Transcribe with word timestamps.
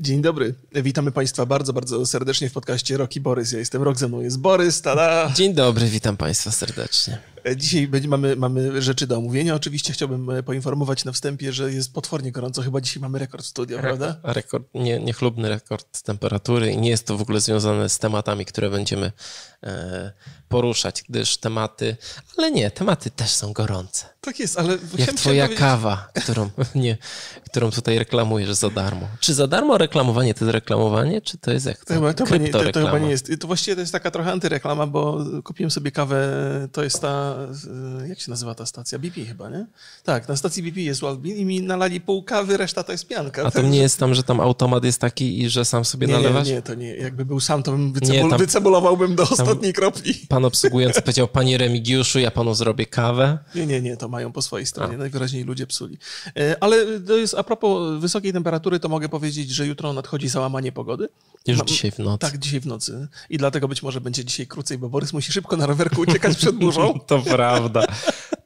Dzień 0.00 0.22
dobry. 0.22 0.54
Witamy 0.72 1.12
Państwa 1.12 1.46
bardzo, 1.46 1.72
bardzo 1.72 2.06
serdecznie 2.06 2.48
w 2.48 2.52
podcaście 2.52 2.96
Roki 2.96 3.20
Borys. 3.20 3.52
Ja 3.52 3.58
jestem 3.58 3.82
Rok, 3.82 3.98
ze 3.98 4.08
mną 4.08 4.20
jest 4.20 4.38
Borys, 4.38 4.82
tada! 4.82 5.32
Dzień 5.34 5.54
dobry, 5.54 5.86
witam 5.86 6.16
Państwa 6.16 6.50
serdecznie. 6.50 7.18
E, 7.44 7.56
dzisiaj 7.56 7.88
będzie, 7.88 8.08
mamy, 8.08 8.36
mamy 8.36 8.82
rzeczy 8.82 9.06
do 9.06 9.18
omówienia. 9.18 9.54
Oczywiście 9.54 9.92
chciałbym 9.92 10.30
e, 10.30 10.42
poinformować 10.42 11.04
na 11.04 11.12
wstępie, 11.12 11.52
że 11.52 11.72
jest 11.72 11.92
potwornie 11.92 12.32
gorąco. 12.32 12.62
Chyba 12.62 12.80
dzisiaj 12.80 13.00
mamy 13.00 13.18
rekord 13.18 13.44
studia, 13.44 13.76
rekord, 13.76 13.98
prawda? 13.98 14.32
Rekord, 14.32 14.64
nie, 14.74 15.00
niechlubny 15.00 15.48
rekord 15.48 16.02
temperatury 16.02 16.70
i 16.70 16.78
nie 16.78 16.90
jest 16.90 17.06
to 17.06 17.16
w 17.18 17.22
ogóle 17.22 17.40
związane 17.40 17.88
z 17.88 17.98
tematami, 17.98 18.44
które 18.44 18.70
będziemy 18.70 19.12
e, 19.62 20.12
poruszać, 20.50 21.02
gdyż 21.08 21.36
tematy, 21.36 21.96
ale 22.38 22.50
nie, 22.50 22.70
tematy 22.70 23.10
też 23.10 23.30
są 23.30 23.52
gorące. 23.52 24.06
Tak 24.20 24.40
jest, 24.40 24.58
ale... 24.58 24.78
Jak 24.98 25.12
twoja 25.12 25.48
kawa, 25.48 26.08
którą, 26.22 26.50
nie, 26.74 26.96
którą 27.44 27.70
tutaj 27.70 27.98
reklamujesz 27.98 28.52
za 28.52 28.70
darmo. 28.70 29.08
Czy 29.20 29.34
za 29.34 29.46
darmo 29.46 29.78
reklamowanie 29.78 30.34
to 30.34 30.44
jest 30.44 30.54
reklamowanie, 30.54 31.20
czy 31.20 31.38
to 31.38 31.52
jest 31.52 31.66
jak 31.66 31.84
to? 31.84 31.94
Chyba, 31.94 32.12
to, 32.12 32.26
chyba 32.26 32.36
nie, 32.36 32.48
to, 32.48 32.72
to 32.72 32.80
chyba 32.86 32.98
nie 32.98 33.10
jest. 33.10 33.30
To 33.40 33.46
właściwie 33.46 33.74
to 33.74 33.80
jest 33.80 33.92
taka 33.92 34.10
trochę 34.10 34.32
antyreklama, 34.32 34.86
bo 34.86 35.24
kupiłem 35.44 35.70
sobie 35.70 35.90
kawę, 35.90 36.28
to 36.72 36.82
jest 36.82 37.00
ta, 37.00 37.36
jak 38.08 38.20
się 38.20 38.30
nazywa 38.30 38.54
ta 38.54 38.66
stacja? 38.66 38.98
BP 38.98 39.24
chyba, 39.24 39.48
nie? 39.50 39.66
Tak, 40.04 40.28
na 40.28 40.36
stacji 40.36 40.62
BP 40.62 40.80
jest 40.80 41.00
Waldbean 41.00 41.36
i 41.36 41.44
mi 41.44 41.62
nalali 41.62 42.00
pół 42.00 42.22
kawy, 42.22 42.56
reszta 42.56 42.82
to 42.82 42.92
jest 42.92 43.06
pianka. 43.06 43.42
A 43.42 43.50
to 43.50 43.62
nie 43.62 43.78
jest 43.78 43.98
tam, 43.98 44.14
że 44.14 44.22
tam 44.22 44.40
automat 44.40 44.84
jest 44.84 45.00
taki 45.00 45.42
i 45.42 45.50
że 45.50 45.64
sam 45.64 45.84
sobie 45.84 46.06
nie, 46.06 46.12
nalewasz? 46.12 46.48
Nie, 46.48 46.54
nie, 46.54 46.62
to 46.62 46.74
nie. 46.74 46.96
Jakby 46.96 47.24
był 47.24 47.40
sam, 47.40 47.62
to 47.62 47.72
bym 47.72 47.92
wycebul, 47.92 48.22
nie, 48.22 48.30
tam, 48.30 48.38
wycebulowałbym 48.38 49.14
do 49.14 49.22
ostatniej 49.22 49.72
kropli. 49.72 50.14
Pan 50.28 50.39
obsługujący 50.44 51.02
powiedział, 51.02 51.28
panie 51.28 51.58
Remigiuszu, 51.58 52.18
ja 52.18 52.30
panu 52.30 52.54
zrobię 52.54 52.86
kawę. 52.86 53.38
Nie, 53.54 53.66
nie, 53.66 53.80
nie, 53.80 53.96
to 53.96 54.08
mają 54.08 54.32
po 54.32 54.42
swojej 54.42 54.66
stronie. 54.66 54.94
A. 54.94 54.98
Najwyraźniej 54.98 55.44
ludzie 55.44 55.66
psuli. 55.66 55.98
E, 56.36 56.56
ale 56.60 57.00
to 57.00 57.16
jest, 57.16 57.34
a 57.34 57.42
propos 57.42 58.00
wysokiej 58.00 58.32
temperatury, 58.32 58.80
to 58.80 58.88
mogę 58.88 59.08
powiedzieć, 59.08 59.50
że 59.50 59.66
jutro 59.66 59.92
nadchodzi 59.92 60.28
załamanie 60.28 60.72
pogody. 60.72 61.08
Już 61.46 61.58
Mam, 61.58 61.66
dzisiaj 61.66 61.90
w 61.90 61.98
nocy. 61.98 62.18
Tak, 62.18 62.38
dzisiaj 62.38 62.60
w 62.60 62.66
nocy. 62.66 63.08
I 63.30 63.38
dlatego 63.38 63.68
być 63.68 63.82
może 63.82 64.00
będzie 64.00 64.24
dzisiaj 64.24 64.46
krócej, 64.46 64.78
bo 64.78 64.88
Borys 64.88 65.12
musi 65.12 65.32
szybko 65.32 65.56
na 65.56 65.66
rowerku 65.66 66.00
uciekać 66.00 66.36
przed 66.36 66.56
burzą. 66.56 66.98
to 67.06 67.18
prawda. 67.18 67.84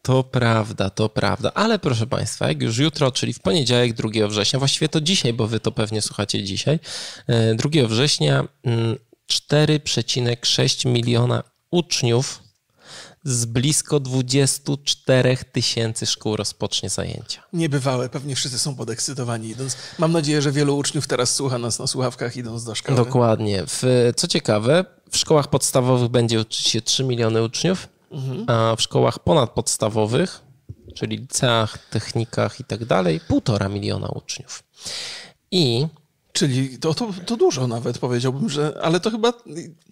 To 0.03 0.25
prawda, 0.25 0.91
to 0.91 1.09
prawda. 1.09 1.53
Ale 1.55 1.79
proszę 1.79 2.07
Państwa, 2.07 2.49
jak 2.49 2.63
już 2.63 2.79
jutro, 2.79 3.13
czyli 3.13 3.33
w 3.33 3.41
poniedziałek 3.41 3.93
2 3.93 4.29
września, 4.29 4.59
właściwie 4.59 4.89
to 4.89 5.01
dzisiaj, 5.01 5.33
bo 5.33 5.47
Wy 5.47 5.61
to 5.61 5.73
pewnie 5.73 6.03
słuchacie 6.03 6.43
dzisiaj, 6.43 6.81
2 7.57 7.81
e, 7.81 7.87
września 7.87 8.45
4,6 9.33 10.87
mm, 10.87 10.95
miliona 10.95 11.43
uczniów 11.75 12.43
z 13.25 13.45
blisko 13.45 14.01
24 14.01 15.37
tysięcy 15.53 16.07
szkół 16.07 16.37
rozpocznie 16.37 16.89
zajęcia. 16.89 17.43
Niebywałe, 17.53 18.09
pewnie 18.09 18.37
wszyscy 18.37 18.59
są 18.59 18.75
podekscytowani 18.77 19.49
idąc. 19.49 19.77
Mam 19.99 20.13
nadzieję, 20.13 20.43
że 20.43 20.53
wielu 20.53 20.77
uczniów 20.77 21.07
teraz 21.07 21.35
słucha 21.35 21.59
nas 21.59 21.79
na 21.79 21.87
słuchawkach 21.87 22.37
idąc 22.37 22.65
do 22.65 22.75
szkoły. 22.75 22.97
Dokładnie. 22.97 23.63
W, 23.67 24.13
co 24.17 24.29
ciekawe, 24.29 24.85
w 25.11 25.17
szkołach 25.17 25.49
podstawowych 25.49 26.09
będzie 26.09 26.41
uczyć 26.41 26.67
się 26.67 26.83
3 26.83 27.05
miliony 27.05 27.43
uczniów, 27.43 27.89
mhm. 28.11 28.45
a 28.47 28.77
w 28.77 28.83
szkołach 28.83 29.19
ponadpodstawowych, 29.19 30.41
czyli 30.95 31.17
liceach, 31.17 31.79
technikach 31.91 32.61
i 32.61 32.65
tak 32.65 32.85
dalej, 32.85 33.21
półtora 33.29 33.69
miliona 33.69 34.09
uczniów. 34.09 34.63
I 35.51 35.87
Czyli 36.35 36.79
to, 36.79 36.95
to, 36.95 37.13
to, 37.27 37.37
dużo 37.37 37.67
nawet 37.67 37.99
powiedziałbym, 37.99 38.49
że. 38.49 38.79
Ale 38.83 39.01
to 39.01 39.11
chyba. 39.11 39.33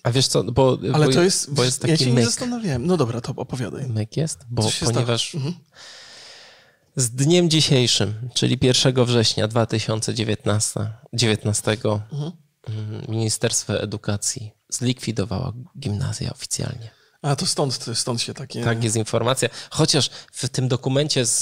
A 0.02 0.10
wiesz 0.10 0.26
co, 0.26 0.44
bo. 0.44 0.78
Ale 0.94 1.06
bo, 1.06 1.12
to 1.12 1.22
jest. 1.22 1.54
Bo 1.54 1.64
jest 1.64 1.80
taki 1.80 1.90
ja 1.90 1.96
się 1.96 2.06
myk. 2.06 2.14
nie 2.14 2.24
zastanawiałem. 2.24 2.86
No 2.86 2.96
dobra, 2.96 3.20
to 3.20 3.32
opowiadaj. 3.36 3.88
Myk 3.88 4.16
jest, 4.16 4.38
bo 4.50 4.70
ponieważ. 4.84 5.34
Mhm. 5.34 5.54
Z 6.96 7.10
dniem 7.10 7.50
dzisiejszym, 7.50 8.14
czyli 8.34 8.58
1 8.62 9.04
września 9.04 9.48
2019, 9.48 10.90
19, 11.12 11.70
mhm. 12.12 12.32
Mm, 12.68 13.02
Ministerstwo 13.08 13.80
Edukacji 13.80 14.52
zlikwidowało 14.68 15.52
gimnazja 15.78 16.30
oficjalnie. 16.30 16.90
A 17.22 17.36
to 17.36 17.46
stąd, 17.46 17.86
stąd 17.94 18.22
się 18.22 18.34
takie. 18.34 18.64
Tak, 18.64 18.84
jest 18.84 18.96
informacja. 18.96 19.48
Chociaż 19.70 20.10
w 20.32 20.48
tym 20.48 20.68
dokumencie 20.68 21.26
z, 21.26 21.40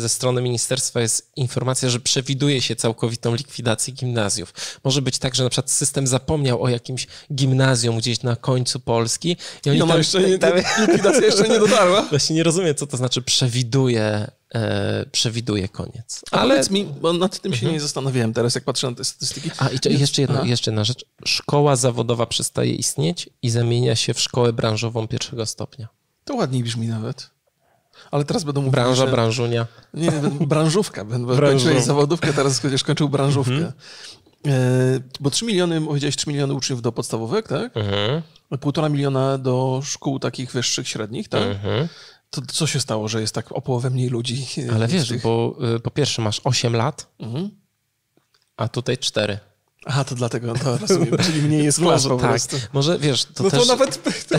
ze 0.00 0.08
strony 0.08 0.42
ministerstwa 0.42 1.00
jest 1.00 1.32
informacja, 1.36 1.90
że 1.90 2.00
przewiduje 2.00 2.62
się 2.62 2.76
całkowitą 2.76 3.34
likwidację 3.34 3.94
gimnazjów. 3.94 4.54
Może 4.84 5.02
być 5.02 5.18
tak, 5.18 5.34
że 5.34 5.44
na 5.44 5.50
przykład 5.50 5.70
system 5.70 6.06
zapomniał 6.06 6.62
o 6.62 6.68
jakimś 6.68 7.06
gimnazjum 7.34 7.98
gdzieś 7.98 8.22
na 8.22 8.36
końcu 8.36 8.80
Polski. 8.80 9.36
I, 9.66 9.70
oni 9.70 9.78
no, 9.78 9.86
tam, 9.86 9.98
jeszcze 9.98 10.20
nie, 10.20 10.38
tam, 10.38 10.52
likwidacja 10.80 11.26
jeszcze 11.26 11.48
nie 11.48 11.58
dotarła. 11.58 12.02
Właśnie 12.10 12.36
nie 12.36 12.42
rozumiem, 12.42 12.74
co 12.74 12.86
to 12.86 12.96
znaczy 12.96 13.22
przewiduje 13.22 14.30
e, 14.54 15.06
przewiduje 15.12 15.68
koniec. 15.68 16.22
Ale 16.30 16.54
powiedz 16.54 16.70
mi, 16.70 16.84
bo 16.84 17.12
nad 17.12 17.40
tym 17.40 17.52
się 17.52 17.58
mhm. 17.58 17.72
nie 17.72 17.80
zastanawiałem 17.80 18.32
teraz, 18.32 18.54
jak 18.54 18.64
patrzę 18.64 18.90
na 18.90 18.96
te 18.96 19.04
statystyki. 19.04 19.50
A 19.58 19.68
i 19.68 20.00
jeszcze 20.00 20.22
jedna, 20.22 20.44
jeszcze 20.44 20.70
jedna 20.70 20.84
rzecz. 20.84 21.04
Szkoła 21.24 21.76
zawodowa 21.76 22.26
przestaje 22.26 22.74
istnieć 22.74 23.28
i 23.42 23.50
zamienia 23.50 23.96
się 23.96 24.14
w 24.14 24.20
szkołę 24.20 24.52
branżową 24.52 25.08
pierwszego 25.08 25.46
stopnia. 25.46 25.88
To 26.24 26.34
ładniej 26.34 26.64
brzmi 26.64 26.86
nawet. 26.86 27.30
Ale 28.10 28.24
teraz 28.24 28.44
będą 28.44 28.60
mówić, 28.60 28.74
Branża, 28.74 29.06
że... 29.06 29.12
branżunia. 29.12 29.66
Nie, 29.94 30.12
branżówka. 30.40 31.04
Będę 31.04 31.36
kończył 31.36 31.80
zawodówkę, 31.80 32.32
teraz 32.32 32.60
chociaż 32.60 32.84
kończył 32.84 33.08
branżówkę. 33.08 33.52
Mhm. 33.52 33.72
E, 34.46 35.00
bo 35.20 35.30
3 35.30 35.44
miliony, 35.44 35.80
powiedziałeś 35.80 36.16
3 36.16 36.30
miliony 36.30 36.54
uczniów 36.54 36.82
do 36.82 36.92
podstawówek, 36.92 37.48
tak? 37.48 37.76
Mhm. 37.76 38.22
Półtora 38.60 38.88
miliona 38.88 39.38
do 39.38 39.80
szkół 39.84 40.18
takich 40.18 40.52
wyższych, 40.52 40.88
średnich, 40.88 41.28
tak? 41.28 41.42
Mhm. 41.42 41.88
To 42.30 42.42
co 42.52 42.66
się 42.66 42.80
stało, 42.80 43.08
że 43.08 43.20
jest 43.20 43.34
tak 43.34 43.52
o 43.52 43.60
połowę 43.60 43.90
mniej 43.90 44.08
ludzi? 44.08 44.46
Ale 44.74 44.88
wiesz, 44.88 45.08
tych... 45.08 45.22
bo 45.22 45.56
y, 45.76 45.80
po 45.80 45.90
pierwsze 45.90 46.22
masz 46.22 46.40
8 46.44 46.76
lat, 46.76 47.06
mhm. 47.18 47.50
a 48.56 48.68
tutaj 48.68 48.98
4. 48.98 49.38
Aha, 49.86 50.04
to 50.04 50.14
dlatego, 50.14 50.54
to 50.54 50.78
rozumiem, 50.78 51.16
czyli 51.24 51.42
mniej 51.42 51.64
jest 51.64 51.78
klas 51.82 52.06
po 52.06 52.16
tak. 52.16 52.30
prostu. 52.30 52.56
Może 52.72 52.98
wiesz, 52.98 53.24
to 53.24 53.44
No 53.44 53.50
też... 53.50 53.60
to 53.60 53.66
nawet, 53.66 54.02
to, 54.28 54.36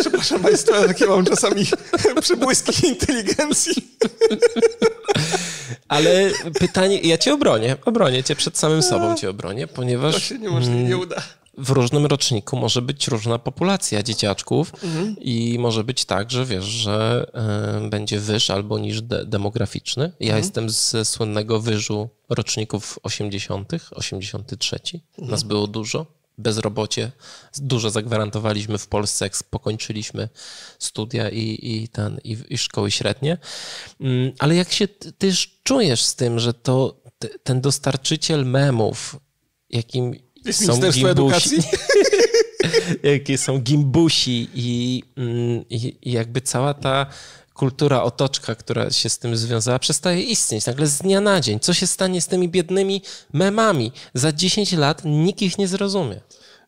przepraszam 0.00 0.40
Państwa, 0.40 0.86
takie 0.86 1.06
mam 1.06 1.24
czasami 1.24 1.66
przebłyski 2.22 2.86
inteligencji. 2.86 3.72
Ale 5.88 6.30
pytanie, 6.58 7.00
ja 7.00 7.18
cię 7.18 7.34
obronię, 7.34 7.76
obronię 7.84 8.24
cię 8.24 8.36
przed 8.36 8.58
samym 8.58 8.82
sobą, 8.82 9.16
cię 9.16 9.30
obronię, 9.30 9.66
ponieważ... 9.66 10.14
To 10.14 10.20
się 10.20 10.38
niemożliwie 10.38 10.84
nie 10.84 10.96
uda 10.96 11.22
w 11.58 11.70
różnym 11.70 12.06
roczniku 12.06 12.56
może 12.56 12.82
być 12.82 13.08
różna 13.08 13.38
populacja 13.38 14.02
dzieciaczków 14.02 14.72
mhm. 14.84 15.16
i 15.20 15.56
może 15.58 15.84
być 15.84 16.04
tak, 16.04 16.30
że 16.30 16.46
wiesz, 16.46 16.64
że 16.64 17.26
y, 17.86 17.88
będzie 17.88 18.20
wyż 18.20 18.50
albo 18.50 18.78
niż 18.78 19.02
de 19.02 19.26
demograficzny. 19.26 20.12
Ja 20.20 20.26
mhm. 20.26 20.42
jestem 20.42 20.70
ze 20.70 21.04
słynnego 21.04 21.60
wyżu 21.60 22.08
roczników 22.28 22.98
80., 23.02 23.72
83. 23.90 24.76
Mhm. 25.18 25.30
Nas 25.30 25.42
było 25.42 25.66
dużo. 25.66 26.06
Bezrobocie 26.38 27.12
dużo 27.58 27.90
zagwarantowaliśmy 27.90 28.78
w 28.78 28.86
Polsce, 28.86 29.24
jak 29.24 29.32
pokończyliśmy 29.50 30.28
studia 30.78 31.28
i, 31.28 31.58
i, 31.62 31.88
ten, 31.88 32.18
i, 32.24 32.36
i 32.48 32.58
szkoły 32.58 32.90
średnie. 32.90 33.38
Mm, 34.00 34.32
ale 34.38 34.54
jak 34.56 34.72
się 34.72 34.88
ty 34.88 35.32
czujesz 35.62 36.02
z 36.02 36.14
tym, 36.14 36.38
że 36.38 36.54
to 36.54 37.00
ten 37.42 37.60
dostarczyciel 37.60 38.46
memów, 38.46 39.16
jakim 39.70 40.25
jest 40.46 40.66
są 40.66 40.72
Ministerstwo 40.72 41.06
gimbusi, 41.06 41.54
Edukacji. 41.54 41.58
jakie 43.12 43.38
są 43.38 43.58
gimbusi 43.58 44.48
i, 44.54 45.02
mm, 45.16 45.64
i, 45.70 45.96
i 46.02 46.12
jakby 46.12 46.40
cała 46.40 46.74
ta 46.74 47.06
kultura, 47.54 48.02
otoczka, 48.02 48.54
która 48.54 48.90
się 48.90 49.08
z 49.08 49.18
tym 49.18 49.36
związała, 49.36 49.78
przestaje 49.78 50.22
istnieć. 50.22 50.66
Nagle 50.66 50.86
z 50.86 50.98
dnia 50.98 51.20
na 51.20 51.40
dzień. 51.40 51.60
Co 51.60 51.74
się 51.74 51.86
stanie 51.86 52.20
z 52.20 52.26
tymi 52.26 52.48
biednymi 52.48 53.02
memami? 53.32 53.92
Za 54.14 54.32
10 54.32 54.72
lat 54.72 55.02
nikt 55.04 55.42
ich 55.42 55.58
nie 55.58 55.68
zrozumie. 55.68 56.20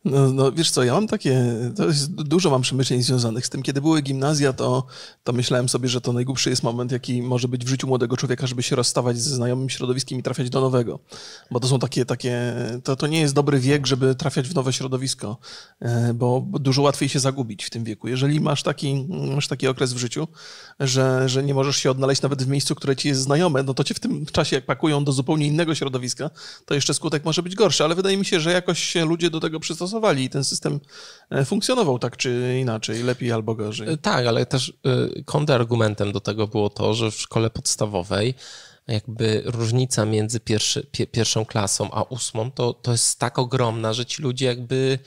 No, 0.05 0.33
no 0.33 0.53
wiesz 0.53 0.71
co, 0.71 0.85
ja 0.85 0.93
mam 0.93 1.07
takie, 1.07 1.45
to 1.77 1.87
jest, 1.87 2.13
dużo 2.13 2.51
mam 2.51 2.63
przemyśleń 2.63 3.03
związanych 3.03 3.47
z 3.47 3.51
tym. 3.51 3.63
Kiedy 3.63 3.81
były 3.81 4.03
gimnazja, 4.03 4.53
to, 4.53 4.87
to 5.25 5.33
myślałem 5.33 5.69
sobie, 5.69 5.89
że 5.89 6.01
to 6.01 6.13
najgłupszy 6.13 6.51
jest 6.51 6.63
moment, 6.63 6.93
jaki 6.93 7.23
może 7.23 7.49
być 7.49 7.65
w 7.65 7.69
życiu 7.69 7.87
młodego 7.87 8.17
człowieka, 8.17 8.47
żeby 8.47 8.63
się 8.63 8.77
rozstawać 8.77 9.19
ze 9.21 9.35
znajomym 9.35 9.71
środowiskiem 9.71 10.19
i 10.19 10.23
trafiać 10.23 10.51
do 10.51 10.61
nowego. 10.61 10.99
Bo 11.51 11.61
to 11.61 11.69
są 11.69 11.79
takie, 11.79 12.05
takie 12.05 12.55
to, 12.85 12.97
to 12.97 13.07
nie 13.07 13.21
jest 13.21 13.35
dobry 13.35 13.61
wiek, 13.61 13.87
żeby 13.87 14.15
trafiać 14.15 14.49
w 14.49 14.55
nowe 14.55 14.73
środowisko, 14.73 15.37
e, 15.81 16.15
bo, 16.15 16.47
dużo 16.61 16.83
łatwiej 16.83 17.09
się 17.09 17.21
zagubić 17.21 17.65
w 17.65 17.71
tym 17.71 17.85
wieku. 17.85 18.09
Jeżeli 18.09 18.41
masz 18.41 18.63
taki, 18.63 19.07
masz 19.35 19.49
taki 19.49 19.69
okres 19.69 19.93
w 19.93 19.99
życiu, 19.99 20.29
że, 20.81 21.29
że 21.29 21.43
nie 21.43 21.55
możesz 21.55 21.77
się 21.77 21.91
odnaleźć 21.91 22.23
nawet 22.23 22.43
w 22.43 22.49
miejscu, 22.49 22.75
które 22.75 22.97
ci 22.97 23.09
jest 23.09 23.21
znajome, 23.21 23.63
no 23.63 23.75
to 23.75 23.85
cię 23.85 23.95
w 23.95 24.01
tym 24.01 24.27
czasie, 24.27 24.57
jak 24.57 24.67
pakują 24.67 25.05
do 25.05 25.13
zupełnie 25.13 25.47
innego 25.47 25.75
środowiska, 25.75 26.31
to 26.65 26.75
jeszcze 26.75 26.95
skutek 26.95 27.25
może 27.25 27.43
być 27.43 27.55
gorszy. 27.55 27.85
Ale 27.85 27.95
wydaje 27.95 28.17
mi 28.17 28.25
się, 28.25 28.41
że 28.41 28.53
jakoś 28.53 28.79
się 28.79 29.05
ludzie 29.05 29.31
do 29.31 29.41
tego 29.41 29.61
przystosowali 29.61 29.88
stosowali 29.89 30.25
i 30.25 30.31
ten 30.31 30.45
system 30.45 30.81
e, 31.31 31.45
funkcjonował 31.45 31.99
tak 31.99 32.17
czy 32.17 32.59
inaczej, 32.61 33.03
lepiej 33.03 33.33
albo 33.33 33.55
gorzej. 33.55 33.89
E, 33.89 33.97
tak, 33.97 34.27
ale 34.27 34.47
też 34.47 34.73
e, 34.85 35.23
kontrargumentem 35.23 36.13
do 36.13 36.21
tego 36.21 36.47
było 36.47 36.71
to, 36.71 36.95
że 36.95 37.11
w 37.11 37.15
szkole 37.15 37.51
podstawowej 37.51 38.35
jakby 38.89 39.43
różnica 39.45 40.05
między 40.05 40.41
pierwszy, 40.41 40.87
pierwszą 41.13 41.45
klasą 41.45 41.91
a 41.93 42.03
ósmą 42.03 42.51
to, 42.51 42.73
to 42.73 42.93
jest 42.93 43.19
tak 43.19 43.39
ogromna, 43.39 43.93
że 43.93 44.07
ci 44.07 44.23
ludzie 44.23 44.47
jakby 44.47 44.99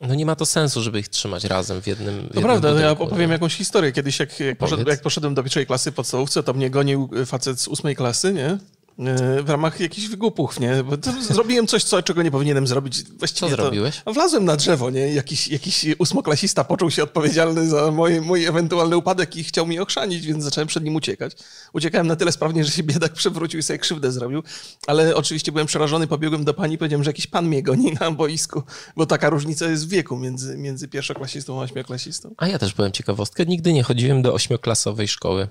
no 0.00 0.14
nie 0.14 0.26
ma 0.26 0.36
to 0.36 0.46
sensu, 0.46 0.82
żeby 0.82 0.98
ich 0.98 1.08
trzymać 1.08 1.44
razem 1.44 1.82
w 1.82 1.86
jednym. 1.86 2.14
W 2.14 2.18
to 2.18 2.24
jednym 2.24 2.44
prawda, 2.44 2.68
budynku, 2.68 2.82
ja 2.82 2.90
opowiem 2.90 3.30
nie? 3.30 3.32
jakąś 3.32 3.54
historię. 3.54 3.92
Kiedyś, 3.92 4.20
jak, 4.20 4.40
jak, 4.40 4.58
poszedłem, 4.58 4.88
jak 4.88 5.02
poszedłem 5.02 5.34
do 5.34 5.42
pierwszej 5.42 5.66
klasy 5.66 5.92
podstawówce, 5.92 6.42
to 6.42 6.54
mnie 6.54 6.70
gonił 6.70 7.10
facet 7.26 7.60
z 7.60 7.68
ósmej 7.68 7.96
klasy, 7.96 8.32
nie? 8.32 8.58
E, 8.98 9.42
w 9.42 9.50
ramach 9.50 9.80
jakichś 9.80 10.06
wygłupów, 10.06 10.60
nie? 10.60 10.84
Bo 10.84 10.96
zrobiłem 11.20 11.66
coś, 11.66 11.84
co, 11.84 12.02
czego 12.02 12.22
nie 12.22 12.30
powinienem 12.30 12.66
zrobić. 12.66 13.04
Właściwie 13.04 13.50
co 13.50 13.56
zrobiłeś? 13.56 14.02
To, 14.04 14.12
wlazłem 14.12 14.44
na 14.44 14.56
drzewo, 14.56 14.90
nie? 14.90 15.14
Jakiś, 15.14 15.48
jakiś 15.48 15.86
ósmoklasista 15.98 16.64
poczuł 16.64 16.90
się 16.90 17.02
odpowiedzialny 17.02 17.68
za 17.68 17.90
mój, 17.90 18.20
mój 18.20 18.44
ewentualny 18.44 18.96
upadek 18.96 19.36
i 19.36 19.44
chciał 19.44 19.66
mi 19.66 19.78
ochrzanić, 19.78 20.26
więc 20.26 20.44
zacząłem 20.44 20.68
przed 20.68 20.84
nim 20.84 20.96
uciekać. 20.96 21.36
Uciekałem 21.72 22.06
na 22.06 22.16
tyle 22.16 22.32
sprawnie, 22.32 22.64
że 22.64 22.70
się 22.70 22.82
biedak 22.82 23.12
przewrócił 23.20 23.60
i 23.60 23.62
sobie 23.62 23.78
krzywdę 23.78 24.12
zrobił, 24.12 24.42
ale 24.86 25.16
oczywiście 25.16 25.52
byłem 25.52 25.66
przerażony, 25.66 26.06
pobiegłem 26.06 26.44
do 26.44 26.54
pani 26.54 26.74
i 26.74 26.78
powiedziałem, 26.78 27.04
że 27.04 27.10
jakiś 27.10 27.26
pan 27.26 27.46
mnie 27.46 27.62
goni 27.62 27.92
na 28.00 28.10
boisku, 28.10 28.62
bo 28.96 29.06
taka 29.06 29.30
różnica 29.30 29.66
jest 29.66 29.86
w 29.86 29.88
wieku 29.88 30.16
między, 30.16 30.56
między 30.56 30.88
pierwszoklasistą 30.88 31.60
a 31.60 31.62
ośmioklasistą. 31.62 32.34
A 32.36 32.48
ja 32.48 32.58
też 32.58 32.74
byłem 32.74 32.92
ciekawostkę. 32.92 33.46
Nigdy 33.46 33.72
nie 33.72 33.82
chodziłem 33.82 34.22
do 34.22 34.34
ośmioklasowej 34.34 35.08
szkoły. 35.08 35.48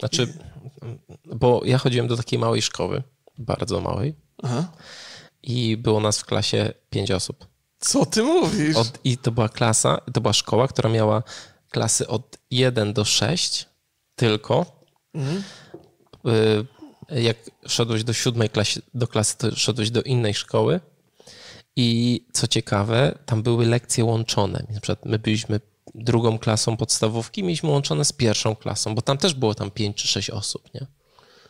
Znaczy, 0.00 0.38
bo 1.24 1.60
ja 1.64 1.78
chodziłem 1.78 2.08
do 2.08 2.16
takiej 2.16 2.38
małej 2.38 2.62
szkoły, 2.62 3.02
bardzo 3.38 3.80
małej. 3.80 4.14
Aha. 4.42 4.72
I 5.42 5.76
było 5.76 6.00
nas 6.00 6.18
w 6.18 6.24
klasie 6.24 6.72
pięć 6.90 7.10
osób. 7.10 7.46
Co 7.78 8.06
ty 8.06 8.22
mówisz? 8.22 8.76
Od, 8.76 8.98
I 9.04 9.18
to 9.18 9.30
była 9.30 9.48
klasa, 9.48 10.00
to 10.12 10.20
była 10.20 10.32
szkoła, 10.32 10.68
która 10.68 10.90
miała 10.90 11.22
klasy 11.70 12.06
od 12.06 12.38
1 12.50 12.92
do 12.92 13.04
6 13.04 13.66
tylko. 14.16 14.66
Mhm. 15.14 15.42
Y, 16.28 17.20
jak 17.20 17.36
szedłeś 17.66 18.04
do 18.04 18.12
siódmej 18.12 18.50
klasy, 18.50 18.82
do 18.94 19.08
klasy, 19.08 19.36
to 19.36 19.56
szedłeś 19.56 19.90
do 19.90 20.02
innej 20.02 20.34
szkoły. 20.34 20.80
I 21.76 22.20
co 22.32 22.46
ciekawe, 22.46 23.18
tam 23.26 23.42
były 23.42 23.66
lekcje 23.66 24.04
łączone. 24.04 24.66
Na 24.70 24.80
przykład 24.80 25.04
my 25.04 25.18
byliśmy 25.18 25.60
drugą 25.96 26.38
klasą 26.38 26.76
podstawówki, 26.76 27.42
mieliśmy 27.42 27.70
łączone 27.70 28.04
z 28.04 28.12
pierwszą 28.12 28.56
klasą, 28.56 28.94
bo 28.94 29.02
tam 29.02 29.18
też 29.18 29.34
było 29.34 29.54
tam 29.54 29.70
pięć 29.70 29.96
czy 29.96 30.08
sześć 30.08 30.30
osób, 30.30 30.74
nie? 30.74 30.86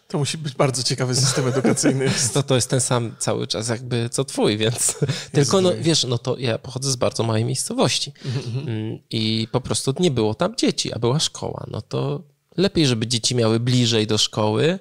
To 0.09 0.19
musi 0.19 0.39
być 0.39 0.55
bardzo 0.55 0.83
ciekawy 0.83 1.15
system 1.15 1.49
edukacyjny. 1.49 2.11
to, 2.35 2.43
to 2.43 2.55
jest 2.55 2.71
ten 2.71 2.81
sam 2.81 3.17
cały 3.19 3.47
czas 3.47 3.69
jakby 3.69 4.09
co 4.09 4.25
twój, 4.25 4.57
więc 4.57 4.95
tylko 5.33 5.61
no 5.61 5.73
wiesz, 5.81 6.05
no 6.05 6.19
to 6.19 6.39
ja 6.39 6.59
pochodzę 6.59 6.91
z 6.91 6.97
bardzo 6.97 7.23
małej 7.23 7.45
miejscowości 7.45 8.13
mm, 8.67 8.99
i 9.11 9.49
po 9.53 9.61
prostu 9.61 9.95
nie 9.99 10.11
było 10.11 10.35
tam 10.35 10.57
dzieci, 10.57 10.93
a 10.93 10.99
była 10.99 11.21
szkoła. 11.21 11.67
No 11.71 11.83
to 11.83 12.23
lepiej, 12.57 12.87
żeby 12.87 13.07
dzieci 13.07 13.35
miały 13.35 13.61
bliżej 13.61 14.07
do 14.07 14.19
szkoły 14.19 14.79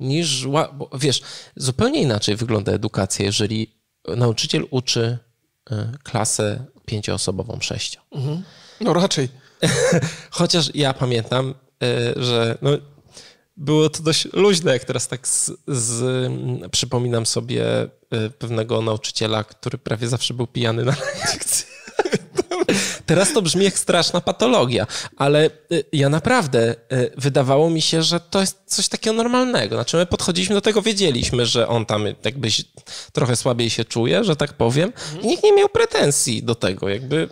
niż, 0.00 0.46
bo 0.46 0.90
wiesz, 0.98 1.22
zupełnie 1.56 2.02
inaczej 2.02 2.36
wygląda 2.36 2.72
edukacja, 2.72 3.24
jeżeli 3.24 3.76
nauczyciel 4.16 4.66
uczy 4.70 5.18
y, 5.70 5.74
klasę 6.02 6.64
pięcioosobową 6.86 7.58
sześciu. 7.60 8.00
Mhm. 8.10 8.42
No 8.80 8.92
raczej. 8.92 9.28
Chociaż 10.30 10.70
ja 10.74 10.94
pamiętam, 10.94 11.54
y, 11.82 12.22
że 12.22 12.58
no, 12.62 12.70
było 13.56 13.90
to 13.90 14.02
dość 14.02 14.28
luźne, 14.32 14.72
jak 14.72 14.84
teraz 14.84 15.08
tak 15.08 15.28
z, 15.28 15.52
z, 15.68 16.32
przypominam 16.70 17.26
sobie 17.26 17.84
y, 17.84 18.30
pewnego 18.38 18.82
nauczyciela, 18.82 19.44
który 19.44 19.78
prawie 19.78 20.08
zawsze 20.08 20.34
był 20.34 20.46
pijany 20.46 20.84
na 20.84 20.96
lekcji. 21.32 21.66
Teraz 23.06 23.32
to 23.32 23.42
brzmi 23.42 23.64
jak 23.64 23.78
straszna 23.78 24.20
patologia, 24.20 24.86
ale 25.16 25.50
y, 25.72 25.84
ja 25.92 26.08
naprawdę 26.08 26.74
wydawało 27.16 27.70
mi 27.70 27.82
się, 27.82 28.02
że 28.02 28.20
to 28.20 28.40
jest 28.40 28.58
coś 28.66 28.88
takiego 28.88 29.16
normalnego. 29.16 29.76
Znaczy, 29.76 29.96
my 29.96 30.06
podchodziliśmy 30.06 30.54
do 30.54 30.60
tego, 30.60 30.82
wiedzieliśmy, 30.82 31.46
że 31.46 31.68
on 31.68 31.86
tam 31.86 32.04
jakby 32.24 32.48
trochę 33.12 33.36
słabiej 33.36 33.70
się 33.70 33.84
czuje, 33.84 34.24
że 34.24 34.36
tak 34.36 34.52
powiem, 34.52 34.92
i 35.22 35.26
nikt 35.26 35.44
nie 35.44 35.52
miał 35.52 35.68
pretensji 35.68 36.42
do 36.42 36.54
tego. 36.54 36.88
Jakby 36.88 37.28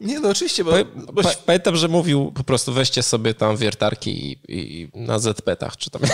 nie, 0.00 0.20
no 0.20 0.28
oczywiście, 0.28 0.64
bo... 0.64 0.72
bo... 1.12 1.22
Pa, 1.22 1.30
pamiętam, 1.46 1.76
że 1.76 1.88
mówił 1.88 2.32
po 2.32 2.44
prostu 2.44 2.72
weźcie 2.72 3.02
sobie 3.02 3.34
tam 3.34 3.56
wiertarki 3.56 4.32
i, 4.32 4.38
i 4.48 4.88
na 4.94 5.18
ZP-tach, 5.18 5.76
czy 5.76 5.90
tam... 5.90 6.02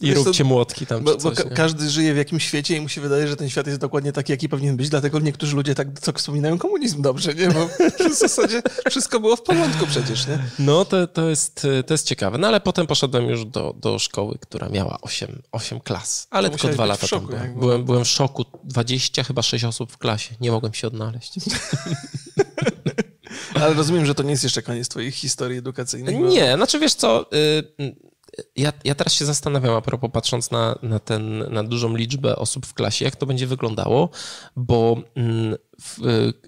I 0.00 0.14
róbcie 0.14 0.44
młotki 0.44 0.86
tam, 0.86 1.04
bo, 1.04 1.16
coś, 1.16 1.36
bo 1.36 1.50
każdy 1.54 1.90
żyje 1.90 2.14
w 2.14 2.16
jakimś 2.16 2.44
świecie 2.44 2.76
i 2.76 2.80
mu 2.80 2.88
się 2.88 3.00
wydaje, 3.00 3.28
że 3.28 3.36
ten 3.36 3.50
świat 3.50 3.66
jest 3.66 3.78
dokładnie 3.78 4.12
taki, 4.12 4.32
jaki 4.32 4.48
powinien 4.48 4.76
być, 4.76 4.88
dlatego 4.88 5.20
niektórzy 5.20 5.56
ludzie 5.56 5.74
tak 5.74 6.00
co 6.00 6.12
wspominają 6.12 6.58
komunizm 6.58 7.02
dobrze, 7.02 7.34
nie? 7.34 7.48
Bo 7.48 7.68
w 8.14 8.14
zasadzie 8.14 8.62
wszystko 8.90 9.20
było 9.20 9.36
w 9.36 9.42
porządku 9.42 9.86
przecież, 9.86 10.26
nie? 10.26 10.38
No, 10.58 10.84
to, 10.84 11.06
to, 11.06 11.28
jest, 11.28 11.66
to 11.86 11.94
jest 11.94 12.06
ciekawe. 12.06 12.38
No, 12.38 12.48
ale 12.48 12.60
potem 12.60 12.86
poszedłem 12.86 13.28
już 13.28 13.44
do, 13.44 13.74
do 13.80 13.98
szkoły, 13.98 14.38
która 14.40 14.68
miała 14.68 14.98
8, 15.00 15.42
8 15.52 15.80
klas, 15.80 16.26
ale 16.30 16.50
to 16.50 16.58
tylko 16.58 16.74
dwa 16.74 16.84
lata 16.84 17.06
szoku, 17.06 17.26
tam 17.26 17.36
byłem. 17.36 17.58
byłem. 17.58 17.84
Byłem 17.84 18.04
w 18.04 18.08
szoku, 18.08 18.44
20 18.64 19.24
chyba 19.24 19.42
6 19.42 19.64
osób 19.64 19.92
w 19.92 19.98
klasie, 19.98 20.34
nie 20.40 20.50
mogłem 20.50 20.74
się 20.74 20.86
odnaleźć. 20.86 21.34
Ale 23.54 23.74
rozumiem, 23.74 24.06
że 24.06 24.14
to 24.14 24.22
nie 24.22 24.30
jest 24.30 24.44
jeszcze 24.44 24.62
koniec 24.62 24.88
twojej 24.88 25.10
historii 25.10 25.58
edukacyjnej. 25.58 26.14
Bo... 26.14 26.26
Nie, 26.28 26.56
znaczy 26.56 26.78
wiesz 26.78 26.94
co, 26.94 27.26
y, 27.32 27.94
ja, 28.56 28.72
ja 28.84 28.94
teraz 28.94 29.12
się 29.12 29.24
zastanawiam, 29.24 29.74
a 29.74 29.80
propos 29.80 30.10
patrząc 30.12 30.50
na, 30.50 30.78
na, 30.82 30.98
ten, 30.98 31.52
na 31.52 31.64
dużą 31.64 31.96
liczbę 31.96 32.36
osób 32.36 32.66
w 32.66 32.74
klasie, 32.74 33.04
jak 33.04 33.16
to 33.16 33.26
będzie 33.26 33.46
wyglądało, 33.46 34.08
bo 34.56 34.96
mm, 35.14 35.56
w, 35.80 36.06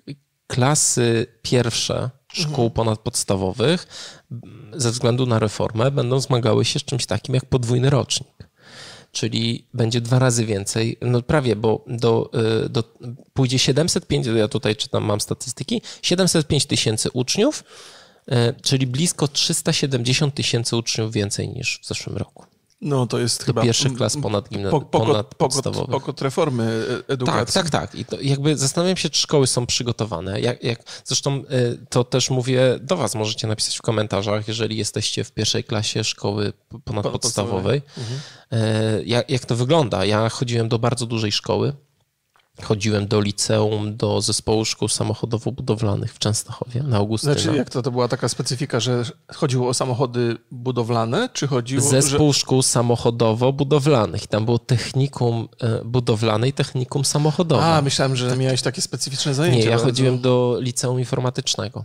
y, 0.09 0.17
klasy 0.47 1.27
pierwsze 1.43 2.11
szkół 2.33 2.65
mhm. 2.65 2.71
ponadpodstawowych 2.71 3.87
ze 4.73 4.91
względu 4.91 5.27
na 5.27 5.39
reformę 5.39 5.91
będą 5.91 6.21
zmagały 6.21 6.65
się 6.65 6.79
z 6.79 6.85
czymś 6.85 7.07
takim 7.07 7.35
jak 7.35 7.45
podwójny 7.45 7.91
rocznik 7.91 8.53
czyli 9.13 9.67
będzie 9.75 10.01
dwa 10.01 10.19
razy 10.19 10.47
więcej, 10.47 10.99
no 11.01 11.23
prawie, 11.23 11.57
bo 11.57 11.85
do, 11.87 12.31
y, 12.65 12.69
do, 12.69 12.85
pójdzie 13.33 13.59
705, 13.59 14.27
ja 14.27 14.49
tutaj 14.49 14.77
czytam, 14.77 15.05
mam 15.05 15.21
statystyki, 15.21 15.83
705 16.03 16.67
tysięcy 16.67 17.11
uczniów, 17.11 17.65
czyli 18.63 18.87
blisko 18.87 19.29
370 19.29 20.35
tysięcy 20.35 20.77
uczniów 20.77 21.13
więcej 21.13 21.49
niż 21.49 21.81
w 21.83 21.87
zeszłym 21.87 22.17
roku. 22.17 22.45
No 22.83 23.07
to 23.07 23.19
jest 23.19 23.41
do 23.41 23.45
chyba... 23.45 23.63
pierwszych 23.63 23.95
klas 23.95 24.17
ponad, 24.23 24.49
gimna, 24.49 24.71
po, 24.71 24.81
ponad 24.81 25.35
podstawowych. 25.35 25.91
Pokot 25.91 26.23
reformy 26.23 26.85
e, 27.09 27.13
edukacji. 27.13 27.55
Tak, 27.55 27.71
tak, 27.71 27.91
tak. 27.91 27.95
I 27.95 28.05
to 28.05 28.21
jakby 28.21 28.57
zastanawiam 28.57 28.97
się, 28.97 29.11
czy 29.11 29.21
szkoły 29.21 29.47
są 29.47 29.67
przygotowane. 29.67 30.41
Jak, 30.41 30.65
jak, 30.65 30.83
zresztą 31.05 31.33
e, 31.33 31.43
to 31.89 32.05
też 32.05 32.31
mówię 32.31 32.79
do 32.81 32.97
was, 32.97 33.15
możecie 33.15 33.47
napisać 33.47 33.77
w 33.77 33.83
komentarzach, 33.83 34.49
jeżeli 34.49 34.77
jesteście 34.77 35.25
w 35.25 35.33
pierwszej 35.33 35.65
klasie 35.65 36.05
szkoły 36.05 36.53
ponadpodstawowej. 36.85 37.83
Mhm. 37.99 38.21
E, 38.51 39.03
jak, 39.03 39.31
jak 39.31 39.47
to 39.47 39.57
wygląda? 39.57 40.05
Ja 40.05 40.29
chodziłem 40.29 40.69
do 40.69 40.79
bardzo 40.79 41.07
dużej 41.07 41.33
szkoły, 41.33 41.73
Chodziłem 42.63 43.07
do 43.07 43.21
liceum, 43.21 43.97
do 43.97 44.21
zespołu 44.21 44.65
szkół 44.65 44.89
samochodowo-budowlanych 44.89 46.13
w 46.13 46.19
Częstochowie 46.19 46.83
na 46.83 46.97
Augustyna. 46.97 47.35
Znaczy 47.35 47.57
jak 47.57 47.71
to, 47.71 47.83
to 47.83 47.91
była 47.91 48.09
taka 48.09 48.29
specyfika, 48.29 48.81
że 48.81 49.05
chodziło 49.35 49.69
o 49.69 49.75
samochody 49.75 50.37
budowlane, 50.51 51.29
czy 51.33 51.47
chodziło... 51.47 51.83
Zespół 51.83 52.33
że... 52.33 52.39
szkół 52.39 52.61
samochodowo-budowlanych. 52.61 54.27
Tam 54.27 54.45
było 54.45 54.59
technikum 54.59 55.49
e, 55.61 55.85
budowlane 55.85 56.49
i 56.49 56.53
technikum 56.53 57.05
samochodowe. 57.05 57.65
A, 57.65 57.83
myślałem, 57.83 58.17
że 58.17 58.37
miałeś 58.37 58.63
takie 58.63 58.83
specyficzne 58.83 59.35
zajęcia. 59.35 59.59
Nie, 59.59 59.65
ja 59.65 59.71
bardzo. 59.71 59.85
chodziłem 59.85 60.21
do 60.21 60.57
liceum 60.61 60.99
informatycznego. 60.99 61.85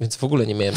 Więc 0.00 0.16
w 0.16 0.24
ogóle 0.24 0.46
nie 0.46 0.54
miałem. 0.54 0.74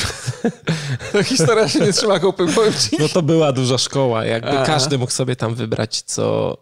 To 1.11 1.23
historia 1.33 1.69
się 1.69 1.79
nie 1.79 1.93
trzyma 1.93 2.19
kupy, 2.19 2.47
powiem 2.55 2.73
ci. 2.73 2.97
No 2.99 3.09
to 3.09 3.21
była 3.21 3.51
duża 3.51 3.77
szkoła, 3.77 4.25
jakby 4.25 4.49
Aha. 4.49 4.65
każdy 4.65 4.97
mógł 4.97 5.11
sobie 5.11 5.35
tam 5.35 5.55
wybrać, 5.55 6.01
co, 6.01 6.57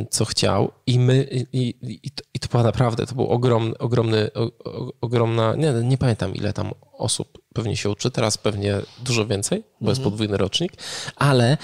y, 0.00 0.06
co 0.10 0.24
chciał. 0.24 0.72
I 0.86 0.98
my, 0.98 1.28
i, 1.52 1.74
i, 1.82 2.10
i 2.34 2.40
to 2.40 2.48
była 2.50 2.62
naprawdę, 2.62 3.06
to 3.06 3.14
był 3.14 3.26
ogromny, 3.26 3.78
ogromny, 3.78 4.30
ogromna, 5.00 5.54
nie, 5.54 5.72
nie 5.72 5.98
pamiętam 5.98 6.34
ile 6.34 6.52
tam 6.52 6.72
osób 6.92 7.38
pewnie 7.54 7.76
się 7.76 7.90
uczy, 7.90 8.10
teraz 8.10 8.38
pewnie 8.38 8.80
dużo 9.00 9.26
więcej, 9.26 9.58
bo 9.58 9.66
mhm. 9.66 9.88
jest 9.88 10.02
podwójny 10.02 10.36
rocznik, 10.36 10.72
ale 11.16 11.56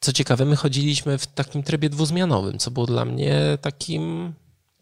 co 0.00 0.12
ciekawe, 0.12 0.44
my 0.44 0.56
chodziliśmy 0.56 1.18
w 1.18 1.26
takim 1.26 1.62
trybie 1.62 1.88
dwuzmianowym, 1.88 2.58
co 2.58 2.70
było 2.70 2.86
dla 2.86 3.04
mnie 3.04 3.58
takim 3.60 4.34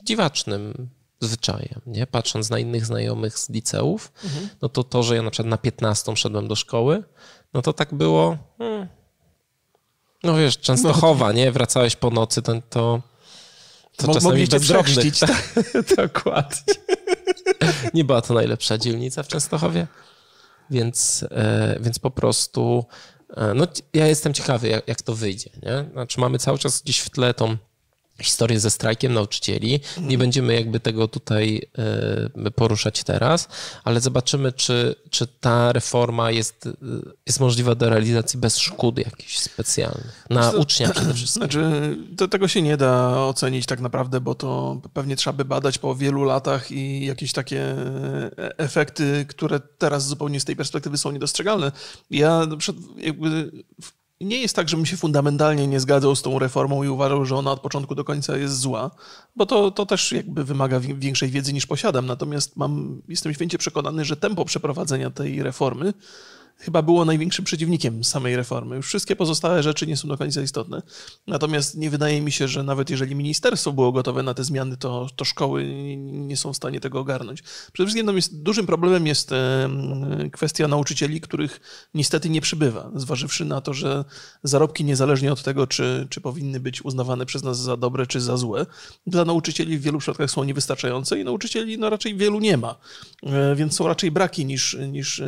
dziwacznym 0.02 0.88
zwyczajem, 1.24 1.80
nie? 1.86 2.06
Patrząc 2.06 2.50
na 2.50 2.58
innych 2.58 2.86
znajomych 2.86 3.38
z 3.38 3.50
liceów, 3.50 4.12
mhm. 4.24 4.48
no 4.62 4.68
to 4.68 4.84
to, 4.84 5.02
że 5.02 5.16
ja 5.16 5.22
na 5.22 5.30
przykład 5.30 5.50
na 5.50 5.58
15 5.58 6.16
szedłem 6.16 6.48
do 6.48 6.56
szkoły, 6.56 7.04
no 7.54 7.62
to 7.62 7.72
tak 7.72 7.94
było, 7.94 8.38
hmm. 8.58 8.88
no 10.22 10.36
wiesz, 10.36 10.58
Częstochowa, 10.58 11.26
no. 11.26 11.32
nie? 11.32 11.52
Wracałeś 11.52 11.96
po 11.96 12.10
nocy, 12.10 12.42
to, 12.42 12.52
to, 12.70 13.02
to 13.96 14.06
Mo 14.06 14.14
czasami 14.14 14.46
bezdomnych. 14.46 15.18
Tak, 15.18 15.54
dokładnie. 15.96 16.74
Nie 17.94 18.04
była 18.04 18.22
to 18.22 18.34
najlepsza 18.34 18.78
dzielnica 18.78 19.22
w 19.22 19.28
Częstochowie, 19.28 19.86
więc, 20.70 21.24
e, 21.30 21.78
więc 21.80 21.98
po 21.98 22.10
prostu 22.10 22.84
e, 23.36 23.54
no, 23.54 23.66
ja 23.94 24.06
jestem 24.06 24.34
ciekawy, 24.34 24.68
jak, 24.68 24.88
jak 24.88 25.02
to 25.02 25.14
wyjdzie, 25.14 25.50
nie? 25.62 25.84
Znaczy 25.92 26.20
mamy 26.20 26.38
cały 26.38 26.58
czas 26.58 26.82
gdzieś 26.82 26.98
w 26.98 27.10
tle 27.10 27.34
tą 27.34 27.56
historię 28.22 28.60
ze 28.60 28.70
strajkiem 28.70 29.12
nauczycieli. 29.12 29.80
Nie 30.00 30.18
będziemy 30.18 30.54
jakby 30.54 30.80
tego 30.80 31.08
tutaj 31.08 31.68
e, 32.44 32.50
poruszać 32.50 33.04
teraz, 33.04 33.48
ale 33.84 34.00
zobaczymy, 34.00 34.52
czy, 34.52 34.94
czy 35.10 35.26
ta 35.26 35.72
reforma 35.72 36.30
jest, 36.30 36.66
e, 36.66 36.70
jest 37.26 37.40
możliwa 37.40 37.74
do 37.74 37.90
realizacji 37.90 38.38
bez 38.38 38.58
szkód 38.58 38.98
jakichś 38.98 39.38
specjalnych. 39.38 40.26
Na 40.30 40.52
to, 40.52 40.58
ucznia 40.58 40.88
przede 40.90 41.14
wszystkim. 41.14 41.42
Znaczy, 41.42 41.96
to, 42.16 42.28
tego 42.28 42.48
się 42.48 42.62
nie 42.62 42.76
da 42.76 43.18
ocenić 43.26 43.66
tak 43.66 43.80
naprawdę, 43.80 44.20
bo 44.20 44.34
to 44.34 44.80
pewnie 44.92 45.16
trzeba 45.16 45.36
by 45.36 45.44
badać 45.44 45.78
po 45.78 45.94
wielu 45.94 46.24
latach 46.24 46.72
i 46.72 47.06
jakieś 47.06 47.32
takie 47.32 47.62
e, 47.62 48.58
efekty, 48.58 49.26
które 49.28 49.60
teraz 49.78 50.06
zupełnie 50.06 50.40
z 50.40 50.44
tej 50.44 50.56
perspektywy 50.56 50.98
są 50.98 51.12
niedostrzegalne. 51.12 51.72
Ja 52.10 52.46
jakby 52.96 53.50
nie 54.20 54.40
jest 54.40 54.56
tak, 54.56 54.68
żebym 54.68 54.86
się 54.86 54.96
fundamentalnie 54.96 55.66
nie 55.66 55.80
zgadzał 55.80 56.16
z 56.16 56.22
tą 56.22 56.38
reformą 56.38 56.82
i 56.82 56.88
uważał, 56.88 57.24
że 57.24 57.36
ona 57.36 57.52
od 57.52 57.60
początku 57.60 57.94
do 57.94 58.04
końca 58.04 58.36
jest 58.36 58.58
zła, 58.58 58.90
bo 59.36 59.46
to, 59.46 59.70
to 59.70 59.86
też 59.86 60.12
jakby 60.12 60.44
wymaga 60.44 60.80
większej 60.80 61.30
wiedzy 61.30 61.52
niż 61.52 61.66
posiadam. 61.66 62.06
Natomiast 62.06 62.56
mam, 62.56 63.02
jestem 63.08 63.34
święcie 63.34 63.58
przekonany, 63.58 64.04
że 64.04 64.16
tempo 64.16 64.44
przeprowadzenia 64.44 65.10
tej 65.10 65.42
reformy 65.42 65.94
chyba 66.58 66.82
było 66.82 67.04
największym 67.04 67.44
przeciwnikiem 67.44 68.04
samej 68.04 68.36
reformy. 68.36 68.76
Już 68.76 68.86
wszystkie 68.86 69.16
pozostałe 69.16 69.62
rzeczy 69.62 69.86
nie 69.86 69.96
są 69.96 70.08
do 70.08 70.18
końca 70.18 70.42
istotne. 70.42 70.82
Natomiast 71.26 71.76
nie 71.76 71.90
wydaje 71.90 72.20
mi 72.20 72.32
się, 72.32 72.48
że 72.48 72.62
nawet 72.62 72.90
jeżeli 72.90 73.14
ministerstwo 73.14 73.72
było 73.72 73.92
gotowe 73.92 74.22
na 74.22 74.34
te 74.34 74.44
zmiany, 74.44 74.76
to, 74.76 75.06
to 75.16 75.24
szkoły 75.24 75.66
nie 75.96 76.36
są 76.36 76.52
w 76.52 76.56
stanie 76.56 76.80
tego 76.80 77.00
ogarnąć. 77.00 77.42
Przede 77.72 77.86
wszystkim 77.86 78.16
jest, 78.16 78.42
dużym 78.42 78.66
problemem 78.66 79.06
jest 79.06 79.30
kwestia 80.32 80.68
nauczycieli, 80.68 81.20
których 81.20 81.60
niestety 81.94 82.30
nie 82.30 82.40
przybywa, 82.40 82.90
zważywszy 82.94 83.44
na 83.44 83.60
to, 83.60 83.74
że 83.74 84.04
zarobki 84.42 84.84
niezależnie 84.84 85.32
od 85.32 85.42
tego, 85.42 85.66
czy, 85.66 86.06
czy 86.10 86.20
powinny 86.20 86.60
być 86.60 86.84
uznawane 86.84 87.26
przez 87.26 87.42
nas 87.42 87.58
za 87.58 87.76
dobre, 87.76 88.06
czy 88.06 88.20
za 88.20 88.36
złe, 88.36 88.66
dla 89.06 89.24
nauczycieli 89.24 89.78
w 89.78 89.82
wielu 89.82 89.98
przypadkach 89.98 90.30
są 90.30 90.44
niewystarczające 90.44 91.20
i 91.20 91.24
nauczycieli 91.24 91.78
no, 91.78 91.90
raczej 91.90 92.16
wielu 92.16 92.40
nie 92.40 92.56
ma. 92.56 92.76
E, 93.22 93.54
więc 93.54 93.76
są 93.76 93.88
raczej 93.88 94.10
braki 94.10 94.46
niż, 94.46 94.76
niż 94.88 95.20
e, 95.20 95.24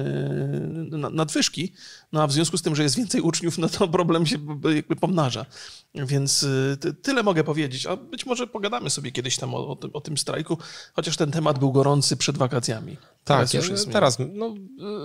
nadwyżki, 1.16 1.73
no 2.12 2.23
a 2.23 2.26
w 2.26 2.32
związku 2.32 2.58
z 2.58 2.62
tym, 2.62 2.76
że 2.76 2.82
jest 2.82 2.96
więcej 2.96 3.20
uczniów, 3.20 3.58
no 3.58 3.68
to 3.68 3.88
problem 3.88 4.26
się 4.26 4.37
jakby 4.75 4.96
pomnaża. 4.96 5.46
Więc 5.94 6.42
y, 6.42 6.78
tyle 7.02 7.23
mogę 7.23 7.44
powiedzieć, 7.44 7.87
a 7.87 7.96
być 7.96 8.26
może 8.26 8.46
pogadamy 8.46 8.90
sobie 8.90 9.12
kiedyś 9.12 9.37
tam 9.37 9.54
o, 9.54 9.68
o, 9.68 9.76
tym, 9.76 9.90
o 9.92 10.00
tym 10.00 10.18
strajku, 10.18 10.58
chociaż 10.94 11.16
ten 11.16 11.30
temat 11.30 11.58
był 11.58 11.73
gorący 11.73 12.16
przed 12.16 12.38
wakacjami. 12.38 12.96
Tak, 13.25 13.50
teraz, 13.50 13.68
już 13.70 13.85
teraz 13.85 14.18
no, 14.35 14.54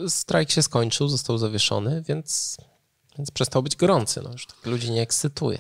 y, 0.06 0.10
strajk 0.10 0.52
się 0.52 0.64
skończył, 0.64 1.08
został 1.08 1.38
zawieszony, 1.38 2.04
więc 2.08 2.58
więc 3.18 3.32
przestał 3.32 3.64
być 3.64 3.76
gorący. 3.76 4.22
No, 4.24 4.32
już 4.32 4.46
tak 4.46 4.66
ludzi 4.66 4.92
nie 4.92 5.02
ekscytuje. 5.02 5.60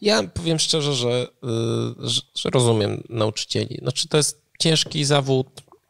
Ja 0.00 0.22
powiem 0.22 0.58
szczerze, 0.58 0.94
że, 0.94 1.26
y, 1.44 2.08
że, 2.08 2.20
że, 2.34 2.50
rozumiem 2.50 3.02
nauczycieli. 3.08 3.78
Znaczy, 3.82 4.08
to 4.08 4.16
jest 4.16 4.42
ciężki 4.58 5.04
zawód, 5.04 5.46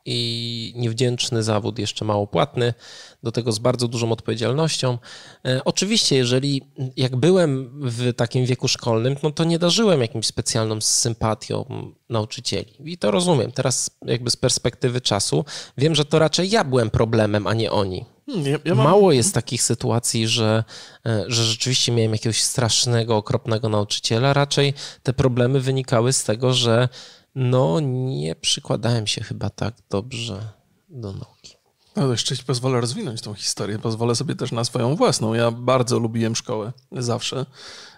i 0.07 0.73
niewdzięczny 0.77 1.43
zawód, 1.43 1.79
jeszcze 1.79 2.05
mało 2.05 2.27
płatny, 2.27 2.75
do 3.23 3.33
tego 3.33 3.53
z 3.53 3.59
bardzo 3.59 3.89
dużą 3.89 4.13
odpowiedzialnością. 4.13 4.99
E, 5.45 5.65
oczywiście, 5.65 6.17
jeżeli 6.17 6.63
jak 6.97 7.17
byłem 7.17 7.81
w 7.83 8.13
takim 8.15 8.47
wieku 8.47 8.69
szkolnym, 8.69 9.17
no 9.23 9.31
to 9.31 9.45
nie 9.45 9.59
darzyłem 9.59 10.01
jakimś 10.01 10.27
specjalną 10.27 10.81
sympatią 10.81 11.65
nauczycieli. 12.09 12.73
I 12.85 12.99
to 12.99 13.11
rozumiem. 13.11 13.53
Teraz 13.53 13.91
jakby 14.07 14.31
z 14.31 14.37
perspektywy 14.37 15.01
czasu 15.01 15.45
wiem, 15.79 15.95
że 15.95 16.05
to 16.05 16.19
raczej 16.19 16.51
ja 16.51 16.65
byłem 16.65 16.91
problemem, 16.91 17.47
a 17.47 17.55
nie 17.55 17.71
oni. 17.71 18.05
Hmm, 18.27 18.47
ja, 18.47 18.59
ja 18.65 18.75
mam... 18.75 18.85
Mało 18.85 19.13
jest 19.13 19.35
takich 19.35 19.63
sytuacji, 19.63 20.29
że, 20.29 20.65
e, 21.07 21.25
że 21.27 21.45
rzeczywiście 21.45 21.93
miałem 21.93 22.13
jakiegoś 22.13 22.43
strasznego, 22.43 23.17
okropnego 23.17 23.69
nauczyciela. 23.69 24.33
Raczej 24.33 24.75
te 25.03 25.13
problemy 25.13 25.61
wynikały 25.61 26.13
z 26.13 26.25
tego, 26.25 26.53
że 26.53 26.89
no, 27.37 27.81
nie 27.81 28.35
przykładałem 28.35 29.07
się 29.07 29.21
chyba 29.21 29.51
tak 29.51 29.75
dobrze 29.91 30.53
do 30.89 31.13
nauki. 31.13 31.57
No 31.97 32.11
jeszcze 32.11 32.37
ci 32.37 32.45
pozwolę 32.45 32.81
rozwinąć 32.81 33.21
tą 33.21 33.35
historię. 33.35 33.79
Pozwolę 33.79 34.15
sobie 34.15 34.35
też 34.35 34.53
na 34.53 34.65
swoją 34.65 34.97
własną. 34.97 35.35
Ja 35.35 35.51
bardzo 35.51 35.99
lubiłem 35.99 36.37
szkołę, 36.37 36.73
zawsze. 36.93 37.47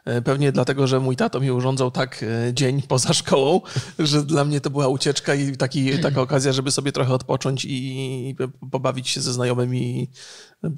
E, 0.09 0.23
pewnie 0.23 0.53
dlatego, 0.53 0.87
że 0.87 1.01
mój 1.01 1.17
tato 1.17 1.41
mi 1.41 1.51
urządzał 1.51 1.91
tak 1.91 2.23
e, 2.23 2.55
dzień 2.55 2.83
poza 2.83 3.13
szkołą, 3.13 3.61
że 3.99 4.23
dla 4.23 4.45
mnie 4.45 4.61
to 4.61 4.71
była 4.71 4.89
ucieczka 4.89 5.35
i 5.35 5.57
taki, 5.57 5.99
taka 5.99 6.21
okazja, 6.21 6.53
żeby 6.53 6.71
sobie 6.71 6.93
trochę 6.93 7.15
odpocząć 7.15 7.67
i 7.69 8.37
pobawić 8.71 9.09
się 9.09 9.21
ze 9.21 9.33
znajomymi, 9.33 10.09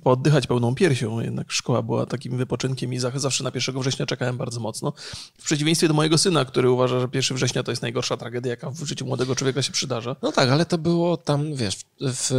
pooddychać 0.03 0.47
pełną 0.47 0.75
piersią. 0.75 1.21
Jednak 1.21 1.53
szkoła 1.53 1.83
była 1.83 2.07
takim 2.07 2.37
wypoczynkiem 2.37 2.93
i 2.93 2.99
zawsze 2.99 3.45
na 3.45 3.51
1 3.55 3.81
września 3.81 4.07
czekałem 4.07 4.37
bardzo 4.37 4.61
mocno. 4.61 4.93
W 5.39 5.45
przeciwieństwie 5.45 5.89
do 5.89 5.95
mojego 5.95 6.19
syna, 6.19 6.45
który 6.45 6.71
uważa, 6.71 7.01
że 7.01 7.09
1 7.13 7.37
września 7.37 7.63
to 7.63 7.73
jest 7.73 7.83
najgorsza 7.83 8.17
tragedia, 8.17 8.51
jaka 8.51 8.71
w 8.71 8.85
życiu 8.85 9.07
młodego 9.07 9.35
człowieka 9.35 9.63
się 9.63 9.73
przydarza. 9.73 10.17
No 10.23 10.33
tak, 10.33 10.51
ale 10.51 10.67
to 10.67 10.79
było 10.79 11.17
tam, 11.17 11.55
wiesz, 11.55 11.77
w, 12.01 12.31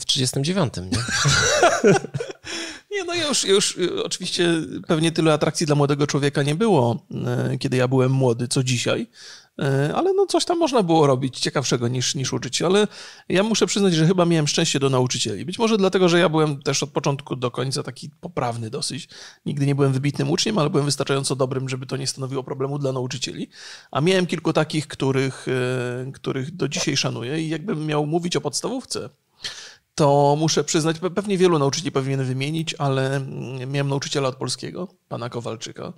w 0.00 0.04
39, 0.04 0.74
nie? 0.76 0.98
Nie, 2.96 3.04
no 3.04 3.14
już, 3.14 3.44
już 3.44 3.76
y, 3.76 4.04
oczywiście 4.04 4.48
pewnie 4.86 5.12
tyle 5.12 5.32
atrakcji 5.32 5.66
dla 5.66 5.74
młodego 5.74 6.06
człowieka 6.06 6.42
nie 6.42 6.54
było, 6.54 7.06
y, 7.54 7.58
kiedy 7.58 7.76
ja 7.76 7.88
byłem 7.88 8.12
młody, 8.12 8.48
co 8.48 8.62
dzisiaj. 8.62 9.06
Y, 9.62 9.94
ale 9.94 10.12
no 10.12 10.26
coś 10.26 10.44
tam 10.44 10.58
można 10.58 10.82
było 10.82 11.06
robić 11.06 11.38
ciekawszego 11.38 11.88
niż, 11.88 12.14
niż 12.14 12.32
uczyć 12.32 12.56
się. 12.56 12.66
Ale 12.66 12.88
ja 13.28 13.42
muszę 13.42 13.66
przyznać, 13.66 13.94
że 13.94 14.06
chyba 14.06 14.24
miałem 14.24 14.46
szczęście 14.48 14.78
do 14.78 14.90
nauczycieli. 14.90 15.44
Być 15.44 15.58
może 15.58 15.76
dlatego, 15.76 16.08
że 16.08 16.18
ja 16.18 16.28
byłem 16.28 16.62
też 16.62 16.82
od 16.82 16.90
początku 16.90 17.36
do 17.36 17.50
końca 17.50 17.82
taki 17.82 18.10
poprawny 18.20 18.70
dosyć. 18.70 19.08
Nigdy 19.46 19.66
nie 19.66 19.74
byłem 19.74 19.92
wybitnym 19.92 20.30
uczniem, 20.30 20.58
ale 20.58 20.70
byłem 20.70 20.86
wystarczająco 20.86 21.36
dobrym, 21.36 21.68
żeby 21.68 21.86
to 21.86 21.96
nie 21.96 22.06
stanowiło 22.06 22.42
problemu 22.42 22.78
dla 22.78 22.92
nauczycieli. 22.92 23.48
A 23.90 24.00
miałem 24.00 24.26
kilku 24.26 24.52
takich, 24.52 24.88
których, 24.88 25.46
których 26.14 26.56
do 26.56 26.68
dzisiaj 26.68 26.96
szanuję. 26.96 27.40
I 27.40 27.48
jakbym 27.48 27.86
miał 27.86 28.06
mówić 28.06 28.36
o 28.36 28.40
podstawówce, 28.40 29.10
to 29.96 30.36
muszę 30.38 30.64
przyznać, 30.64 30.96
pewnie 31.14 31.38
wielu 31.38 31.58
nauczycieli 31.58 31.92
powinienem 31.92 32.26
wymienić, 32.26 32.74
ale 32.74 33.16
mm, 33.16 33.72
miałem 33.72 33.88
nauczyciela 33.88 34.28
od 34.28 34.36
polskiego, 34.36 34.88
pana 35.08 35.28
Kowalczyka, 35.28 35.92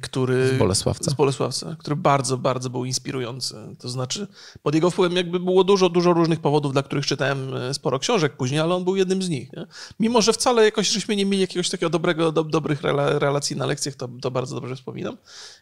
który... 0.00 0.48
Z 0.48 0.58
Bolesławca. 0.58 1.10
Z 1.10 1.14
Bolesławca, 1.14 1.76
który 1.78 1.96
bardzo, 1.96 2.38
bardzo 2.38 2.70
był 2.70 2.84
inspirujący. 2.84 3.54
To 3.78 3.88
znaczy, 3.88 4.26
pod 4.62 4.74
jego 4.74 4.90
wpływem 4.90 5.16
jakby 5.16 5.40
było 5.40 5.64
dużo, 5.64 5.88
dużo 5.88 6.12
różnych 6.12 6.40
powodów, 6.40 6.72
dla 6.72 6.82
których 6.82 7.06
czytałem 7.06 7.56
y, 7.56 7.74
sporo 7.74 7.98
książek 7.98 8.36
później, 8.36 8.60
ale 8.60 8.74
on 8.74 8.84
był 8.84 8.96
jednym 8.96 9.22
z 9.22 9.28
nich. 9.28 9.52
Nie? 9.52 9.66
Mimo, 10.00 10.22
że 10.22 10.32
wcale 10.32 10.64
jakoś 10.64 10.88
żeśmy 10.88 11.16
nie 11.16 11.26
mieli 11.26 11.40
jakiegoś 11.40 11.68
takiego 11.68 11.90
dobrego, 11.90 12.32
do, 12.32 12.44
dobrych 12.44 12.82
relacji 13.18 13.56
na 13.56 13.66
lekcjach, 13.66 13.94
to, 13.94 14.08
to 14.20 14.30
bardzo 14.30 14.60
dobrze 14.60 14.76
wspominam. 14.76 15.16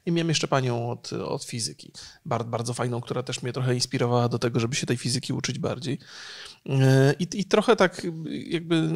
I 0.07 0.13
miałem 0.13 0.29
jeszcze 0.29 0.49
panią 0.49 0.91
od, 0.91 1.13
od 1.13 1.45
fizyki, 1.45 1.93
bardzo, 2.25 2.51
bardzo 2.51 2.75
fajną, 2.75 3.01
która 3.01 3.23
też 3.23 3.43
mnie 3.43 3.53
trochę 3.53 3.75
inspirowała 3.75 4.29
do 4.29 4.39
tego, 4.39 4.61
żeby 4.61 4.75
się 4.75 4.87
tej 4.87 4.97
fizyki 4.97 5.33
uczyć 5.33 5.59
bardziej. 5.59 5.99
I, 7.19 7.29
I 7.33 7.45
trochę 7.45 7.77
tak 7.77 8.07
jakby 8.47 8.91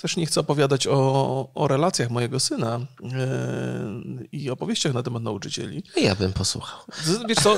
też 0.00 0.16
nie 0.16 0.26
chcę 0.26 0.40
opowiadać 0.40 0.86
o, 0.86 1.50
o 1.54 1.68
relacjach 1.68 2.10
mojego 2.10 2.40
syna 2.40 2.80
e, 3.02 3.08
i 4.32 4.50
opowieściach 4.50 4.94
na 4.94 5.02
temat 5.02 5.22
nauczycieli. 5.22 5.82
Ja 5.96 6.14
bym 6.14 6.32
posłuchał. 6.32 6.80
Wiesz 7.28 7.38
co, 7.38 7.56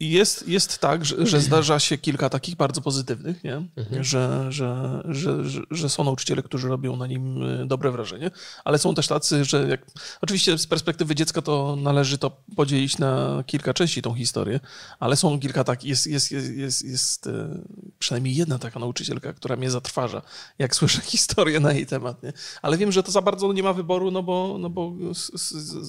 jest, 0.00 0.48
jest 0.48 0.78
tak, 0.78 1.04
że, 1.04 1.26
że, 1.26 1.40
zdarza 1.40 1.80
się 1.80 1.98
kilka 1.98 2.30
takich 2.30 2.56
bardzo 2.56 2.80
pozytywnych, 2.80 3.44
nie? 3.44 3.54
Mhm. 3.76 4.04
Że, 4.04 4.46
że, 4.52 5.02
że, 5.08 5.44
że, 5.70 5.88
są 5.88 6.04
nauczyciele, 6.04 6.42
którzy 6.42 6.68
robią 6.68 6.96
na 6.96 7.06
nim 7.06 7.42
e, 7.42 7.66
dobre 7.66 7.90
wrażenie, 7.90 8.30
ale 8.64 8.78
są 8.78 8.94
też 8.94 9.06
tacy, 9.06 9.44
że 9.44 9.68
jak, 9.68 9.86
oczywiście 10.20 10.58
z 10.58 10.66
perspektywy 10.66 11.14
dziecka 11.14 11.42
to 11.42 11.76
należy 11.76 12.18
to 12.18 12.30
podzielić 12.56 12.98
na 12.98 13.42
kilka 13.46 13.74
części 13.74 14.02
tą 14.02 14.14
historię, 14.14 14.60
ale 15.00 15.16
są 15.16 15.40
kilka 15.40 15.64
takich, 15.64 15.90
jest, 15.90 16.06
jest, 16.06 16.32
jest, 16.32 16.50
jest, 16.50 16.84
jest 16.84 17.26
e, 17.26 17.58
przynajmniej 17.98 18.36
jedna 18.36 18.58
taka 18.58 18.80
nauczycielka, 18.80 19.32
która 19.32 19.56
mnie 19.56 19.70
zatrważa, 19.70 20.22
jak 20.58 20.76
słyszę 20.76 21.00
historię 21.00 21.45
historię 21.46 21.60
na 21.60 21.72
jej 21.72 21.86
temat. 21.86 22.22
Nie? 22.22 22.32
Ale 22.62 22.76
wiem, 22.76 22.92
że 22.92 23.02
to 23.02 23.10
za 23.10 23.22
bardzo 23.22 23.52
nie 23.52 23.62
ma 23.62 23.72
wyboru, 23.72 24.10
no 24.10 24.22
bo, 24.22 24.56
no 24.58 24.70
bo 24.70 24.92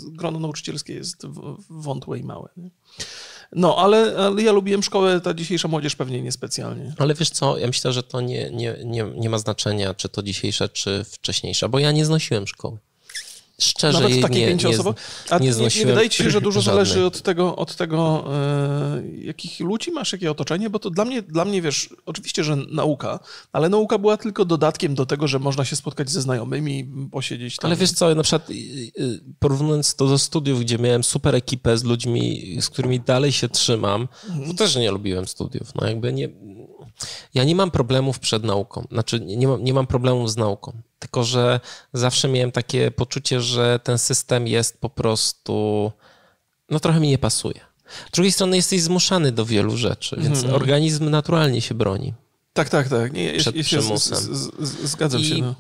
grono 0.08 0.40
nauczycielskie 0.40 0.94
jest 0.94 1.28
wątłe 1.70 2.20
i 2.20 2.24
małe. 2.24 2.50
Nie? 2.58 2.70
No, 3.52 3.76
ale, 3.78 4.16
ale, 4.18 4.42
ja 4.42 4.52
lubiłem 4.52 4.84
szkołę, 4.84 5.22
ta 5.22 5.34
dzisiejsza 5.34 5.68
młodzież 5.68 5.96
pewnie 5.96 6.22
niespecjalnie. 6.22 6.94
Ale 6.98 7.14
wiesz 7.14 7.30
co, 7.30 7.58
ja 7.58 7.68
myślę, 7.68 7.94
że 7.94 8.04
to 8.04 8.22
nie, 8.22 8.52
nie, 8.52 8.78
nie, 8.86 9.04
nie 9.16 9.30
ma 9.30 9.38
znaczenia, 9.38 9.94
czy 9.94 10.10
to 10.10 10.24
dzisiejsza, 10.24 10.68
czy 10.68 11.04
wcześniejsza, 11.04 11.68
bo 11.68 11.80
ja 11.80 11.92
nie 11.92 12.06
znosiłem 12.06 12.48
szkoły 12.48 12.78
szczerze 13.62 14.00
Nawet 14.00 14.18
w 14.18 14.22
takiej 14.22 14.42
nie, 14.42 14.48
pięcioosobowej? 14.48 15.04
A 15.30 15.38
nie, 15.38 15.50
nie, 15.50 15.68
nie 15.80 15.86
wydaje 15.86 16.10
ci 16.10 16.24
się, 16.24 16.30
że 16.30 16.42
dużo 16.42 16.62
żadnej. 16.62 16.86
zależy 16.86 17.06
od 17.06 17.22
tego, 17.22 17.56
od 17.56 17.76
tego 17.76 18.26
e, 18.34 19.04
jakich 19.22 19.60
ludzi 19.60 19.92
masz, 19.92 20.12
jakie 20.12 20.32
otoczenie? 20.32 20.70
Bo 20.70 20.80
to 20.80 20.90
dla 20.90 21.06
mnie, 21.06 21.22
dla 21.22 21.46
mnie, 21.46 21.62
wiesz, 21.62 21.90
oczywiście, 22.06 22.44
że 22.44 22.56
nauka, 22.56 23.20
ale 23.52 23.70
nauka 23.70 23.98
była 23.98 24.18
tylko 24.18 24.46
dodatkiem 24.46 24.96
do 24.96 25.06
tego, 25.06 25.28
że 25.28 25.40
można 25.40 25.66
się 25.66 25.76
spotkać 25.76 26.10
ze 26.10 26.22
znajomymi, 26.22 26.90
posiedzieć 27.12 27.56
tam. 27.56 27.70
Ale 27.70 27.76
wiesz 27.76 27.92
co, 27.92 28.16
na 28.16 28.24
przykład 28.24 28.50
porównując 29.40 29.96
to 29.96 30.08
do 30.08 30.18
studiów, 30.18 30.60
gdzie 30.60 30.78
miałem 30.78 31.04
super 31.04 31.36
ekipę 31.36 31.78
z 31.78 31.84
ludźmi, 31.84 32.58
z 32.62 32.70
którymi 32.70 33.00
dalej 33.00 33.32
się 33.32 33.50
trzymam, 33.50 34.08
to 34.48 34.54
też 34.54 34.76
nie 34.76 34.92
lubiłem 34.92 35.28
studiów. 35.28 35.76
No 35.76 35.88
jakby 35.88 36.14
nie... 36.14 36.30
Ja 37.34 37.44
nie 37.44 37.56
mam 37.56 37.72
problemów 37.72 38.20
przed 38.20 38.44
nauką. 38.44 38.88
Znaczy, 38.92 39.20
nie 39.20 39.48
mam, 39.48 39.64
nie 39.64 39.74
mam 39.74 39.88
problemów 39.88 40.32
z 40.32 40.38
nauką. 40.38 40.72
Tylko, 41.00 41.24
że 41.24 41.60
zawsze 41.94 42.28
miałem 42.28 42.52
takie 42.52 42.92
poczucie, 42.92 43.42
że 43.42 43.80
ten 43.84 43.98
system 43.98 44.48
jest 44.48 44.82
po 44.82 44.90
prostu. 44.90 45.92
No, 46.70 46.80
trochę 46.80 47.00
mi 47.00 47.10
nie 47.10 47.18
pasuje. 47.18 47.60
Z 48.08 48.12
drugiej 48.12 48.32
strony 48.32 48.56
jesteś 48.56 48.82
zmuszany 48.82 49.32
do 49.32 49.46
wielu 49.46 49.78
rzeczy, 49.78 50.18
więc 50.20 50.44
mm. 50.44 50.56
organizm 50.56 51.10
naturalnie 51.10 51.62
się 51.62 51.76
broni. 51.76 52.14
Tak, 52.54 52.70
tak, 52.70 52.90
tak. 52.90 53.14
Nie, 53.14 53.34
przed 53.34 53.56
jest, 53.56 53.70
przymusem. 53.70 54.18
Z, 54.18 54.54
z, 54.60 54.90
zgadzam 54.90 55.22
I, 55.22 55.26
się. 55.26 55.36
No. 55.42 55.56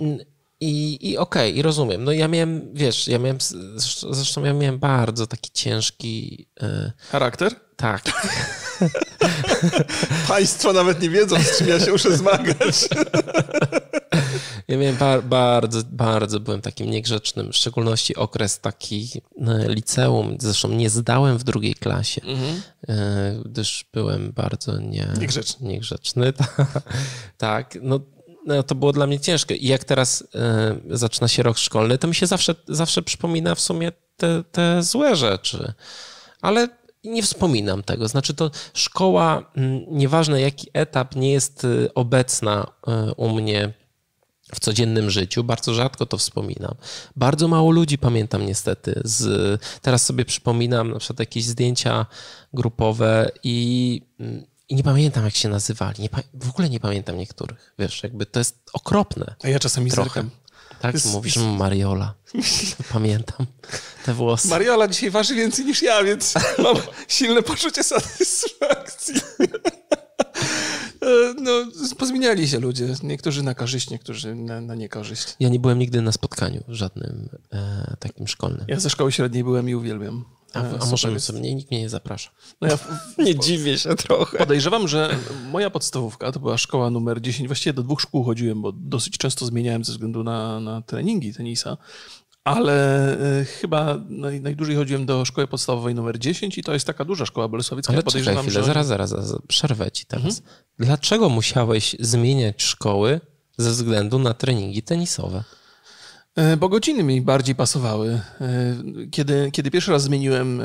I, 0.60 0.98
i 1.10 1.17
okej, 1.17 1.51
okay, 1.51 1.60
i 1.60 1.62
rozumiem. 1.62 2.03
No 2.03 2.12
ja 2.12 2.27
miałem, 2.27 2.74
wiesz, 2.74 3.08
ja 3.08 3.20
miałem, 3.20 3.38
zresztą 4.10 4.44
ja 4.44 4.53
miałem 4.53 4.79
bardzo 4.79 5.27
taki 5.27 5.51
ciężki... 5.51 6.46
Yy... 6.62 6.91
Charakter? 7.12 7.56
Tak. 7.75 8.03
Państwo 10.27 10.74
nawet 10.74 11.01
nie 11.01 11.10
wiedzą, 11.10 11.39
z 11.39 11.57
czym 11.57 11.67
ja 11.67 11.79
się 11.79 11.91
muszę 11.91 12.17
zmagać. 12.17 12.88
Ja 14.67 14.77
miałem 14.77 14.96
bar 14.96 15.24
bardzo, 15.24 15.81
bardzo 15.91 16.39
byłem 16.39 16.62
takim 16.62 16.89
niegrzecznym, 16.89 17.51
w 17.51 17.55
szczególności 17.55 18.15
okres 18.15 18.60
taki 18.60 19.10
e, 19.48 19.74
liceum. 19.74 20.38
Zresztą 20.39 20.69
nie 20.69 20.89
zdałem 20.89 21.38
w 21.38 21.43
drugiej 21.43 21.75
klasie, 21.75 22.22
mhm. 22.22 22.62
E, 22.89 23.41
gdyż 23.46 23.86
byłem 23.93 24.31
bardzo 24.31 24.79
nie, 24.79 25.07
niegrzeczny. 25.19 25.67
niegrzeczny. 25.67 26.34
tak, 27.38 27.77
no, 27.81 28.00
no, 28.46 28.63
to 28.63 28.75
było 28.75 28.93
dla 28.93 29.07
mnie 29.07 29.19
ciężkie. 29.19 29.55
I 29.55 29.67
jak 29.67 29.84
teraz 29.84 30.22
y, 30.91 30.98
zaczyna 30.98 31.27
się 31.27 31.43
rok 31.43 31.57
szkolny, 31.57 31.98
to 31.98 32.07
mi 32.07 32.15
się 32.15 32.27
zawsze, 32.27 32.55
zawsze 32.67 33.01
przypomina 33.01 33.55
w 33.55 33.60
sumie 33.60 33.91
te, 34.17 34.43
te 34.51 34.84
złe 34.84 35.15
rzeczy. 35.15 35.74
Ale 36.41 36.67
nie 37.04 37.24
wspominam 37.24 37.84
tego. 37.84 38.08
Znaczy 38.08 38.34
to 38.34 38.51
szkoła, 38.74 39.51
mm, 39.56 39.86
nieważne 39.89 40.42
jaki 40.42 40.68
etap, 40.74 41.16
nie 41.16 41.32
jest 41.32 41.63
y, 41.63 41.94
obecna 41.94 42.68
y, 42.88 43.13
u 43.13 43.30
mnie 43.30 43.74
w 44.56 44.60
codziennym 44.60 45.10
życiu. 45.10 45.44
Bardzo 45.44 45.74
rzadko 45.74 46.06
to 46.06 46.18
wspominam. 46.18 46.75
Bardzo 47.16 47.48
mało 47.48 47.72
ludzi 47.72 47.98
pamiętam 47.98 48.46
niestety. 48.46 49.01
Z, 49.06 49.62
teraz 49.82 50.06
sobie 50.06 50.25
przypominam 50.25 50.92
na 50.92 51.00
przykład 51.00 51.20
jakieś 51.20 51.46
zdjęcia 51.46 52.06
grupowe 52.54 53.32
i, 53.44 54.01
mm, 54.20 54.46
i 54.70 54.75
nie 54.75 54.84
pamiętam 54.84 55.25
jak 55.25 55.36
się 55.36 55.50
nazywali. 55.50 56.01
Nie, 56.04 56.10
w 56.34 56.50
ogóle 56.50 56.70
nie 56.70 56.80
pamiętam 56.80 57.18
niektórych. 57.18 57.74
Wiesz, 57.80 58.04
jakby 58.04 58.25
to 58.25 58.39
jest 58.39 58.70
okropne. 58.74 59.36
A 59.44 59.50
ja 59.50 59.60
czasami 59.60 59.92
trochę. 59.92 60.10
zerkam. 60.10 60.30
Tak, 60.81 60.93
jest, 60.93 61.13
mówisz 61.13 61.36
jest... 61.36 61.48
Mariola. 61.48 62.13
Pamiętam 62.93 63.46
te 64.05 64.13
włosy. 64.13 64.48
Mariola 64.48 64.88
dzisiaj 64.88 65.10
waży 65.10 65.36
więcej 65.36 65.65
niż 65.65 65.81
ja, 65.81 66.03
więc 66.03 66.34
mam 66.63 66.75
silne 67.07 67.43
poczucie 67.43 67.84
satysfakcji. 67.84 69.15
E, 71.08 71.34
no, 71.42 71.52
pozmieniali 71.98 72.48
się 72.48 72.60
ludzie. 72.60 72.94
Niektórzy 73.04 73.44
na 73.44 73.56
korzyść, 73.56 73.90
niektórzy 73.90 74.36
na, 74.36 74.62
na 74.62 74.76
niekorzyść. 74.76 75.36
Ja 75.40 75.50
nie 75.50 75.60
byłem 75.60 75.80
nigdy 75.80 76.02
na 76.02 76.12
spotkaniu 76.12 76.64
żadnym 76.68 77.30
e, 77.54 77.96
takim 78.00 78.28
szkolnym. 78.28 78.66
Ja 78.68 78.80
ze 78.80 78.90
szkoły 78.90 79.12
średniej 79.12 79.44
byłem 79.44 79.70
i 79.70 79.76
uwielbiam. 79.76 80.26
A, 80.54 80.60
a 80.60 80.86
może 80.86 81.20
sobie, 81.20 81.40
mnie, 81.40 81.56
nikt 81.56 81.72
mnie 81.72 81.82
nie 81.82 81.90
zaprasza. 81.90 82.30
No 82.62 82.68
ja 82.68 82.78
w, 82.82 82.82
w, 82.82 83.18
nie 83.18 83.40
dziwię 83.40 83.78
się 83.78 83.96
trochę. 83.96 84.38
Podejrzewam, 84.38 84.88
że 84.88 85.16
moja 85.52 85.70
podstawówka 85.70 86.32
to 86.32 86.40
była 86.40 86.58
szkoła 86.58 86.90
numer 86.90 87.22
10. 87.22 87.48
Właściwie 87.48 87.74
do 87.74 87.84
dwóch 87.84 88.02
szkół 88.02 88.24
chodziłem, 88.24 88.62
bo 88.62 88.72
dosyć 88.72 89.18
często 89.18 89.46
zmieniałem 89.46 89.84
ze 89.84 89.92
względu 89.92 90.24
na, 90.24 90.60
na 90.60 90.82
treningi 90.82 91.34
tenisa. 91.34 91.78
Ale 92.48 93.18
y, 93.42 93.46
chyba 93.46 93.98
naj, 94.10 94.42
najdłużej 94.42 94.75
chodziłem 94.75 95.06
do 95.06 95.25
szkoły 95.25 95.48
podstawowej 95.48 95.96
numer 95.96 96.20
10 96.20 96.58
i 96.58 96.63
to 96.63 96.74
jest 96.74 96.88
taka 96.88 97.06
duża 97.06 97.25
szkoła 97.25 97.48
bolesławicka. 97.48 97.94
Ale 97.94 98.04
podejrzewam, 98.04 98.46
chwilę, 98.46 98.62
że... 98.62 98.68
zaraz, 98.68 98.88
zaraz, 98.88 99.10
zaraz, 99.10 99.36
przerwę 99.48 99.92
ci 99.92 100.06
teraz. 100.06 100.39
Mhm. 100.39 100.58
Dlaczego 100.80 101.30
musiałeś 101.30 101.96
zmieniać 102.00 102.63
szkoły 102.63 103.22
ze 103.58 103.70
względu 103.70 104.20
na 104.20 104.34
treningi 104.34 104.84
tenisowe? 104.84 105.44
E, 106.38 106.58
bo 106.58 106.70
godziny 106.70 107.04
mi 107.04 107.22
bardziej 107.22 107.56
pasowały. 107.56 108.22
E, 108.42 108.75
kiedy, 109.12 109.50
kiedy 109.51 109.72
pierwszy 109.72 109.92
raz 109.92 110.04
zmieniłem, 110.04 110.62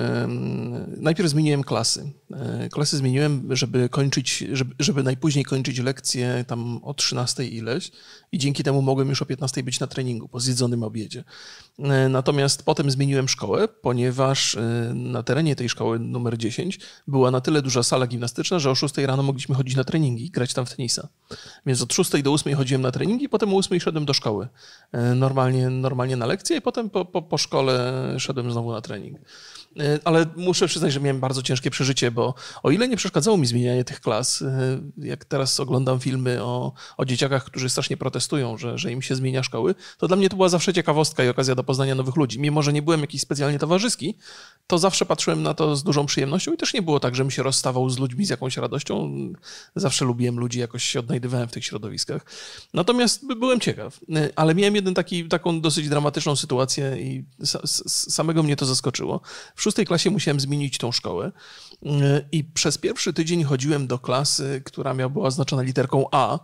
najpierw 0.97 1.31
zmieniłem 1.31 1.65
klasy. 1.65 2.12
E, 2.31 2.69
klasy 2.69 2.97
zmieniłem, 2.97 3.57
żeby 3.57 3.89
kończyć, 3.89 4.45
żeby, 4.53 4.75
żeby 4.79 5.03
najpóźniej 5.03 5.45
kończyć 5.45 5.79
lekcję 5.79 6.45
tam 6.47 6.81
o 6.83 6.95
13 6.95 7.45
ileś 7.45 7.93
i 8.33 8.39
dzięki 8.39 8.62
temu 8.62 8.83
mogłem 8.83 9.09
już 9.09 9.23
o 9.23 9.27
15 9.27 9.62
być 9.62 9.81
na 9.81 9.87
treningu 9.87 10.29
po 10.29 10.41
zjedzonym 10.41 10.83
obiedzie. 10.83 11.25
Natomiast 12.11 12.62
potem 12.62 12.91
zmieniłem 12.91 13.29
szkołę, 13.29 13.69
ponieważ 13.69 14.57
na 14.95 15.23
terenie 15.23 15.57
tej 15.57 15.69
szkoły 15.69 15.99
numer 15.99 16.39
10 16.39 16.81
była 17.07 17.31
na 17.31 17.41
tyle 17.41 17.62
duża 17.62 17.83
sala 17.83 18.07
gimnastyczna, 18.07 18.59
że 18.59 18.71
o 18.71 18.75
6 18.75 18.99
rano 18.99 19.23
mogliśmy 19.23 19.55
chodzić 19.55 19.77
na 19.77 19.85
treningi 19.85 20.25
i 20.25 20.31
grać 20.31 20.55
tam 20.55 20.67
w 20.67 20.77
tenisa. 20.77 21.09
Więc 21.67 21.83
od 21.83 21.93
6 21.93 22.23
do 22.23 22.33
8 22.33 22.55
chodziłem 22.55 22.83
na 22.83 22.91
treningi, 22.91 23.29
potem 23.29 23.55
o 23.55 23.57
8 23.57 23.81
szedłem 23.81 24.05
do 24.05 24.12
szkoły. 24.12 24.49
Normalnie 25.17 25.71
normalnie, 25.71 26.17
na 26.17 26.27
lekcję 26.27 26.57
i 26.57 26.61
potem 26.61 26.91
po, 26.91 27.05
po, 27.05 27.23
po 27.23 27.39
szkole 27.39 27.93
szedłem 28.19 28.53
znowu 28.53 28.73
na 28.73 28.81
trening. 28.81 29.19
E, 29.81 29.99
ale 30.05 30.26
muszę 30.37 30.67
przyznać, 30.67 30.93
że 30.93 31.00
miałem 31.00 31.21
bardzo 31.21 31.43
ciężkie 31.43 31.71
przeżycie, 31.71 32.11
bo 32.11 32.35
o 32.62 32.71
ile 32.71 32.88
nie 32.88 32.97
przeszkadzało 32.97 33.37
mi 33.37 33.47
zmienianie 33.47 33.85
tych 33.85 34.00
klas, 34.00 34.43
e, 34.43 34.81
jak 34.99 35.25
teraz 35.25 35.61
oglądam 35.61 36.01
filmy 36.01 36.42
o, 36.42 36.73
o 36.97 37.05
dzieciakach, 37.05 37.44
którzy 37.44 37.68
strasznie 37.70 37.97
protestują, 37.97 38.59
że, 38.59 38.79
że 38.79 38.92
im 38.92 39.03
się 39.03 39.14
zmienia 39.14 39.42
szkoły, 39.42 39.75
to 39.99 40.09
dla 40.09 40.16
mnie 40.16 40.29
to 40.29 40.37
była 40.37 40.49
zawsze 40.49 40.73
ciekawostka 40.73 41.25
i 41.25 41.29
okazja 41.29 41.55
do 41.55 41.64
poznania 41.64 41.94
nowych 41.94 42.16
ludzi. 42.16 42.40
Mimo, 42.40 42.62
że 42.62 42.73
nie 42.73 42.83
byłem 42.83 43.01
jakiś 43.01 43.20
specjalnie 43.20 43.59
towarzyski, 43.59 44.18
to 44.66 44.79
zawsze 44.79 45.07
patrzyłem 45.07 45.42
na 45.42 45.55
to 45.55 45.77
z 45.77 45.83
dużą 45.83 46.07
przyjemnością 46.07 46.53
i 46.53 46.57
też 46.57 46.75
nie 46.75 46.83
było 46.83 47.01
tak, 47.01 47.14
że 47.14 47.25
mi 47.25 47.33
się 47.33 47.42
rozstawał 47.42 47.90
z 47.90 47.99
ludźmi 47.99 48.27
z 48.27 48.31
jakąś 48.31 48.57
radością. 48.57 49.12
Zawsze 49.77 50.05
lubiłem 50.05 50.38
ludzi, 50.38 50.59
jakoś 50.59 50.85
się 50.85 51.01
odnajdywałem 51.01 51.49
w 51.49 51.53
tych 51.53 51.64
środowiskach. 51.64 52.27
Natomiast 52.75 53.27
byłem 53.27 53.61
ciekaw. 53.61 54.01
E, 54.14 54.31
ale 54.37 54.55
miałem 54.55 54.75
jeden 54.75 54.94
taki, 54.94 55.29
taką 55.29 55.61
dosyć 55.61 55.88
dramatyczną 55.88 56.37
sytuację 56.37 56.97
i 56.99 57.25
samego 57.87 58.42
mnie 58.42 58.57
to 58.57 58.66
zaskoczyło. 58.66 59.20
W 59.62 59.64
szóstej 59.64 59.87
klasie 59.87 60.11
musiałem 60.11 60.40
zmienić 60.40 60.79
tą 60.79 60.92
szkołę 60.92 61.33
e, 61.87 62.25
i 62.33 62.44
przez 62.44 62.79
pierwszy 62.79 63.12
tydzień 63.12 63.44
chodziłem 63.44 63.87
do 63.87 63.98
klasy, 63.98 64.62
która 64.64 64.94
miała 64.94 65.09
była 65.09 65.27
oznaczona 65.27 65.62
literką 65.62 66.07
A, 66.12 66.38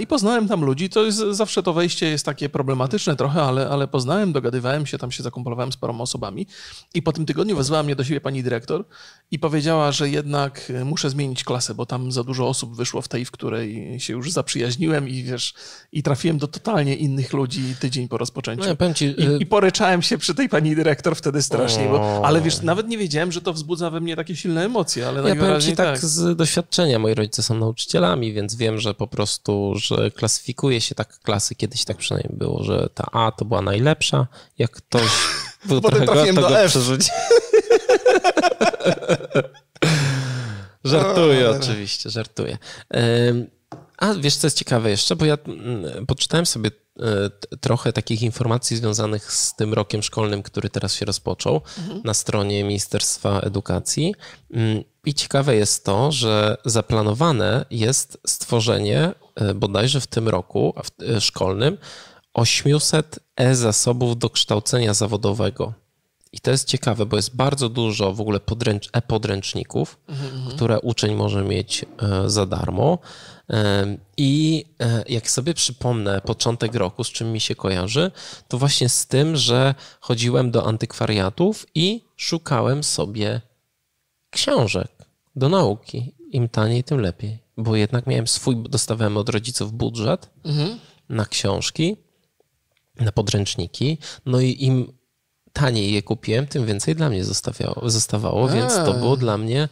I 0.00 0.06
poznałem 0.06 0.48
tam 0.48 0.64
ludzi. 0.64 0.88
To 0.88 1.04
jest 1.04 1.18
zawsze 1.18 1.62
to 1.62 1.72
wejście 1.72 2.06
jest 2.06 2.26
takie 2.26 2.48
problematyczne 2.48 3.16
trochę, 3.16 3.42
ale, 3.42 3.68
ale 3.68 3.88
poznałem, 3.88 4.32
dogadywałem 4.32 4.86
się, 4.86 4.98
tam 4.98 5.12
się 5.12 5.22
zakumplowałem 5.22 5.72
z 5.72 5.76
paroma 5.76 6.02
osobami. 6.02 6.46
I 6.94 7.02
po 7.02 7.12
tym 7.12 7.26
tygodniu 7.26 7.56
wezwała 7.56 7.82
mnie 7.82 7.96
do 7.96 8.04
siebie 8.04 8.20
pani 8.20 8.42
dyrektor 8.42 8.84
i 9.30 9.38
powiedziała, 9.38 9.92
że 9.92 10.10
jednak 10.10 10.72
e, 10.74 10.84
muszę 10.84 11.10
zmienić 11.10 11.44
klasę, 11.44 11.74
bo 11.74 11.86
tam 11.86 12.12
za 12.12 12.24
dużo 12.24 12.48
osób 12.48 12.76
wyszło 12.76 13.02
w 13.02 13.08
tej, 13.08 13.24
w 13.24 13.30
której 13.30 14.00
się 14.00 14.12
już 14.12 14.30
zaprzyjaźniłem 14.30 15.08
i 15.08 15.22
wiesz, 15.22 15.54
i 15.92 16.02
trafiłem 16.02 16.38
do 16.38 16.48
totalnie 16.48 16.96
innych 16.96 17.32
ludzi 17.32 17.74
tydzień 17.80 18.08
po 18.08 18.18
rozpoczęciu. 18.18 18.64
No, 18.80 18.94
ci, 18.94 19.04
I, 19.04 19.28
y- 19.28 19.38
I, 19.40 19.46
poryczałem 19.46 20.02
się 20.02 20.18
przy 20.18 20.34
tej 20.34 20.48
pani 20.48 20.76
dyrektor 20.76 21.16
wtedy 21.16 21.42
strasznie, 21.42 21.88
bo, 21.88 22.26
ale 22.26 22.40
wiesz, 22.40 22.62
nawet 22.62 22.88
nie 22.88 22.98
wiedziałem, 22.98 23.32
że 23.32 23.40
to 23.40 23.52
wzbudza 23.52 23.90
we 23.90 24.00
mnie 24.00 24.16
takie 24.16 24.36
silne 24.36 24.64
emocje, 24.64 25.08
ale 25.08 25.28
ja 25.28 25.36
powiem 25.36 25.60
ci 25.60 25.76
tak, 25.76 25.86
tak 25.86 25.98
z 25.98 26.36
doświadczenia. 26.36 26.98
Moi 26.98 27.14
rodzice 27.14 27.42
są 27.42 27.58
nauczycielami, 27.58 28.32
więc 28.32 28.54
wiem, 28.54 28.78
że 28.78 28.94
po 28.94 29.06
prostu 29.06 29.61
że 29.74 30.10
klasyfikuje 30.10 30.80
się 30.80 30.94
tak 30.94 31.18
klasy, 31.18 31.54
kiedyś 31.54 31.84
tak 31.84 31.96
przynajmniej 31.96 32.38
było, 32.38 32.64
że 32.64 32.88
ta 32.94 33.06
A 33.12 33.32
to 33.32 33.44
była 33.44 33.62
najlepsza, 33.62 34.26
jak 34.58 34.70
ktoś 34.70 35.10
był 35.68 35.80
trochę 35.80 36.06
go, 36.06 36.48
przerzuci. 36.66 37.10
żartuję 40.84 41.50
o, 41.50 41.52
oczywiście, 41.56 42.10
żartuję. 42.10 42.58
A 43.98 44.14
wiesz, 44.14 44.36
co 44.36 44.46
jest 44.46 44.58
ciekawe 44.58 44.90
jeszcze, 44.90 45.16
bo 45.16 45.24
ja 45.24 45.38
mm, 45.46 46.06
poczytałem 46.06 46.46
sobie 46.46 46.70
e, 47.00 47.56
trochę 47.56 47.92
takich 47.92 48.22
informacji 48.22 48.76
związanych 48.76 49.32
z 49.32 49.56
tym 49.56 49.74
rokiem 49.74 50.02
szkolnym, 50.02 50.42
który 50.42 50.70
teraz 50.70 50.94
się 50.94 51.04
rozpoczął 51.04 51.60
mhm. 51.78 52.00
na 52.04 52.14
stronie 52.14 52.64
Ministerstwa 52.64 53.40
Edukacji. 53.40 54.14
Mm, 54.52 54.84
I 55.04 55.14
ciekawe 55.14 55.56
jest 55.56 55.84
to, 55.84 56.12
że 56.12 56.56
zaplanowane 56.64 57.64
jest 57.70 58.18
stworzenie 58.26 59.14
bodajże 59.54 60.00
w 60.00 60.06
tym 60.06 60.28
roku 60.28 60.74
e, 61.16 61.20
szkolnym 61.20 61.78
800 62.34 63.18
e-zasobów 63.36 64.18
do 64.18 64.30
kształcenia 64.30 64.94
zawodowego. 64.94 65.72
I 66.32 66.40
to 66.40 66.50
jest 66.50 66.68
ciekawe, 66.68 67.06
bo 67.06 67.16
jest 67.16 67.36
bardzo 67.36 67.68
dużo 67.68 68.12
w 68.12 68.20
ogóle 68.20 68.40
podręcz, 68.40 68.88
e-podręczników, 68.92 69.98
mhm, 70.08 70.56
które 70.56 70.80
uczeń 70.80 71.14
może 71.14 71.44
mieć 71.44 71.84
za 72.26 72.46
darmo. 72.46 72.98
I 74.16 74.64
e, 74.80 75.04
jak 75.08 75.30
sobie 75.30 75.54
przypomnę 75.54 76.20
początek 76.20 76.74
roku, 76.74 77.04
z 77.04 77.08
czym 77.08 77.32
mi 77.32 77.40
się 77.40 77.54
kojarzy, 77.54 78.10
to 78.48 78.58
właśnie 78.58 78.88
z 78.88 79.06
tym, 79.06 79.36
że 79.36 79.74
chodziłem 80.00 80.50
do 80.50 80.66
antykwariatów 80.66 81.66
i 81.74 82.04
szukałem 82.16 82.84
sobie 82.84 83.40
książek 84.30 84.88
do 85.36 85.48
nauki. 85.48 86.14
Im 86.32 86.48
taniej, 86.48 86.84
tym 86.84 87.00
lepiej. 87.00 87.38
Bo 87.56 87.76
jednak 87.76 88.06
miałem 88.06 88.26
swój, 88.26 88.62
dostawałem 88.62 89.16
od 89.16 89.28
rodziców 89.28 89.72
budżet 89.72 90.30
mhm. 90.44 90.78
na 91.08 91.26
książki, 91.26 91.96
na 93.00 93.12
podręczniki. 93.12 93.98
No 94.26 94.40
i 94.40 94.64
im 94.64 94.92
taniej 95.52 95.92
je 95.92 96.02
kupiłem, 96.02 96.46
tym 96.46 96.66
więcej 96.66 96.94
dla 96.94 97.08
mnie 97.08 97.24
zostawiało, 97.24 97.90
zostawało, 97.90 98.50
A. 98.50 98.52
więc 98.52 98.74
to 98.74 98.94
było 98.94 99.16
dla 99.16 99.38
mnie 99.38 99.68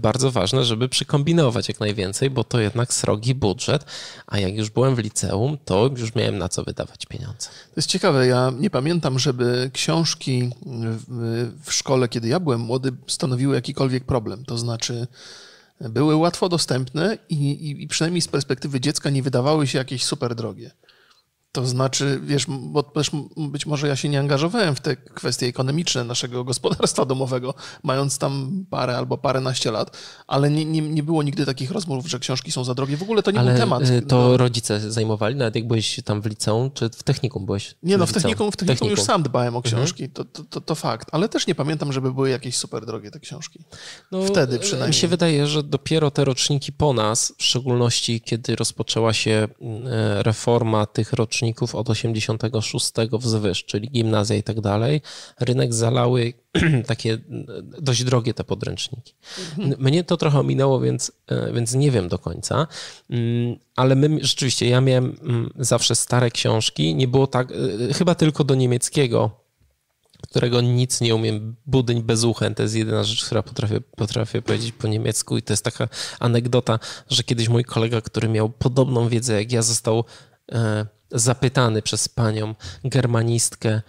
bardzo 0.00 0.30
ważne, 0.30 0.64
żeby 0.64 0.88
przykombinować 0.88 1.68
jak 1.68 1.80
najwięcej, 1.80 2.30
bo 2.30 2.44
to 2.44 2.60
jednak 2.60 2.94
srogi 2.94 3.34
budżet, 3.34 3.84
a 4.26 4.38
jak 4.38 4.56
już 4.56 4.70
byłem 4.70 4.94
w 4.94 4.98
liceum, 4.98 5.58
to 5.64 5.90
już 5.96 6.14
miałem 6.14 6.38
na 6.38 6.48
co 6.48 6.64
wydawać 6.64 7.06
pieniądze. 7.06 7.48
To 7.48 7.72
jest 7.76 7.88
ciekawe, 7.88 8.26
ja 8.26 8.52
nie 8.58 8.70
pamiętam, 8.70 9.18
żeby 9.18 9.70
książki 9.72 10.50
w, 10.66 11.52
w 11.64 11.72
szkole, 11.72 12.08
kiedy 12.08 12.28
ja 12.28 12.40
byłem 12.40 12.60
młody, 12.60 12.92
stanowiły 13.06 13.54
jakikolwiek 13.54 14.04
problem, 14.04 14.44
to 14.44 14.58
znaczy 14.58 15.06
były 15.80 16.16
łatwo 16.16 16.48
dostępne 16.48 17.18
i, 17.28 17.34
i, 17.34 17.82
i 17.82 17.88
przynajmniej 17.88 18.22
z 18.22 18.28
perspektywy 18.28 18.80
dziecka 18.80 19.10
nie 19.10 19.22
wydawały 19.22 19.66
się 19.66 19.78
jakieś 19.78 20.04
super 20.04 20.34
drogie. 20.34 20.70
To 21.56 21.66
znaczy, 21.66 22.20
wiesz, 22.22 22.46
bo 22.48 22.82
też 22.82 23.10
być 23.36 23.66
może 23.66 23.88
ja 23.88 23.96
się 23.96 24.08
nie 24.08 24.20
angażowałem 24.20 24.74
w 24.74 24.80
te 24.80 24.96
kwestie 24.96 25.46
ekonomiczne 25.46 26.04
naszego 26.04 26.44
gospodarstwa 26.44 27.04
domowego, 27.04 27.54
mając 27.82 28.18
tam 28.18 28.64
parę 28.70 28.96
albo 28.96 29.18
paręnaście 29.18 29.70
lat, 29.70 29.96
ale 30.26 30.50
nie, 30.50 30.64
nie, 30.64 30.80
nie 30.80 31.02
było 31.02 31.22
nigdy 31.22 31.46
takich 31.46 31.70
rozmów, 31.70 32.08
że 32.08 32.18
książki 32.18 32.52
są 32.52 32.64
za 32.64 32.74
drogie. 32.74 32.96
W 32.96 33.02
ogóle 33.02 33.22
to 33.22 33.30
nie 33.30 33.38
ale 33.38 33.50
był 33.50 33.60
temat. 33.60 33.82
y, 33.82 34.02
to 34.02 34.16
no. 34.16 34.36
rodzice 34.36 34.90
zajmowali, 34.92 35.36
nawet 35.36 35.56
jak 35.56 35.66
byłeś 35.66 36.00
tam 36.04 36.22
w 36.22 36.26
liceum, 36.26 36.70
czy 36.70 36.90
w 36.90 37.02
technikum 37.02 37.46
byłeś? 37.46 37.74
Nie, 37.82 37.98
no 37.98 38.06
w 38.06 38.12
technikum, 38.12 38.52
w 38.52 38.56
technikum, 38.56 38.74
technikum. 38.76 38.90
już 38.90 39.02
sam 39.02 39.22
dbałem 39.22 39.56
o 39.56 39.58
mhm. 39.58 39.74
książki, 39.74 40.04
mhm. 40.04 40.28
to, 40.32 40.42
to, 40.42 40.48
to, 40.50 40.60
to, 40.60 40.74
fakt, 40.74 41.08
ale 41.12 41.28
też 41.28 41.46
nie 41.46 41.54
pamiętam, 41.54 41.92
żeby 41.92 42.12
były 42.12 42.30
jakieś 42.30 42.56
super 42.56 42.86
drogie 42.86 43.10
te 43.10 43.20
książki. 43.20 43.64
No, 44.12 44.22
Wtedy 44.22 44.58
przynajmniej. 44.58 44.88
Mi 44.88 44.94
się 44.94 45.08
wydaje, 45.08 45.46
że 45.46 45.62
dopiero 45.62 46.10
te 46.10 46.24
roczniki 46.24 46.72
po 46.72 46.92
nas, 46.92 47.34
w 47.38 47.44
szczególności 47.44 48.20
kiedy 48.20 48.56
rozpoczęła 48.56 49.12
się 49.12 49.48
e, 49.86 50.22
reforma 50.22 50.86
tych 50.86 51.12
roczników 51.12 51.45
od 51.72 51.90
86 51.90 52.92
wzwyż, 53.12 53.64
czyli 53.64 53.90
gimnazja 53.90 54.36
i 54.36 54.42
tak 54.42 54.60
dalej, 54.60 55.00
rynek 55.40 55.74
zalały 55.74 56.32
takie 56.86 57.12
e, 57.12 57.18
dość 57.80 58.04
drogie 58.04 58.34
te 58.34 58.44
podręczniki. 58.44 59.14
Mhm. 59.58 59.82
Mnie 59.82 60.04
to 60.04 60.16
trochę 60.16 60.44
minęło, 60.44 60.80
więc, 60.80 61.12
e, 61.26 61.52
więc 61.52 61.74
nie 61.74 61.90
wiem 61.90 62.08
do 62.08 62.18
końca, 62.18 62.66
mm, 63.10 63.56
ale 63.76 63.94
my 63.96 64.18
rzeczywiście, 64.20 64.68
ja 64.68 64.80
miałem 64.80 65.16
mm, 65.22 65.50
zawsze 65.58 65.94
stare 65.94 66.30
książki, 66.30 66.94
nie 66.94 67.08
było 67.08 67.26
tak, 67.26 67.52
chyba 67.92 68.14
tylko 68.14 68.44
do 68.44 68.54
niemieckiego 68.54 69.46
którego 70.22 70.60
nic 70.60 71.00
nie 71.00 71.14
umiem, 71.14 71.56
budyń 71.66 72.02
bez 72.02 72.24
uchen, 72.24 72.54
to 72.54 72.62
jest 72.62 72.74
jedyna 72.74 73.04
rzecz, 73.04 73.24
która 73.24 73.42
potrafię, 73.42 73.80
potrafię 73.80 74.42
powiedzieć 74.42 74.72
po 74.72 74.88
niemiecku. 74.88 75.36
I 75.36 75.42
to 75.42 75.52
jest 75.52 75.64
taka 75.64 75.88
anegdota, 76.20 76.78
że 77.10 77.22
kiedyś 77.22 77.48
mój 77.48 77.64
kolega, 77.64 78.00
który 78.00 78.28
miał 78.28 78.50
podobną 78.50 79.08
wiedzę 79.08 79.34
jak 79.34 79.52
ja, 79.52 79.62
został 79.62 80.04
e, 80.52 80.86
zapytany 81.10 81.82
przez 81.82 82.08
panią 82.08 82.54
germanistkę 82.84 83.82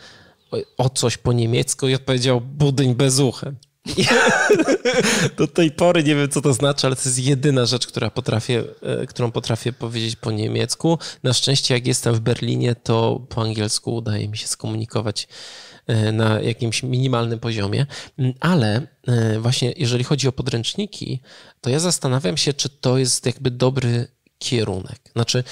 o, 0.78 0.90
coś 0.90 1.18
po 1.18 1.34
niemiecku 1.34 1.88
i 1.88 1.96
odpowiedział 1.96 2.42
budyń 2.42 2.96
bez 2.96 3.20
uchen. 3.20 3.56
Do 5.38 5.48
tej 5.48 5.72
pory 5.72 6.04
nie 6.04 6.16
wiem, 6.16 6.30
co 6.30 6.42
to 6.42 6.54
znaczy, 6.54 6.88
ale 6.88 6.96
to 6.96 7.02
jest 7.06 7.20
jedyna 7.20 7.66
rzecz, 7.66 7.88
która 7.88 8.10
potrafię, 8.10 8.64
e, 8.82 9.06
którą 9.06 9.32
potrafię 9.32 9.74
powiedzieć 9.74 10.16
po 10.16 10.32
niemiecku. 10.32 11.00
Na 11.24 11.34
szczęście, 11.34 11.74
jak 11.74 11.88
jestem 11.88 12.16
w 12.16 12.20
Berlinie, 12.20 12.76
to 12.76 13.26
po 13.30 13.42
angielsku 13.42 13.96
udaje 13.96 14.30
mi 14.30 14.38
się 14.38 14.48
skomunikować 14.48 15.28
E, 15.88 16.12
na 16.12 16.42
jakimś 16.42 16.84
minimalnym 16.84 17.40
poziomie, 17.40 17.86
mm, 18.18 18.34
ale 18.40 18.88
e, 19.08 19.40
właśnie 19.40 19.74
jeżeli 19.78 20.04
chodzi 20.04 20.28
o 20.28 20.32
podręczniki, 20.32 21.22
to 21.62 21.70
ja 21.70 21.80
zastanawiam 21.80 22.38
się, 22.38 22.54
czy 22.54 22.70
to 22.70 22.98
jest 22.98 23.26
jakby 23.26 23.52
dobry 23.52 24.08
kierunek. 24.40 25.00
Znaczy, 25.14 25.44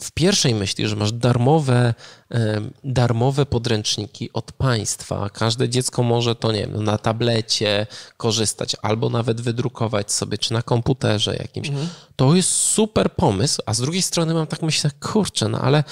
w 0.00 0.12
pierwszej 0.12 0.54
myśli, 0.54 0.88
że 0.88 0.96
masz 0.96 1.12
darmowe, 1.12 1.94
e, 2.30 2.60
darmowe 2.84 3.46
podręczniki 3.46 4.32
od 4.32 4.52
państwa, 4.52 5.30
każde 5.30 5.68
dziecko 5.68 6.02
może 6.02 6.34
to, 6.34 6.52
nie 6.52 6.66
wiem, 6.66 6.84
na 6.84 6.98
tablecie 6.98 7.86
korzystać 8.16 8.76
albo 8.82 9.10
nawet 9.10 9.40
wydrukować 9.40 10.12
sobie, 10.12 10.38
czy 10.38 10.52
na 10.52 10.62
komputerze 10.62 11.36
jakimś. 11.36 11.68
Mhm. 11.68 11.88
To 12.16 12.34
jest 12.34 12.50
super 12.50 13.12
pomysł, 13.12 13.62
a 13.66 13.74
z 13.74 13.80
drugiej 13.80 14.02
strony 14.02 14.34
mam 14.34 14.46
tak 14.46 14.62
myślę, 14.62 14.90
kurczę, 15.00 15.48
no 15.48 15.60
ale 15.60 15.84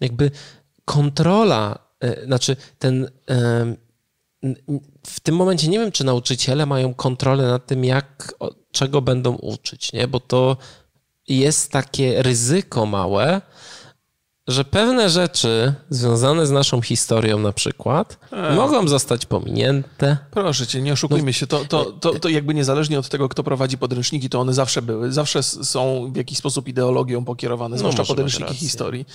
jakby 0.00 0.30
kontrola 0.84 1.88
E, 2.00 2.24
znaczy 2.24 2.56
ten 2.78 3.10
w 5.06 5.20
tym 5.20 5.36
momencie 5.36 5.68
nie 5.68 5.78
wiem, 5.78 5.92
czy 5.92 6.04
nauczyciele 6.04 6.66
mają 6.66 6.94
kontrolę 6.94 7.48
nad 7.48 7.66
tym, 7.66 7.84
jak, 7.84 8.34
czego 8.72 9.02
będą 9.02 9.34
uczyć, 9.34 9.92
nie? 9.92 10.08
bo 10.08 10.20
to 10.20 10.56
jest 11.28 11.72
takie 11.72 12.22
ryzyko 12.22 12.86
małe, 12.86 13.40
że 14.48 14.64
pewne 14.64 15.10
rzeczy 15.10 15.74
związane 15.90 16.46
z 16.46 16.50
naszą 16.50 16.82
historią 16.82 17.38
na 17.38 17.52
przykład 17.52 18.18
e. 18.32 18.54
mogą 18.54 18.88
zostać 18.88 19.26
pominięte. 19.26 20.16
Proszę 20.30 20.66
cię, 20.66 20.82
nie 20.82 20.92
oszukujmy 20.92 21.26
no, 21.26 21.32
się. 21.32 21.46
To, 21.46 21.64
to, 21.64 21.84
to, 21.84 22.18
to 22.18 22.28
jakby 22.28 22.54
niezależnie 22.54 22.98
od 22.98 23.08
tego, 23.08 23.28
kto 23.28 23.42
prowadzi 23.42 23.78
podręczniki, 23.78 24.30
to 24.30 24.40
one 24.40 24.54
zawsze 24.54 24.82
były. 24.82 25.12
Zawsze 25.12 25.42
są 25.42 26.10
w 26.12 26.16
jakiś 26.16 26.38
sposób 26.38 26.68
ideologią 26.68 27.24
pokierowane, 27.24 27.76
no, 27.76 27.78
zwłaszcza 27.78 28.04
podręczniki 28.04 28.54
historii. 28.54 29.06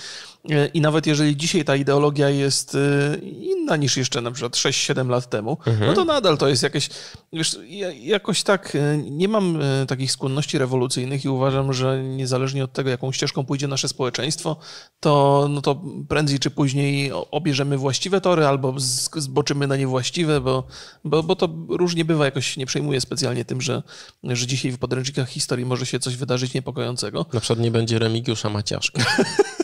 E, 0.50 0.66
I 0.66 0.80
nawet 0.80 1.06
jeżeli 1.06 1.36
dzisiaj 1.36 1.64
ta 1.64 1.76
ideologia 1.76 2.30
jest 2.30 2.74
e, 2.74 3.18
inna 3.24 3.76
niż 3.76 3.96
jeszcze 3.96 4.20
na 4.20 4.30
przykład 4.30 4.52
6-7 4.52 5.08
lat 5.08 5.30
temu, 5.30 5.58
mhm. 5.66 5.86
no 5.86 5.94
to 5.94 6.04
nadal 6.04 6.38
to 6.38 6.48
jest 6.48 6.62
jakieś, 6.62 6.88
wiesz, 7.32 7.58
jakoś 8.00 8.42
tak, 8.42 8.76
nie 9.10 9.28
mam 9.28 9.58
takich 9.88 10.12
skłonności 10.12 10.58
rewolucyjnych 10.58 11.24
i 11.24 11.28
uważam, 11.28 11.72
że 11.72 12.04
niezależnie 12.04 12.64
od 12.64 12.72
tego, 12.72 12.90
jaką 12.90 13.12
ścieżką 13.12 13.44
pójdzie 13.44 13.68
nasze 13.68 13.88
społeczeństwo, 13.88 14.56
to 15.00 15.23
no 15.50 15.62
to 15.62 15.82
prędzej 16.08 16.38
czy 16.38 16.50
później 16.50 17.10
obierzemy 17.30 17.78
właściwe 17.78 18.20
tory 18.20 18.46
albo 18.46 18.74
zboczymy 19.16 19.66
na 19.66 19.76
niewłaściwe, 19.76 20.40
bo, 20.40 20.66
bo, 21.04 21.22
bo 21.22 21.36
to 21.36 21.48
różnie 21.68 22.04
bywa. 22.04 22.24
Jakoś 22.24 22.56
nie 22.56 22.66
przejmuję 22.66 23.00
specjalnie 23.00 23.44
tym, 23.44 23.60
że, 23.60 23.82
że 24.24 24.46
dzisiaj 24.46 24.72
w 24.72 24.78
podręcznikach 24.78 25.28
historii 25.28 25.66
może 25.66 25.86
się 25.86 25.98
coś 25.98 26.16
wydarzyć 26.16 26.54
niepokojącego. 26.54 27.26
Na 27.32 27.40
przykład 27.40 27.58
nie 27.58 27.70
będzie 27.70 27.98
Remigiusza 27.98 28.50
Maciaszka. 28.50 29.02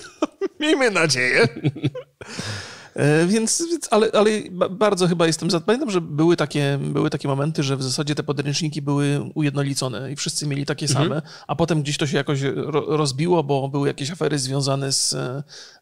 Miejmy 0.61 0.91
nadzieję. 0.91 1.49
E, 2.95 3.27
więc, 3.27 3.63
ale, 3.91 4.11
ale 4.13 4.31
bardzo 4.71 5.09
chyba 5.09 5.27
jestem 5.27 5.51
za. 5.51 5.61
Pamiętam, 5.61 5.91
że 5.91 6.01
były 6.01 6.37
takie, 6.37 6.79
były 6.83 7.11
takie 7.11 7.29
momenty, 7.29 7.63
że 7.63 7.77
w 7.77 7.83
zasadzie 7.83 8.15
te 8.15 8.23
podręczniki 8.23 8.83
były 8.83 9.31
ujednolicone 9.35 10.13
i 10.13 10.17
wszyscy 10.17 10.47
mieli 10.47 10.67
takie 10.67 10.87
mhm. 10.87 11.09
same, 11.09 11.23
a 11.47 11.57
potem 11.57 11.83
gdzieś 11.83 11.99
to 11.99 12.07
się 12.07 12.17
jakoś 12.17 12.41
rozbiło, 12.87 13.45
bo 13.45 13.69
były 13.69 13.89
jakieś 13.89 14.11
afery 14.11 14.39
związane 14.39 14.93
z, 14.93 15.17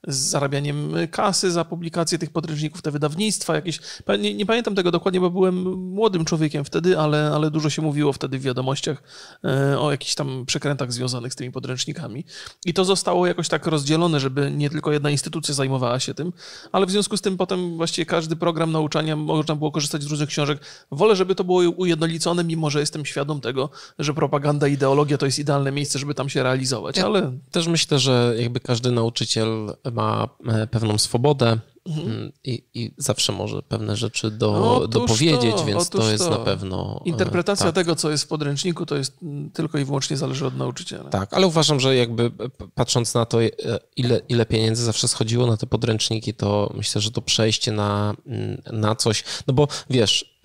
z 0.09 0.17
zarabianiem 0.17 0.93
kasy 1.11 1.51
za 1.51 1.65
publikację 1.65 2.19
tych 2.19 2.31
podręczników, 2.31 2.83
te 2.83 2.91
wydawnictwa 2.91 3.55
jakieś. 3.55 3.81
Nie, 4.19 4.35
nie, 4.35 4.47
pamiętam 4.47 4.75
tego 4.75 4.91
dokładnie, 4.91 5.21
bo 5.21 5.31
byłem 5.31 5.63
młodym 5.77 6.25
człowiekiem 6.25 6.65
wtedy, 6.65 6.99
ale, 6.99 7.31
ale 7.35 7.51
dużo 7.51 7.71
się 7.71 7.83
mówiło 7.83 8.13
wtedy 8.13 8.39
w 8.39 8.43
wiadomościach 8.43 9.03
e, 9.45 9.79
o 9.79 9.91
jakichś 9.91 10.15
tam 10.15 10.47
przekrętach 10.47 10.93
związanych 10.93 11.33
z 11.33 11.37
tymi 11.37 11.53
podręcznikami. 11.53 12.25
I 12.65 12.75
to 12.75 12.85
zostało 12.85 13.27
jakoś 13.27 13.49
tak 13.49 13.67
rozdzielone, 13.67 14.21
żeby 14.21 14.51
nie 14.51 14.71
tylko 14.71 14.93
jedna 14.93 15.11
instytucja 15.11 15.55
zajmowała 15.55 16.01
się 16.01 16.15
tym, 16.15 16.33
ale 16.73 16.87
w 16.87 16.91
związku 16.91 16.98
z 17.03 17.21
tym 17.21 17.37
potem 17.37 17.77
właściwie 17.77 18.07
każdy 18.07 18.37
program 18.37 18.73
nauczania 18.73 19.17
można 19.17 19.55
było 19.55 19.73
korzystać 19.73 20.03
z 20.03 20.07
różnych 20.07 20.29
książek. 20.29 20.61
Wolę, 20.91 21.17
żeby 21.17 21.35
to 21.35 21.45
było 21.45 21.59
ujednolicone, 21.59 22.45
mimo 22.45 22.71
że 22.71 22.81
jestem 22.81 23.07
świadom 23.07 23.41
tego, 23.41 23.71
że 23.99 24.15
propaganda, 24.15 24.69
ideologia 24.69 25.19
to 25.19 25.27
jest 25.27 25.39
idealne 25.39 25.73
miejsce, 25.73 25.99
żeby 25.99 26.15
tam 26.15 26.29
się 26.29 26.43
realizować, 26.43 26.97
ja 26.97 27.05
ale... 27.07 27.33
Też 27.51 27.67
myślę, 27.67 27.99
że 27.99 28.35
jakby 28.39 28.61
każdy 28.61 28.93
nauczyciel 28.93 29.49
ma 29.93 30.29
e, 30.47 30.67
pewną 30.67 30.99
swobodę 30.99 31.59
Mhm. 31.89 32.07
Mm, 32.07 32.33
I, 32.45 32.65
I, 32.75 32.95
zawsze 32.97 33.33
może 33.33 33.63
pewne 33.63 33.97
rzeczy 33.97 34.31
do, 34.31 34.87
dopowiedzieć, 34.89 35.55
to, 35.57 35.65
więc 35.65 35.89
to 35.89 36.11
jest 36.11 36.25
to. 36.25 36.31
na 36.31 36.37
pewno. 36.37 37.01
E, 37.07 37.09
Interpretacja 37.09 37.67
tak. 37.67 37.75
tego, 37.75 37.97
co 37.97 38.11
jest 38.11 38.25
w 38.25 38.27
podręczniku, 38.27 38.87
to 38.87 38.97
jest 38.97 39.23
mm, 39.23 39.51
tylko 39.51 39.79
i 39.79 39.85
wyłącznie 39.85 40.17
zależy 40.17 40.47
od 40.47 40.57
nauczyciela. 40.57 41.11
Tak, 41.11 41.35
ale 41.35 41.47
uważam, 41.47 41.81
że 41.81 41.97
jakby 41.97 42.25
e, 42.25 42.31
patrząc 42.75 43.15
na 43.15 43.27
to, 43.27 43.43
e, 43.43 43.49
ile, 43.97 44.21
ile 44.29 44.47
pieniędzy 44.47 44.85
zawsze 44.85 45.09
schodziło 45.09 45.47
na 45.47 45.57
te 45.57 45.67
podręczniki, 45.67 46.35
to 46.35 46.73
myślę, 46.75 47.01
że 47.01 47.11
to 47.11 47.23
przejście 47.23 47.73
na, 47.73 48.15
mm, 48.27 48.63
na 48.73 48.95
coś. 48.95 49.25
No 49.47 49.55
bo 49.55 49.69
wiesz. 49.91 50.39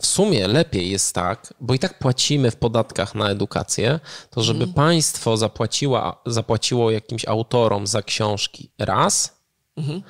W 0.00 0.06
sumie 0.06 0.48
lepiej 0.48 0.90
jest 0.90 1.14
tak, 1.14 1.54
bo 1.60 1.74
i 1.74 1.78
tak 1.78 1.98
płacimy 1.98 2.50
w 2.50 2.56
podatkach 2.56 3.14
na 3.14 3.30
edukację, 3.30 4.00
to 4.30 4.42
żeby 4.42 4.64
mhm. 4.64 4.74
państwo 4.74 5.36
zapłaciła, 5.36 6.22
zapłaciło 6.26 6.90
jakimś 6.90 7.24
autorom 7.24 7.86
za 7.86 8.02
książki 8.02 8.70
raz, 8.78 9.40
mhm 9.76 10.02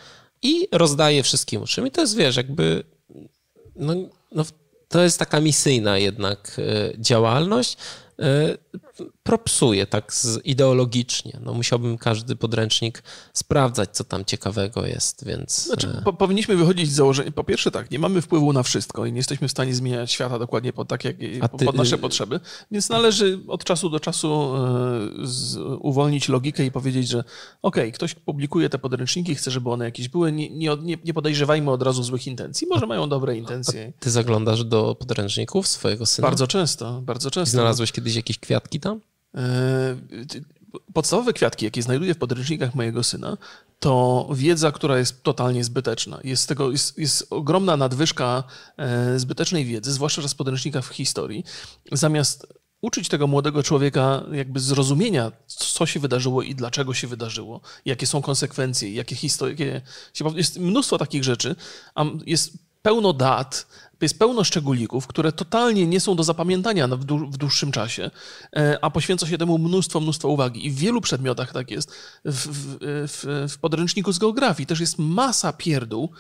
i 0.43 0.69
rozdaje 0.73 1.23
wszystkim 1.23 1.63
uczniom. 1.63 1.87
I 1.87 1.91
to 1.91 2.01
jest, 2.01 2.17
wiesz, 2.17 2.37
jakby 2.37 2.85
no, 3.77 3.95
no, 4.33 4.45
to 4.89 5.03
jest 5.03 5.19
taka 5.19 5.41
misyjna 5.41 5.99
jednak 5.99 6.57
e, 6.59 6.93
działalność, 6.99 7.77
E, 8.21 8.70
propsuje 9.23 9.87
tak 9.87 10.13
ideologicznie. 10.45 11.41
No, 11.43 11.55
musiałbym 11.55 11.99
każdy 11.99 12.37
podręcznik 12.37 13.03
sprawdzać, 13.33 13.91
co 13.93 14.05
tam 14.05 14.25
ciekawego 14.25 14.87
jest, 14.87 15.25
więc... 15.25 15.65
Znaczy, 15.65 15.89
e, 15.99 16.03
po, 16.03 16.13
powinniśmy 16.13 16.57
wychodzić 16.57 16.91
z 16.91 16.95
założenia, 16.95 17.31
po 17.31 17.45
pierwsze 17.45 17.71
tak, 17.71 17.91
nie 17.91 17.99
mamy 17.99 18.23
wpływu 18.23 18.53
na 18.53 18.63
wszystko 18.63 19.07
i 19.07 19.13
nie 19.13 19.17
jesteśmy 19.17 19.49
w 19.49 19.51
stanie 19.51 19.75
zmieniać 19.75 20.13
świata 20.13 20.39
dokładnie 20.39 20.73
pod, 20.73 20.89
tak, 20.89 21.05
jak, 21.05 21.17
ty... 21.59 21.65
pod 21.65 21.77
nasze 21.77 21.99
potrzeby, 21.99 22.41
więc 22.71 22.89
należy 22.89 23.41
od 23.49 23.65
czasu 23.65 23.91
do 23.91 24.01
czasu 24.01 24.57
e, 24.57 25.27
z, 25.27 25.57
uwolnić 25.81 26.29
logikę 26.29 26.65
i 26.65 26.71
powiedzieć, 26.71 27.09
że 27.09 27.19
okej, 27.19 27.83
okay, 27.83 27.93
ktoś 27.93 28.15
publikuje 28.15 28.69
te 28.69 28.79
podręczniki, 28.79 29.35
chce, 29.35 29.51
żeby 29.51 29.71
one 29.71 29.85
jakieś 29.85 30.09
były, 30.09 30.33
nie, 30.33 30.51
nie, 30.51 30.97
nie 31.05 31.15
podejrzewajmy 31.15 31.71
od 31.71 31.83
razu 31.83 32.03
złych 32.03 32.27
intencji, 32.27 32.67
może 32.67 32.87
mają 32.87 33.09
dobre 33.09 33.37
intencje. 33.37 33.93
A 33.99 34.03
ty 34.03 34.11
zaglądasz 34.11 34.65
do 34.65 34.95
podręczników 34.95 35.69
swojego 35.69 36.07
syna? 36.07 36.29
Bardzo 36.29 36.47
często, 36.47 37.01
bardzo 37.03 37.31
często. 37.31 37.51
I 37.51 37.53
znalazłeś 37.53 37.93
kiedyś 37.93 38.15
jakieś 38.15 38.39
kwiatki 38.61 38.81
tam? 38.81 39.01
E, 39.35 39.41
podstawowe 40.93 41.33
kwiatki, 41.33 41.65
jakie 41.65 41.83
znajduję 41.83 42.15
w 42.15 42.19
podręcznikach 42.19 42.75
mojego 42.75 43.03
syna, 43.03 43.37
to 43.79 44.29
wiedza, 44.35 44.73
która 44.73 44.99
jest 44.99 45.23
totalnie 45.23 45.65
zbyteczna. 45.65 46.21
Jest, 46.25 46.49
tego, 46.49 46.71
jest, 46.71 46.99
jest 46.99 47.27
ogromna 47.31 47.77
nadwyżka 47.77 48.45
e, 48.77 49.19
zbytecznej 49.19 49.65
wiedzy, 49.65 49.93
zwłaszcza 49.93 50.23
w 50.23 50.35
podręcznikach 50.35 50.85
w 50.85 50.95
historii. 50.95 51.45
Zamiast 51.93 52.47
uczyć 52.81 53.09
tego 53.09 53.27
młodego 53.27 53.63
człowieka 53.63 54.23
jakby 54.33 54.61
zrozumienia, 54.61 55.33
co 55.47 55.87
się 55.87 56.01
wydarzyło 56.01 56.43
i 56.43 56.55
dlaczego 56.55 56.95
się 56.95 57.07
wydarzyło, 57.07 57.61
jakie 57.85 58.07
są 58.07 58.23
konsekwencje, 58.23 58.95
jakie 58.95 59.17
historie. 59.17 59.81
Jest 60.35 60.59
mnóstwo 60.59 60.99
takich 60.99 61.25
rzeczy, 61.25 61.57
a 61.95 62.05
jest 62.27 62.53
pełno 62.83 63.13
dat, 63.13 63.67
jest 64.05 64.19
pełno 64.19 64.45
szczególików, 64.45 65.07
które 65.07 65.33
totalnie 65.33 65.87
nie 65.87 66.01
są 66.01 66.17
do 66.17 66.25
zapamiętania 66.25 66.89
w, 66.89 67.05
w 67.05 67.37
dłuższym 67.37 67.73
czasie, 67.73 68.11
e, 68.57 68.79
a 68.83 68.91
poświęca 68.91 69.27
się 69.27 69.39
temu 69.39 69.59
mnóstwo, 69.59 70.01
mnóstwo 70.01 70.29
uwagi. 70.29 70.67
I 70.67 70.71
w 70.71 70.75
wielu 70.75 71.01
przedmiotach 71.01 71.53
tak 71.53 71.71
jest. 71.71 71.93
W, 72.25 72.49
w, 72.83 73.49
w 73.53 73.59
podręczniku 73.59 74.13
z 74.13 74.19
geografii 74.19 74.67
też 74.67 74.81
jest 74.81 74.99
masa 74.99 75.53
pierdół, 75.53 76.11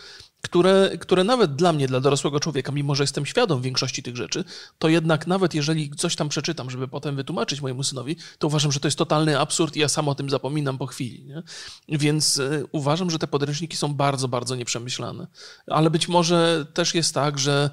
które, 0.40 0.98
które 1.00 1.24
nawet 1.24 1.55
dla 1.55 1.72
mnie, 1.72 1.87
dla 1.87 2.00
dorosłego 2.00 2.40
człowieka, 2.40 2.72
mimo 2.72 2.94
że 2.94 3.03
jestem 3.03 3.26
świadom 3.26 3.62
większości 3.62 4.03
tych 4.03 4.16
rzeczy, 4.16 4.44
to 4.79 4.88
jednak 4.88 5.26
nawet 5.26 5.55
jeżeli 5.55 5.90
coś 5.90 6.16
tam 6.16 6.29
przeczytam, 6.29 6.70
żeby 6.70 6.88
potem 6.88 7.16
wytłumaczyć 7.16 7.61
mojemu 7.61 7.83
synowi, 7.83 8.16
to 8.38 8.46
uważam, 8.46 8.72
że 8.72 8.81
to 8.81 8.88
jest 8.88 8.98
totalny 8.98 9.40
absurd 9.40 9.76
i 9.76 9.81
ja 9.81 9.88
sam 9.88 10.09
o 10.09 10.14
tym 10.14 10.31
zapominam 10.31 10.79
po 10.79 10.87
chwili. 10.87 11.24
Nie? 11.24 11.42
Więc 11.88 12.38
y, 12.38 12.64
uważam, 12.72 13.11
że 13.11 13.18
te 13.18 13.26
podręczniki 13.26 13.76
są 13.76 13.94
bardzo, 13.94 14.29
bardzo 14.29 14.57
nieprzemyślane. 14.57 15.26
Ale 15.66 15.90
być 15.90 16.09
może 16.09 16.66
też 16.74 16.94
jest 16.94 17.14
tak, 17.14 17.38
że 17.38 17.70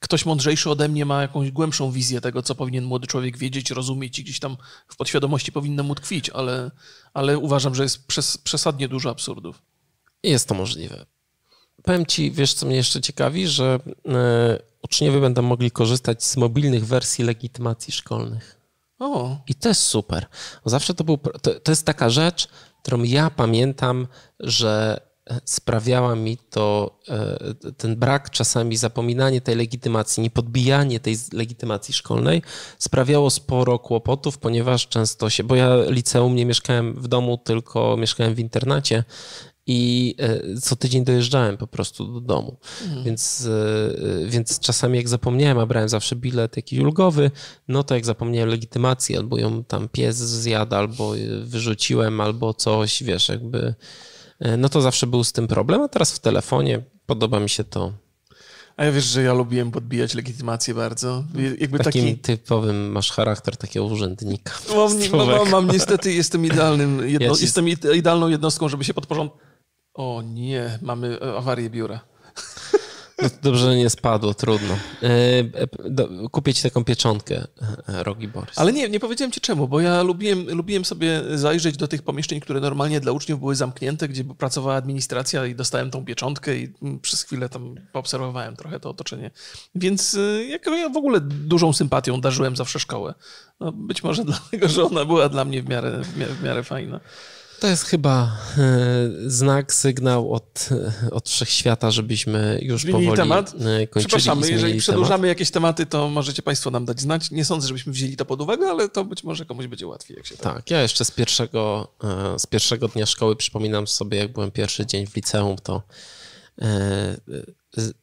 ktoś 0.00 0.26
mądrzejszy 0.26 0.70
ode 0.70 0.88
mnie 0.88 1.04
ma 1.04 1.22
jakąś 1.22 1.50
głębszą 1.50 1.90
wizję 1.90 2.20
tego, 2.20 2.42
co 2.42 2.54
powinien 2.54 2.84
młody 2.84 3.06
człowiek 3.06 3.38
wiedzieć, 3.38 3.70
rozumieć 3.70 4.18
i 4.18 4.24
gdzieś 4.24 4.40
tam 4.40 4.56
w 4.88 4.96
podświadomości 4.96 5.52
powinno 5.52 5.82
mu 5.82 5.94
tkwić, 5.94 6.30
ale, 6.30 6.70
ale 7.14 7.38
uważam, 7.38 7.74
że 7.74 7.82
jest 7.82 8.06
przes 8.06 8.38
przesadnie 8.38 8.88
dużo 8.88 9.10
absurdów. 9.10 9.62
Jest 10.22 10.48
to 10.48 10.54
możliwe 10.54 11.17
powiem 11.88 12.06
ci, 12.06 12.30
wiesz, 12.30 12.54
co 12.54 12.66
mnie 12.66 12.76
jeszcze 12.76 13.00
ciekawi, 13.00 13.46
że 13.46 13.78
e, 14.08 14.58
uczniowie 14.82 15.20
będą 15.20 15.42
mogli 15.42 15.70
korzystać 15.70 16.24
z 16.24 16.36
mobilnych 16.36 16.86
wersji 16.86 17.24
legitymacji 17.24 17.92
szkolnych. 17.92 18.60
O. 18.98 19.36
I 19.46 19.54
to 19.54 19.68
jest 19.68 19.82
super. 19.82 20.26
Zawsze 20.64 20.94
to 20.94 21.04
był. 21.04 21.18
To, 21.42 21.60
to 21.60 21.72
jest 21.72 21.86
taka 21.86 22.10
rzecz, 22.10 22.48
którą 22.82 23.02
ja 23.02 23.30
pamiętam, 23.30 24.06
że 24.40 25.00
sprawiała 25.44 26.14
mi 26.14 26.36
to 26.36 26.98
e, 27.08 27.72
ten 27.72 27.96
brak, 27.96 28.30
czasami 28.30 28.76
zapominanie 28.76 29.40
tej 29.40 29.56
legitymacji, 29.56 30.22
niepodbijanie 30.22 31.00
tej 31.00 31.16
legitymacji 31.32 31.94
szkolnej 31.94 32.42
sprawiało 32.78 33.30
sporo 33.30 33.78
kłopotów, 33.78 34.38
ponieważ 34.38 34.88
często 34.88 35.30
się, 35.30 35.44
bo 35.44 35.54
ja 35.54 35.76
liceum 35.88 36.34
nie 36.34 36.46
mieszkałem 36.46 36.94
w 36.94 37.08
domu, 37.08 37.38
tylko 37.38 37.96
mieszkałem 37.96 38.34
w 38.34 38.38
internacie 38.38 39.04
i 39.68 40.14
e, 40.18 40.60
co 40.60 40.76
tydzień 40.76 41.04
dojeżdżałem 41.04 41.56
po 41.56 41.66
prostu 41.66 42.12
do 42.12 42.20
domu. 42.20 42.56
Mhm. 42.84 43.04
Więc, 43.04 43.48
e, 44.24 44.26
więc 44.26 44.60
czasami 44.60 44.98
jak 44.98 45.08
zapomniałem, 45.08 45.58
a 45.58 45.66
brałem 45.66 45.88
zawsze 45.88 46.16
bilet 46.16 46.56
jakiś 46.56 46.78
ulgowy, 46.78 47.30
no 47.68 47.84
to 47.84 47.94
jak 47.94 48.04
zapomniałem 48.04 48.48
legitymacji, 48.48 49.16
albo 49.16 49.38
ją 49.38 49.64
tam 49.64 49.88
pies 49.88 50.16
zjadł, 50.16 50.74
albo 50.74 51.12
wyrzuciłem, 51.42 52.20
albo 52.20 52.54
coś, 52.54 53.02
wiesz, 53.02 53.28
jakby, 53.28 53.74
e, 54.40 54.56
no 54.56 54.68
to 54.68 54.80
zawsze 54.80 55.06
był 55.06 55.24
z 55.24 55.32
tym 55.32 55.48
problem, 55.48 55.82
a 55.82 55.88
teraz 55.88 56.12
w 56.12 56.18
telefonie 56.18 56.82
podoba 57.06 57.40
mi 57.40 57.48
się 57.48 57.64
to 57.64 57.92
a 58.76 58.84
ja 58.84 58.92
wiesz, 58.92 59.04
że 59.04 59.22
ja 59.22 59.32
lubiłem 59.32 59.70
podbijać 59.70 60.14
legitymację 60.14 60.74
bardzo. 60.74 61.24
Jakby 61.60 61.78
Takim 61.78 62.04
taki... 62.04 62.18
typowym 62.18 62.90
masz 62.90 63.10
charakter 63.10 63.56
takiego 63.56 63.86
urzędnika. 63.86 64.52
Mam, 64.76 65.26
mam, 65.26 65.50
mam, 65.50 65.70
niestety, 65.70 66.12
jestem 66.12 66.46
idealnym, 66.46 67.08
jedno, 67.08 67.26
ja 67.26 67.34
ci... 67.34 67.42
jestem 67.42 67.66
idealną 67.94 68.28
jednostką, 68.28 68.68
żeby 68.68 68.84
się 68.84 68.94
podporządkować 68.94 69.48
o 69.98 70.22
nie, 70.22 70.78
mamy 70.82 71.18
e, 71.20 71.36
awarię 71.36 71.70
biura. 71.70 72.00
No 73.22 73.28
dobrze, 73.42 73.64
że 73.64 73.76
nie 73.76 73.90
spadło, 73.90 74.34
trudno. 74.34 74.74
E, 75.02 75.08
e, 75.08 76.28
kupię 76.30 76.54
ci 76.54 76.62
taką 76.62 76.84
pieczątkę, 76.84 77.46
Rogi 77.88 78.28
Borys. 78.28 78.58
Ale 78.58 78.72
nie, 78.72 78.88
nie 78.88 79.00
powiedziałem 79.00 79.32
ci 79.32 79.40
czemu, 79.40 79.68
bo 79.68 79.80
ja 79.80 80.02
lubiłem, 80.02 80.46
lubiłem 80.48 80.84
sobie 80.84 81.22
zajrzeć 81.34 81.76
do 81.76 81.88
tych 81.88 82.02
pomieszczeń, 82.02 82.40
które 82.40 82.60
normalnie 82.60 83.00
dla 83.00 83.12
uczniów 83.12 83.40
były 83.40 83.54
zamknięte, 83.54 84.08
gdzie 84.08 84.24
pracowała 84.24 84.76
administracja 84.76 85.46
i 85.46 85.54
dostałem 85.54 85.90
tą 85.90 86.04
pieczątkę 86.04 86.56
i 86.56 86.72
mm, 86.82 87.00
przez 87.00 87.22
chwilę 87.22 87.48
tam 87.48 87.74
poobserwowałem 87.92 88.56
trochę 88.56 88.80
to 88.80 88.90
otoczenie. 88.90 89.30
Więc 89.74 90.18
ja 90.48 90.88
w 90.88 90.96
ogóle 90.96 91.20
dużą 91.20 91.72
sympatią 91.72 92.20
darzyłem 92.20 92.56
zawsze 92.56 92.78
szkołę. 92.78 93.14
No, 93.60 93.72
być 93.72 94.02
może 94.02 94.24
dlatego, 94.32 94.68
że 94.68 94.84
ona 94.84 95.04
była 95.04 95.28
dla 95.28 95.44
mnie 95.44 95.62
w 95.62 95.68
miarę, 95.68 96.02
w 96.04 96.16
miarę, 96.16 96.34
w 96.34 96.42
miarę 96.42 96.62
fajna. 96.62 97.00
To 97.60 97.66
jest 97.66 97.84
chyba 97.84 98.36
e, 98.58 98.60
znak, 99.26 99.74
sygnał 99.74 100.32
od, 100.32 100.68
e, 101.04 101.10
od 101.10 101.28
wszechświata, 101.28 101.90
żebyśmy 101.90 102.58
już 102.62 102.82
Zmienili 102.82 103.04
powoli 103.06 103.22
temat. 103.22 103.48
E, 103.48 103.86
kończyli. 103.86 103.88
Przepraszamy, 103.90 104.50
jeżeli 104.50 104.80
przedłużamy 104.80 105.16
temat. 105.16 105.28
jakieś 105.28 105.50
tematy, 105.50 105.86
to 105.86 106.08
możecie 106.08 106.42
Państwo 106.42 106.70
nam 106.70 106.84
dać 106.84 107.00
znać. 107.00 107.30
Nie 107.30 107.44
sądzę, 107.44 107.68
żebyśmy 107.68 107.92
wzięli 107.92 108.16
to 108.16 108.24
pod 108.24 108.40
uwagę, 108.40 108.70
ale 108.70 108.88
to 108.88 109.04
być 109.04 109.24
może 109.24 109.44
komuś 109.44 109.66
będzie 109.66 109.86
łatwiej. 109.86 110.16
Jak 110.16 110.26
się 110.26 110.36
tak, 110.36 110.70
ja 110.70 110.82
jeszcze 110.82 111.04
z 111.04 111.10
pierwszego, 111.10 111.94
z 112.38 112.46
pierwszego 112.46 112.88
dnia 112.88 113.06
szkoły 113.06 113.36
przypominam 113.36 113.86
sobie, 113.86 114.18
jak 114.18 114.32
byłem 114.32 114.50
pierwszy 114.50 114.86
dzień 114.86 115.06
w 115.06 115.16
liceum, 115.16 115.56
to 115.62 115.82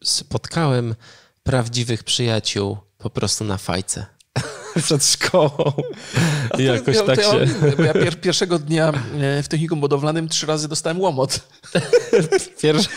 spotkałem 0.03 0.95
prawdziwych 1.43 2.03
przyjaciół 2.03 2.77
po 2.97 3.09
prostu 3.09 3.43
na 3.43 3.57
fajce. 3.57 4.14
przed 4.83 5.05
szkołą. 5.05 5.73
I 6.57 6.63
jakoś 6.63 6.95
ja, 6.95 7.03
tak 7.03 7.17
ja 7.17 7.23
się... 7.23 7.45
bo 7.77 7.83
ja 7.83 7.93
pier 7.93 8.21
pierwszego 8.21 8.59
dnia 8.59 8.93
e, 9.19 9.43
w 9.43 9.47
technikum 9.47 9.79
budowlanym 9.79 10.29
trzy 10.29 10.45
razy 10.45 10.67
dostałem 10.67 11.01
łomot. 11.01 11.39
Pierwszy... 12.61 12.89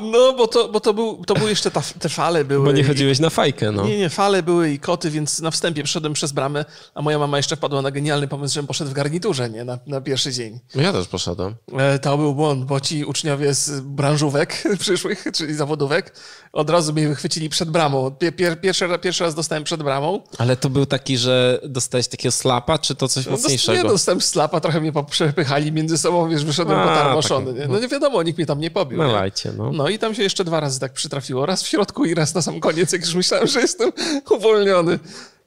No, 0.00 0.32
bo 0.32 0.46
to, 0.46 0.68
bo 0.68 0.80
to, 0.80 0.94
był, 0.94 1.24
to 1.24 1.34
były 1.34 1.50
jeszcze 1.50 1.70
ta, 1.70 1.82
te 1.98 2.08
fale 2.08 2.44
były. 2.44 2.64
Bo 2.64 2.72
nie 2.72 2.84
chodziłeś 2.84 3.18
na 3.18 3.30
fajkę, 3.30 3.72
no. 3.72 3.86
Nie, 3.86 3.98
nie, 3.98 4.08
fale 4.08 4.42
były 4.42 4.70
i 4.70 4.78
koty, 4.78 5.10
więc 5.10 5.40
na 5.40 5.50
wstępie 5.50 5.84
wszedłem 5.84 6.12
przez 6.12 6.32
bramę, 6.32 6.64
a 6.94 7.02
moja 7.02 7.18
mama 7.18 7.36
jeszcze 7.36 7.56
wpadła 7.56 7.82
na 7.82 7.90
genialny 7.90 8.28
pomysł, 8.28 8.54
żebym 8.54 8.66
poszedł 8.66 8.90
w 8.90 8.94
garniturze, 8.94 9.50
nie, 9.50 9.64
na, 9.64 9.78
na 9.86 10.00
pierwszy 10.00 10.32
dzień. 10.32 10.60
No 10.74 10.82
ja 10.82 10.92
też 10.92 11.08
poszedłem. 11.08 11.54
E, 11.78 11.98
to 11.98 12.18
był 12.18 12.34
błąd, 12.34 12.64
bo 12.64 12.80
ci 12.80 13.04
uczniowie 13.04 13.54
z 13.54 13.80
branżówek 13.80 14.62
przyszłych, 14.78 15.24
czyli 15.34 15.54
zawodówek, 15.54 16.12
od 16.52 16.70
razu 16.70 16.92
mnie 16.92 17.08
wychwycili 17.08 17.48
przed 17.48 17.70
bramą. 17.70 18.10
Pier, 18.36 18.60
pierwszy, 18.60 18.88
pierwszy 19.02 19.24
raz 19.24 19.34
dostałem 19.34 19.64
przed 19.64 19.82
bramą. 19.82 20.20
Ale 20.38 20.56
to 20.56 20.70
był 20.70 20.86
taki, 20.86 21.18
że 21.18 21.60
dostałeś 21.64 22.08
takiego 22.08 22.32
slapa, 22.32 22.78
czy 22.78 22.94
to 22.94 23.08
coś 23.08 23.26
no, 23.26 23.32
mocniejszego? 23.32 23.82
Nie, 23.82 23.88
dostałem 23.88 24.20
slapa, 24.20 24.60
trochę 24.60 24.80
mnie 24.80 24.92
przepychali 25.10 25.72
między 25.72 25.98
sobą, 25.98 26.28
wiesz, 26.28 26.44
wyszedłem 26.44 26.88
potarmoszony. 26.88 27.54
Tak, 27.54 27.68
no 27.68 27.80
nie 27.80 27.88
wiadomo, 27.88 28.22
nikt 28.22 28.38
mnie 28.38 28.46
tam 28.46 28.60
nie 28.60 28.70
pobił. 28.70 28.98
No 28.98 29.12
lajcie, 29.12 29.52
no. 29.56 29.72
No 29.72 29.85
i 29.90 29.98
tam 29.98 30.14
się 30.14 30.22
jeszcze 30.22 30.44
dwa 30.44 30.60
razy 30.60 30.80
tak 30.80 30.92
przytrafiło. 30.92 31.46
Raz 31.46 31.62
w 31.62 31.66
środku 31.66 32.04
i 32.04 32.14
raz 32.14 32.34
na 32.34 32.42
sam 32.42 32.60
koniec, 32.60 32.92
jak 32.92 33.02
już 33.02 33.14
myślałem, 33.14 33.46
że 33.46 33.60
jestem 33.60 33.92
uwolniony. 34.36 34.98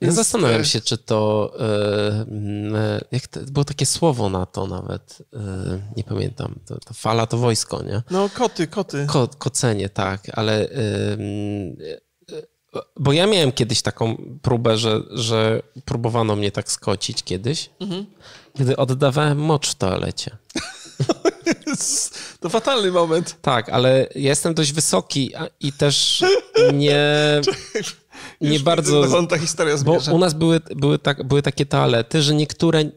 Ja 0.02 0.12
zastanawiam 0.12 0.66
się, 0.66 0.82
czy 0.82 0.98
to, 0.98 1.52
e, 1.60 3.06
jak 3.12 3.28
to, 3.28 3.40
było 3.40 3.66
takie 3.66 3.86
słowo 3.86 4.30
na 4.30 4.46
to 4.46 4.68
nawet, 4.68 5.18
e, 5.34 5.80
nie 5.98 6.04
pamiętam, 6.04 6.56
to, 6.66 6.80
to, 6.80 6.94
fala 6.94 7.28
to 7.28 7.38
wojsko, 7.38 7.84
nie? 7.84 8.02
No 8.12 8.30
koty, 8.34 8.68
koty. 8.68 9.06
Ko, 9.10 9.28
kocenie, 9.38 9.90
tak, 9.90 10.22
ale 10.34 10.70
bo 13.00 13.14
ja 13.14 13.28
miałem 13.28 13.52
kiedyś 13.52 13.82
taką 13.82 14.18
próbę, 14.42 14.78
że, 14.78 15.02
że 15.12 15.62
próbowano 15.86 16.36
mnie 16.36 16.52
tak 16.52 16.72
skocić 16.72 17.24
kiedyś, 17.24 17.70
mhm. 17.80 18.06
gdy 18.56 18.78
oddawałem 18.78 19.38
mocz 19.38 19.70
w 19.70 19.76
toalecie. 19.76 20.38
To 22.40 22.50
fatalny 22.50 22.92
moment. 22.92 23.36
Tak, 23.42 23.70
ale 23.70 24.08
ja 24.16 24.30
jestem 24.30 24.54
dość 24.54 24.74
wysoki 24.74 25.32
i 25.60 25.74
też 25.74 26.24
nie... 26.74 27.06
nie 28.42 28.54
Już 28.54 28.64
bardzo... 28.64 29.28
ta 29.28 29.38
historia. 29.38 29.78
Bo 29.78 29.98
u 30.12 30.18
nas 30.18 30.34
były, 30.34 30.62
były, 30.76 31.00
tak, 31.00 31.24
były 31.24 31.42
takie 31.42 31.66
toalety, 31.66 32.22
że 32.22 32.36
niektóre 32.36 32.82
y, 32.82 32.92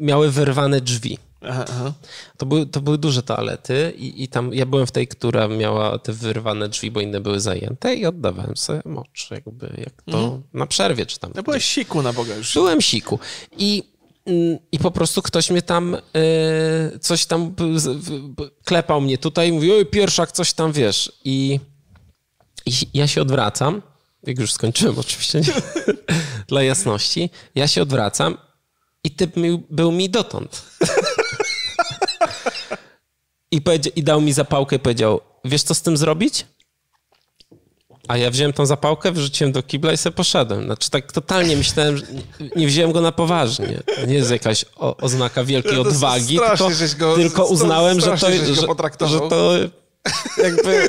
miały 0.00 0.30
wyrwane 0.30 0.80
drzwi. 0.80 1.18
Aha, 1.48 1.64
aha. 1.68 1.92
To, 2.36 2.46
były, 2.46 2.66
to 2.66 2.80
były 2.80 2.98
duże 2.98 3.22
toalety 3.22 3.92
i, 3.96 4.22
i 4.22 4.28
tam 4.28 4.54
ja 4.54 4.66
byłem 4.66 4.86
w 4.86 4.92
tej, 4.92 5.08
która 5.08 5.48
miała 5.48 5.98
te 5.98 6.12
wyrwane 6.12 6.68
drzwi, 6.68 6.90
bo 6.90 7.00
inne 7.00 7.20
były 7.20 7.40
zajęte 7.40 7.94
i 7.94 8.06
oddawałem 8.06 8.56
sobie 8.56 8.82
mocz, 8.84 9.30
jakby 9.30 9.74
jak 9.78 10.02
to 10.02 10.18
mhm. 10.18 10.42
na 10.52 10.66
przerwie 10.66 11.06
czy 11.06 11.18
tam. 11.18 11.32
Ja 11.34 11.42
byłeś 11.42 11.64
siku 11.64 12.02
na 12.02 12.12
Boga 12.12 12.36
już. 12.36 12.54
Byłem 12.54 12.80
siku 12.80 13.18
i 13.58 13.82
i 14.72 14.78
po 14.78 14.90
prostu 14.90 15.22
ktoś 15.22 15.50
mnie 15.50 15.62
tam 15.62 15.94
y, 15.94 16.98
coś 16.98 17.26
tam 17.26 17.54
klepał 18.64 19.00
mnie 19.00 19.18
tutaj 19.18 19.48
i 19.48 19.52
mówił, 19.52 19.74
oj, 19.74 19.86
pierwszak, 19.86 20.32
coś 20.32 20.52
tam 20.52 20.72
wiesz. 20.72 21.12
I, 21.24 21.60
i 22.66 22.72
ja 22.94 23.06
się 23.06 23.22
odwracam, 23.22 23.82
jak 24.22 24.38
już 24.38 24.52
skończyłem 24.52 24.98
oczywiście, 25.04 25.40
dla 26.48 26.62
jasności, 26.62 27.30
ja 27.54 27.68
się 27.68 27.82
odwracam 27.82 28.38
i 29.04 29.10
typ 29.10 29.34
był 29.70 29.92
mi 29.92 30.10
dotąd. 30.10 30.62
I, 33.50 33.62
I 33.96 34.02
dał 34.02 34.20
mi 34.20 34.32
zapałkę 34.32 34.76
i 34.76 34.78
powiedział, 34.78 35.20
wiesz 35.44 35.62
co 35.62 35.74
z 35.74 35.82
tym 35.82 35.96
zrobić? 35.96 36.46
A 38.08 38.16
ja 38.16 38.30
wziąłem 38.30 38.52
tą 38.52 38.66
zapałkę, 38.66 39.12
wrzuciłem 39.12 39.52
do 39.52 39.62
kibla 39.62 39.92
i 39.92 39.96
sobie 39.96 40.16
poszedłem. 40.16 40.64
Znaczy 40.64 40.90
tak 40.90 41.12
totalnie 41.12 41.56
myślałem, 41.56 41.96
że 41.96 42.04
nie 42.56 42.66
wziąłem 42.66 42.92
go 42.92 43.00
na 43.00 43.12
poważnie. 43.12 43.82
Nie 44.06 44.14
jest 44.14 44.30
jakaś 44.30 44.64
o, 44.76 44.96
oznaka 44.96 45.44
wielkiej 45.44 45.78
odwagi, 45.78 46.38
tylko, 46.38 46.70
go, 46.98 47.14
tylko 47.14 47.44
uznałem, 47.46 48.00
że 48.00 48.10
to, 48.10 48.16
że, 48.16 49.08
że 49.08 49.20
to 49.20 49.52
jakby... 50.42 50.88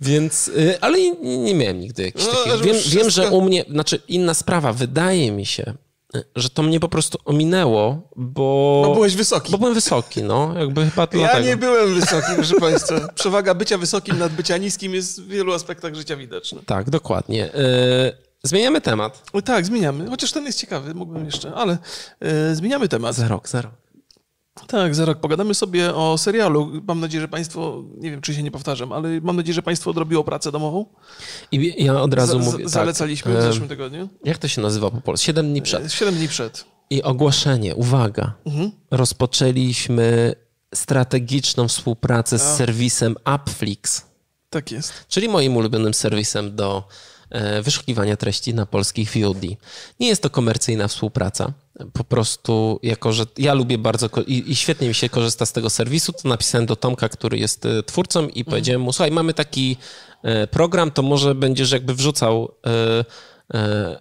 Więc, 0.00 0.48
y, 0.48 0.80
ale 0.80 0.98
nie, 1.00 1.38
nie 1.38 1.54
miałem 1.54 1.80
nigdy 1.80 2.02
jakichś 2.02 2.24
No, 2.26 2.32
takich. 2.32 2.64
Wiem, 2.66 2.74
wszystko- 2.76 2.98
wiem, 2.98 3.10
że 3.10 3.30
u 3.30 3.42
mnie, 3.42 3.64
znaczy 3.70 4.00
inna 4.08 4.34
sprawa, 4.34 4.72
wydaje 4.72 5.32
mi 5.32 5.46
się, 5.46 5.74
że 6.36 6.50
to 6.50 6.62
mnie 6.62 6.80
po 6.80 6.88
prostu 6.88 7.18
ominęło, 7.24 8.10
bo... 8.16 8.82
Bo 8.86 8.94
byłeś 8.94 9.16
wysoki. 9.16 9.52
Bo 9.52 9.58
byłem 9.58 9.74
wysoki, 9.74 10.22
no. 10.22 10.54
Jakby 10.58 10.84
chyba 10.90 11.02
Ja 11.02 11.08
dlatego. 11.18 11.46
nie 11.46 11.56
byłem 11.56 11.94
wysoki, 11.94 12.26
proszę 12.34 12.54
Państwa. 12.60 13.08
Przewaga 13.14 13.54
bycia 13.54 13.78
wysokim 13.78 14.18
nad 14.18 14.32
bycia 14.32 14.56
niskim 14.56 14.94
jest 14.94 15.22
w 15.22 15.28
wielu 15.28 15.52
aspektach 15.52 15.94
życia 15.94 16.16
widoczna. 16.16 16.60
Tak, 16.66 16.90
dokładnie. 16.90 17.54
Y, 17.54 18.28
Zmieniamy 18.42 18.80
temat. 18.80 19.22
O, 19.32 19.42
tak, 19.42 19.66
zmieniamy. 19.66 20.10
Chociaż 20.10 20.32
ten 20.32 20.46
jest 20.46 20.58
ciekawy, 20.58 20.94
mógłbym 20.94 21.24
jeszcze, 21.24 21.54
ale 21.54 21.78
e, 22.20 22.54
zmieniamy 22.54 22.88
temat. 22.88 23.14
Za 23.14 23.28
rok, 23.28 23.48
za 23.48 23.62
rok. 23.62 23.72
Tak, 24.66 24.94
za 24.94 25.04
rok 25.04 25.18
pogadamy 25.20 25.54
sobie 25.54 25.94
o 25.94 26.18
serialu. 26.18 26.70
Mam 26.86 27.00
nadzieję, 27.00 27.20
że 27.20 27.28
Państwo, 27.28 27.84
nie 27.98 28.10
wiem 28.10 28.20
czy 28.20 28.34
się 28.34 28.42
nie 28.42 28.50
powtarzam, 28.50 28.92
ale 28.92 29.20
mam 29.20 29.36
nadzieję, 29.36 29.54
że 29.54 29.62
Państwo 29.62 29.90
odrobiło 29.90 30.24
pracę 30.24 30.52
domową. 30.52 30.86
I 31.52 31.84
ja 31.84 32.00
od 32.02 32.14
razu 32.14 32.32
Za- 32.38 32.44
mówię. 32.44 32.58
tak, 32.64 32.68
Zalecaliśmy 32.68 33.38
w 33.38 33.42
zeszłym 33.42 33.68
tygodniu. 33.68 34.08
Jak 34.24 34.38
to 34.38 34.48
się 34.48 34.60
nazywa 34.62 34.90
po 34.90 35.00
polsku? 35.00 35.26
Siedem 35.26 35.48
dni 35.50 35.62
przed. 35.62 35.92
Siedem 35.92 36.14
dni 36.14 36.28
przed. 36.28 36.64
I 36.90 37.02
ogłoszenie, 37.02 37.74
uwaga. 37.74 38.32
Mhm. 38.46 38.70
Rozpoczęliśmy 38.90 40.34
strategiczną 40.74 41.68
współpracę 41.68 42.38
z 42.38 42.42
serwisem 42.56 43.16
Upflix, 43.34 44.06
Tak 44.50 44.72
jest. 44.72 44.92
czyli 45.08 45.28
moim 45.28 45.56
ulubionym 45.56 45.94
serwisem 45.94 46.56
do 46.56 46.88
wyszukiwania 47.62 48.16
treści 48.16 48.54
na 48.54 48.66
polskich 48.66 49.10
VOD. 49.16 49.42
Nie 50.00 50.08
jest 50.08 50.22
to 50.22 50.30
komercyjna 50.30 50.88
współpraca. 50.88 51.52
Po 51.92 52.04
prostu, 52.04 52.80
jako 52.82 53.12
że 53.12 53.24
ja 53.38 53.54
lubię 53.54 53.78
bardzo 53.78 54.08
i, 54.26 54.50
i 54.50 54.56
świetnie 54.56 54.88
mi 54.88 54.94
się 54.94 55.08
korzysta 55.08 55.46
z 55.46 55.52
tego 55.52 55.70
serwisu, 55.70 56.12
to 56.12 56.28
napisałem 56.28 56.66
do 56.66 56.76
Tomka, 56.76 57.08
który 57.08 57.38
jest 57.38 57.66
e, 57.66 57.82
twórcą 57.82 58.28
i 58.28 58.44
powiedziałem 58.44 58.80
mu, 58.80 58.92
słuchaj, 58.92 59.10
mamy 59.10 59.34
taki 59.34 59.76
e, 60.22 60.46
program, 60.46 60.90
to 60.90 61.02
może 61.02 61.34
będziesz 61.34 61.72
jakby 61.72 61.94
wrzucał 61.94 62.54
e, 62.66 63.04
e, 63.54 64.00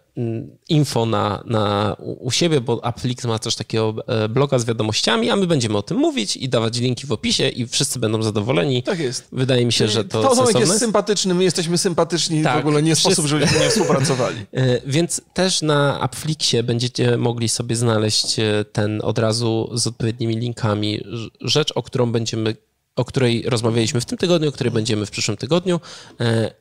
info 0.69 1.05
na, 1.05 1.43
na, 1.45 1.95
u 1.99 2.31
siebie, 2.31 2.61
bo 2.61 2.81
Upflix 2.89 3.25
ma 3.25 3.39
też 3.39 3.55
takiego 3.55 3.95
e, 4.07 4.29
bloga 4.29 4.59
z 4.59 4.65
wiadomościami, 4.65 5.29
a 5.29 5.35
my 5.35 5.47
będziemy 5.47 5.77
o 5.77 5.81
tym 5.81 5.97
mówić 5.97 6.37
i 6.37 6.49
dawać 6.49 6.77
linki 6.79 7.07
w 7.07 7.11
opisie 7.11 7.49
i 7.49 7.67
wszyscy 7.67 7.99
będą 7.99 8.23
zadowoleni. 8.23 8.83
Tak 8.83 8.99
jest. 8.99 9.27
Wydaje 9.31 9.65
mi 9.65 9.73
się, 9.73 9.87
że 9.87 10.03
to 10.05 10.21
Tomek 10.21 10.35
sensowne 10.37 10.59
jest 10.59 10.71
jest. 10.71 10.83
sympatyczny, 10.83 11.33
my 11.33 11.43
jesteśmy 11.43 11.77
sympatyczni, 11.77 12.41
w 12.41 12.43
Tak, 12.43 12.59
ogóle 12.59 12.83
nie 12.83 12.95
wszyscy. 12.95 13.13
sposób, 13.13 13.25
żebyśmy 13.29 13.59
nie 13.59 13.69
współpracowali. 13.69 14.37
E, 14.53 14.81
Więc 14.85 15.21
też 15.33 15.61
na 15.61 15.99
Upflixie 16.05 16.63
będziecie 16.63 17.17
mogli 17.17 17.49
sobie 17.49 17.75
znaleźć 17.75 18.39
e, 18.39 18.65
ten 18.71 18.99
od 19.03 19.19
razu 19.19 19.69
z 19.73 19.87
odpowiednimi 19.87 20.35
linkami 20.37 20.99
Rz- 21.01 21.29
rzecz, 21.41 21.71
o 21.75 21.83
którą 21.83 22.11
będziemy 22.11 22.55
o 22.95 23.05
której 23.05 23.43
rozmawialiśmy 23.47 24.01
w 24.01 24.05
tym 24.05 24.17
tygodniu, 24.17 24.49
o 24.49 24.51
której 24.51 24.71
będziemy 24.71 25.05
w 25.05 25.11
przyszłym 25.11 25.37
tygodniu 25.37 25.79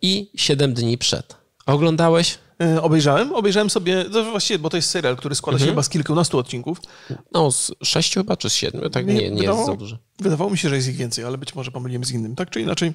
i 0.02 0.30
7 0.36 0.74
dni 0.74 0.98
przed. 0.98 1.36
Oglądałeś? 1.66 2.38
E, 2.62 2.82
Obejrzałem, 2.82 3.32
obejrzałem 3.34 3.70
sobie, 3.70 4.04
to 4.04 4.24
właściwie, 4.30 4.58
bo 4.58 4.70
to 4.70 4.76
jest 4.76 4.90
serial, 4.90 5.16
który 5.16 5.34
składa 5.34 5.58
się 5.58 5.66
chyba 5.66 5.82
z 5.82 5.88
kilkunastu 5.88 6.38
odcinków. 6.38 6.78
No, 7.32 7.52
z 7.52 7.72
6 7.82 8.14
chyba, 8.14 8.36
czy 8.36 8.50
z 8.50 8.54
7? 8.54 8.90
Tak, 8.90 9.06
nie, 9.06 9.14
nie 9.14 9.20
jest 9.22 9.36
wydawało- 9.36 9.66
za 9.66 9.76
dużo. 9.76 9.98
Wydawało 10.18 10.50
mi 10.50 10.58
się, 10.58 10.68
że 10.68 10.76
jest 10.76 10.88
ich 10.88 10.96
więcej, 10.96 11.24
ale 11.24 11.38
być 11.38 11.54
może 11.54 11.70
pomyliłem 11.70 12.04
z 12.04 12.10
innym. 12.10 12.36
Tak 12.36 12.50
czy 12.50 12.60
inaczej, 12.60 12.92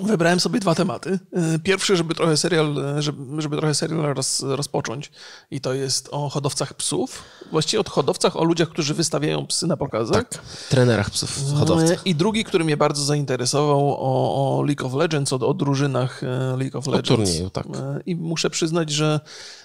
wybrałem 0.00 0.40
sobie 0.40 0.60
dwa 0.60 0.74
tematy. 0.74 1.18
E, 1.32 1.58
Pierwszy, 1.58 1.96
żeby 1.96 2.14
trochę 2.14 2.36
serial, 2.36 2.78
e, 2.78 3.02
żeby, 3.02 3.42
żeby 3.42 3.56
trochę 3.56 3.74
serial 3.74 4.14
roz, 4.14 4.42
rozpocząć 4.42 5.10
i 5.50 5.60
to 5.60 5.74
jest 5.74 6.08
o 6.12 6.28
hodowcach 6.28 6.74
psów. 6.74 7.22
Właściwie 7.52 7.80
o 7.80 7.90
hodowcach, 7.90 8.36
o 8.36 8.44
ludziach, 8.44 8.68
którzy 8.68 8.94
wystawiają 8.94 9.46
psy 9.46 9.66
na 9.66 9.76
pokazach. 9.76 10.28
Tak, 10.28 10.42
trenerach 10.68 11.10
psów, 11.10 11.38
hodowcach. 11.58 12.06
I 12.06 12.14
drugi, 12.14 12.44
który 12.44 12.64
mnie 12.64 12.76
bardzo 12.76 13.04
zainteresował, 13.04 13.90
o, 13.90 14.58
o 14.58 14.62
League 14.62 14.86
of 14.86 14.94
Legends, 14.94 15.32
o, 15.32 15.36
o 15.36 15.54
drużynach 15.54 16.22
League 16.58 16.78
of 16.78 16.86
Legends. 16.86 17.08
turnieju, 17.08 17.50
tak. 17.50 17.66
I 18.06 18.16
muszę 18.16 18.50
przyznać, 18.50 18.90
że 18.90 19.20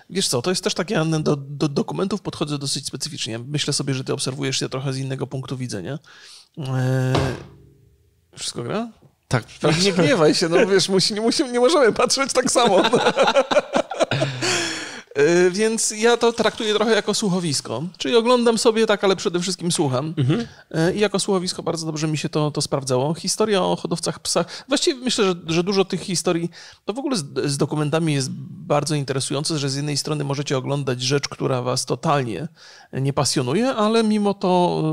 wiesz 0.09 0.27
co, 0.27 0.41
to 0.41 0.49
jest 0.49 0.63
też 0.63 0.73
takie, 0.73 1.05
do, 1.23 1.35
do 1.35 1.67
dokumentów 1.67 2.21
podchodzę 2.21 2.57
dosyć 2.57 2.85
specyficznie. 2.85 3.39
Myślę 3.39 3.73
sobie, 3.73 3.93
że 3.93 4.03
ty 4.03 4.13
obserwujesz 4.13 4.61
je 4.61 4.69
trochę 4.69 4.93
z 4.93 4.97
innego 4.97 5.27
punktu 5.27 5.57
widzenia. 5.57 5.99
Wszystko 8.35 8.63
gra? 8.63 8.91
Tak, 9.31 9.43
Nie 9.83 9.93
gniewaj 9.93 10.35
się, 10.35 10.49
no 10.49 10.67
wiesz, 10.67 10.89
musi, 10.89 11.13
musi, 11.13 11.43
nie 11.43 11.59
możemy 11.59 11.93
patrzeć 11.93 12.33
tak 12.33 12.51
samo. 12.51 12.81
Y, 15.19 15.51
Więc 15.51 15.93
ja 15.97 16.17
to 16.17 16.33
traktuję 16.33 16.73
trochę 16.73 16.91
jako 16.91 17.13
słuchowisko. 17.13 17.83
Czyli 17.97 18.15
oglądam 18.15 18.57
sobie 18.57 18.87
tak, 18.87 19.03
ale 19.03 19.15
przede 19.15 19.39
wszystkim 19.39 19.71
słucham. 19.71 20.13
Y, 20.89 20.93
I 20.95 20.99
jako 20.99 21.19
słuchowisko 21.19 21.63
bardzo 21.63 21.85
dobrze 21.85 22.07
mi 22.07 22.17
się 22.17 22.29
to, 22.29 22.51
to 22.51 22.61
sprawdzało. 22.61 23.13
Historia 23.13 23.63
o 23.63 23.75
hodowcach 23.75 24.19
psach. 24.19 24.65
Właściwie 24.67 25.01
myślę, 25.01 25.25
że, 25.25 25.35
że 25.47 25.63
dużo 25.63 25.85
tych 25.85 26.01
historii, 26.01 26.49
to 26.85 26.93
w 26.93 26.99
ogóle 26.99 27.17
z, 27.17 27.25
z 27.45 27.57
dokumentami 27.57 28.13
jest 28.13 28.29
bardzo 28.49 28.95
interesujące, 28.95 29.59
że 29.59 29.69
z 29.69 29.75
jednej 29.75 29.97
strony 29.97 30.23
możecie 30.23 30.57
oglądać 30.57 31.01
rzecz, 31.01 31.27
która 31.27 31.61
was 31.61 31.85
totalnie 31.85 32.47
nie 32.93 33.13
pasjonuje, 33.13 33.69
ale 33.69 34.03
mimo 34.03 34.33
to 34.33 34.49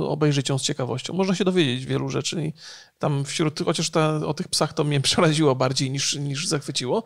obejrzeć 0.08 0.48
ją 0.48 0.58
z 0.58 0.62
ciekawością. 0.62 1.14
Można 1.14 1.34
się 1.34 1.44
dowiedzieć 1.44 1.86
wielu 1.86 2.08
rzeczy 2.08 2.44
i 2.44 2.52
tam 2.98 3.24
wśród, 3.24 3.60
chociaż 3.64 3.90
ta, 3.90 4.26
o 4.26 4.34
tych 4.34 4.48
psach 4.48 4.72
to 4.72 4.84
mnie 4.84 5.00
przeraziło 5.08 5.54
bardziej 5.54 5.90
niż, 5.90 6.14
niż 6.14 6.46
zachwyciło, 6.46 7.02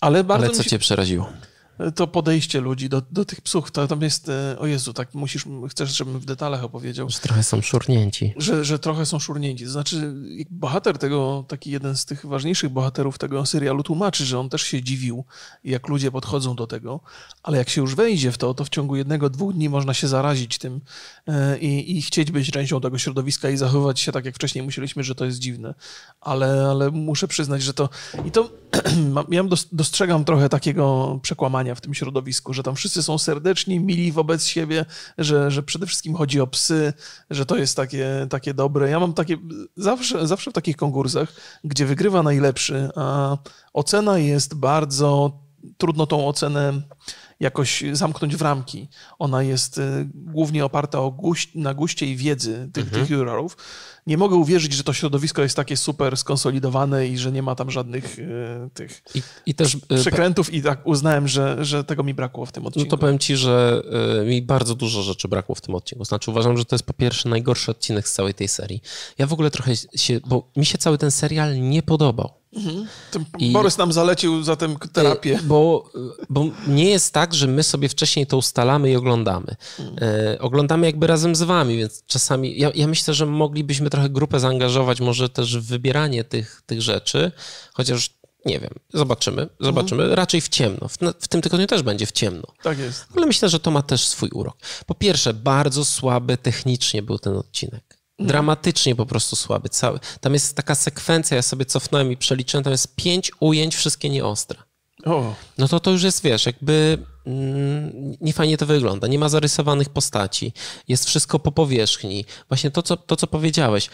ale 0.00 0.24
bardzo 0.24 0.46
ale 0.46 0.56
co 0.56 0.62
się 0.62 0.70
cię 0.70 0.78
przeraziło? 0.78 1.32
To 1.94 2.06
podejście 2.06 2.60
ludzi 2.60 2.88
do, 2.88 3.02
do 3.10 3.24
tych 3.24 3.40
psów, 3.40 3.70
to 3.70 3.86
tam 3.88 4.02
jest, 4.02 4.28
e, 4.28 4.58
o 4.58 4.66
Jezu, 4.66 4.92
tak 4.92 5.14
musisz, 5.14 5.44
chcesz, 5.70 5.96
żebym 5.96 6.20
w 6.20 6.24
detalach 6.24 6.64
opowiedział, 6.64 7.10
Że 7.10 7.18
trochę 7.18 7.42
są 7.42 7.62
szurnięci. 7.62 8.34
że, 8.36 8.64
że 8.64 8.78
trochę 8.78 9.06
są 9.06 9.18
szurnięci. 9.18 9.64
To 9.64 9.70
znaczy, 9.70 10.14
bohater 10.50 10.98
tego, 10.98 11.44
taki 11.48 11.70
jeden 11.70 11.96
z 11.96 12.04
tych 12.04 12.26
ważniejszych 12.26 12.70
bohaterów 12.70 13.18
tego 13.18 13.46
serialu 13.46 13.82
tłumaczy, 13.82 14.24
że 14.24 14.38
on 14.38 14.48
też 14.48 14.62
się 14.62 14.82
dziwił, 14.82 15.24
jak 15.64 15.88
ludzie 15.88 16.10
podchodzą 16.10 16.56
do 16.56 16.66
tego, 16.66 17.00
ale 17.42 17.58
jak 17.58 17.68
się 17.68 17.80
już 17.80 17.94
wejdzie 17.94 18.32
w 18.32 18.38
to, 18.38 18.54
to 18.54 18.64
w 18.64 18.68
ciągu 18.68 18.96
jednego, 18.96 19.30
dwóch 19.30 19.54
dni 19.54 19.68
można 19.68 19.94
się 19.94 20.08
zarazić 20.08 20.58
tym 20.58 20.80
e, 21.26 21.58
i, 21.58 21.96
i 21.98 22.02
chcieć 22.02 22.30
być 22.30 22.50
częścią 22.50 22.80
tego 22.80 22.98
środowiska 22.98 23.50
i 23.50 23.56
zachowywać 23.56 24.00
się 24.00 24.12
tak, 24.12 24.24
jak 24.24 24.34
wcześniej 24.34 24.64
musieliśmy, 24.64 25.02
że 25.04 25.14
to 25.14 25.24
jest 25.24 25.38
dziwne. 25.38 25.74
Ale, 26.20 26.66
ale 26.70 26.90
muszę 26.90 27.28
przyznać, 27.28 27.62
że 27.62 27.74
to... 27.74 27.88
I 28.24 28.30
to 28.30 28.50
ja 29.30 29.44
dos- 29.44 29.68
dostrzegam 29.72 30.24
trochę 30.24 30.48
takiego 30.48 31.18
przekłamania 31.22 31.63
w 31.74 31.80
tym 31.80 31.94
środowisku, 31.94 32.54
że 32.54 32.62
tam 32.62 32.74
wszyscy 32.74 33.02
są 33.02 33.18
serdeczni, 33.18 33.80
mili 33.80 34.12
wobec 34.12 34.46
siebie, 34.46 34.84
że, 35.18 35.50
że 35.50 35.62
przede 35.62 35.86
wszystkim 35.86 36.14
chodzi 36.14 36.40
o 36.40 36.46
psy, 36.46 36.92
że 37.30 37.46
to 37.46 37.56
jest 37.56 37.76
takie, 37.76 38.26
takie 38.30 38.54
dobre. 38.54 38.90
Ja 38.90 39.00
mam 39.00 39.12
takie, 39.12 39.36
zawsze, 39.76 40.26
zawsze 40.26 40.50
w 40.50 40.54
takich 40.54 40.76
konkursach, 40.76 41.32
gdzie 41.64 41.86
wygrywa 41.86 42.22
najlepszy, 42.22 42.88
a 42.96 43.36
ocena 43.72 44.18
jest 44.18 44.54
bardzo, 44.54 45.38
trudno 45.78 46.06
tą 46.06 46.28
ocenę 46.28 46.82
jakoś 47.40 47.84
zamknąć 47.92 48.36
w 48.36 48.42
ramki. 48.42 48.88
Ona 49.18 49.42
jest 49.42 49.78
y, 49.78 50.08
głównie 50.14 50.64
oparta 50.64 50.98
guś, 51.16 51.48
na 51.54 51.74
guście 51.74 52.06
i 52.06 52.16
wiedzy 52.16 52.70
tych, 52.72 52.90
tych 52.90 53.10
jurorów. 53.10 53.56
Nie 54.06 54.18
mogę 54.18 54.36
uwierzyć, 54.36 54.72
że 54.72 54.84
to 54.84 54.92
środowisko 54.92 55.42
jest 55.42 55.56
takie 55.56 55.76
super 55.76 56.16
skonsolidowane 56.16 57.08
i 57.08 57.18
że 57.18 57.32
nie 57.32 57.42
ma 57.42 57.54
tam 57.54 57.70
żadnych 57.70 58.18
y, 58.18 58.26
tych 58.74 59.02
I, 59.14 59.22
i 59.46 59.54
też 59.54 59.76
e, 59.88 59.96
przekrętów 60.00 60.54
i 60.54 60.62
tak 60.62 60.86
uznałem, 60.86 61.28
że, 61.28 61.64
że 61.64 61.84
tego 61.84 62.02
mi 62.02 62.14
brakło 62.14 62.46
w 62.46 62.52
tym 62.52 62.62
No 62.62 62.68
odcinku. 62.68 62.90
to 62.90 62.98
powiem 62.98 63.18
ci, 63.18 63.36
że 63.36 63.82
y, 64.22 64.26
mi 64.26 64.42
bardzo 64.42 64.74
dużo 64.74 65.02
rzeczy 65.02 65.28
brakło 65.28 65.54
w 65.54 65.60
tym 65.60 65.74
odcinku. 65.74 66.04
Znaczy 66.04 66.30
uważam, 66.30 66.56
że 66.58 66.64
to 66.64 66.74
jest 66.74 66.86
po 66.86 66.92
pierwsze 66.92 67.28
najgorszy 67.28 67.70
odcinek 67.70 68.08
z 68.08 68.12
całej 68.12 68.34
tej 68.34 68.48
serii. 68.48 68.82
Ja 69.18 69.26
w 69.26 69.32
ogóle 69.32 69.50
trochę 69.50 69.76
się, 69.76 70.20
bo 70.26 70.48
mi 70.56 70.66
się 70.66 70.78
cały 70.78 70.98
ten 70.98 71.10
serial 71.10 71.60
nie 71.60 71.82
podobał. 71.82 72.30
Tym 73.10 73.24
I- 73.38 73.52
Borys 73.52 73.78
nam 73.78 73.92
zalecił 73.92 74.42
zatem 74.42 74.76
terapię. 74.92 75.38
Bo, 75.44 75.90
bo 76.30 76.44
nie 76.66 76.90
jest 76.90 77.14
tak, 77.14 77.34
że 77.34 77.46
my 77.46 77.62
sobie 77.62 77.88
wcześniej 77.88 78.26
to 78.26 78.36
ustalamy 78.36 78.90
i 78.90 78.96
oglądamy. 78.96 79.56
E, 80.00 80.38
oglądamy 80.40 80.86
jakby 80.86 81.06
razem 81.06 81.34
z 81.34 81.42
wami, 81.42 81.76
więc 81.76 82.04
czasami 82.06 82.58
ja, 82.58 82.70
ja 82.74 82.86
myślę, 82.86 83.14
że 83.14 83.26
moglibyśmy 83.26 83.90
trochę 83.90 84.10
grupę 84.10 84.40
zaangażować, 84.40 85.00
może 85.00 85.28
też 85.28 85.58
w 85.58 85.66
wybieranie 85.66 86.24
tych, 86.24 86.62
tych 86.66 86.82
rzeczy, 86.82 87.32
chociaż 87.72 88.10
nie 88.46 88.60
wiem, 88.60 88.74
zobaczymy, 88.94 89.48
zobaczymy. 89.60 90.14
Raczej 90.14 90.40
w 90.40 90.48
ciemno. 90.48 90.88
W, 90.88 90.96
w 91.20 91.28
tym 91.28 91.42
tygodniu 91.42 91.66
też 91.66 91.82
będzie 91.82 92.06
w 92.06 92.12
ciemno. 92.12 92.46
Tak 92.62 92.78
jest. 92.78 93.04
Ale 93.16 93.26
myślę, 93.26 93.48
że 93.48 93.60
to 93.60 93.70
ma 93.70 93.82
też 93.82 94.06
swój 94.06 94.28
urok. 94.28 94.56
Po 94.86 94.94
pierwsze, 94.94 95.34
bardzo 95.34 95.84
słaby 95.84 96.36
technicznie 96.36 97.02
był 97.02 97.18
ten 97.18 97.36
odcinek. 97.36 97.93
Dramatycznie 98.18 98.94
po 98.94 99.06
prostu 99.06 99.36
słaby. 99.36 99.68
Cały. 99.68 100.00
Tam 100.20 100.32
jest 100.32 100.56
taka 100.56 100.74
sekwencja, 100.74 101.36
ja 101.36 101.42
sobie 101.42 101.64
cofnąłem 101.64 102.12
i 102.12 102.16
przeliczyłem, 102.16 102.64
tam 102.64 102.70
jest 102.70 102.96
pięć 102.96 103.32
ujęć, 103.40 103.76
wszystkie 103.76 104.10
nieostre. 104.10 104.62
O, 105.04 105.34
No 105.58 105.68
to 105.68 105.80
to 105.80 105.90
już 105.90 106.02
jest, 106.02 106.22
wiesz, 106.22 106.46
jakby 106.46 106.98
mm, 107.26 108.16
niefajnie 108.20 108.56
to 108.56 108.66
wygląda. 108.66 109.06
Nie 109.06 109.18
ma 109.18 109.28
zarysowanych 109.28 109.88
postaci. 109.88 110.52
Jest 110.88 111.06
wszystko 111.06 111.38
po 111.38 111.52
powierzchni. 111.52 112.24
Właśnie 112.48 112.70
to, 112.70 112.82
co, 112.82 112.96
to, 112.96 113.16
co 113.16 113.26
powiedziałeś. 113.26 113.90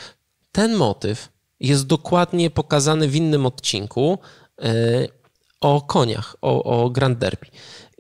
Ten 0.53 0.75
motyw 0.75 1.29
jest 1.61 1.87
dokładnie 1.87 2.51
pokazany 2.51 3.09
w 3.09 3.16
innym 3.16 3.47
odcinku 3.47 4.18
e, 4.62 4.73
o 5.61 5.81
koniach, 5.81 6.37
o, 6.43 6.62
o 6.62 6.91
Grand 6.91 7.18
Derby. 7.18 7.47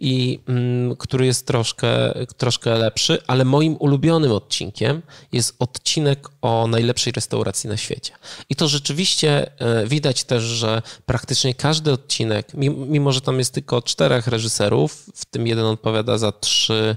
I 0.00 0.40
mm, 0.48 0.96
który 0.96 1.26
jest 1.26 1.46
troszkę, 1.46 2.14
troszkę 2.36 2.78
lepszy, 2.78 3.18
ale 3.26 3.44
moim 3.44 3.76
ulubionym 3.76 4.32
odcinkiem 4.32 5.02
jest 5.32 5.56
odcinek 5.58 6.28
o 6.42 6.66
najlepszej 6.66 7.12
restauracji 7.12 7.70
na 7.70 7.76
świecie. 7.76 8.12
I 8.48 8.56
to 8.56 8.68
rzeczywiście 8.68 9.50
e, 9.60 9.86
widać 9.86 10.24
też, 10.24 10.42
że 10.42 10.82
praktycznie 11.06 11.54
każdy 11.54 11.92
odcinek, 11.92 12.54
mimo 12.76 13.12
że 13.12 13.20
tam 13.20 13.38
jest 13.38 13.54
tylko 13.54 13.82
czterech 13.82 14.26
reżyserów, 14.26 15.10
w 15.14 15.24
tym 15.24 15.46
jeden 15.46 15.64
odpowiada 15.64 16.18
za 16.18 16.32
trzy 16.32 16.96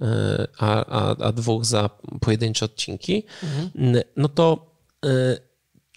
e, 0.00 0.48
a, 0.58 0.84
a, 0.86 1.16
a 1.26 1.32
dwóch 1.32 1.64
za 1.64 1.90
pojedyncze 2.20 2.64
odcinki, 2.64 3.22
mhm. 3.42 4.02
no 4.16 4.28
to 4.28 4.66
e, 5.04 5.47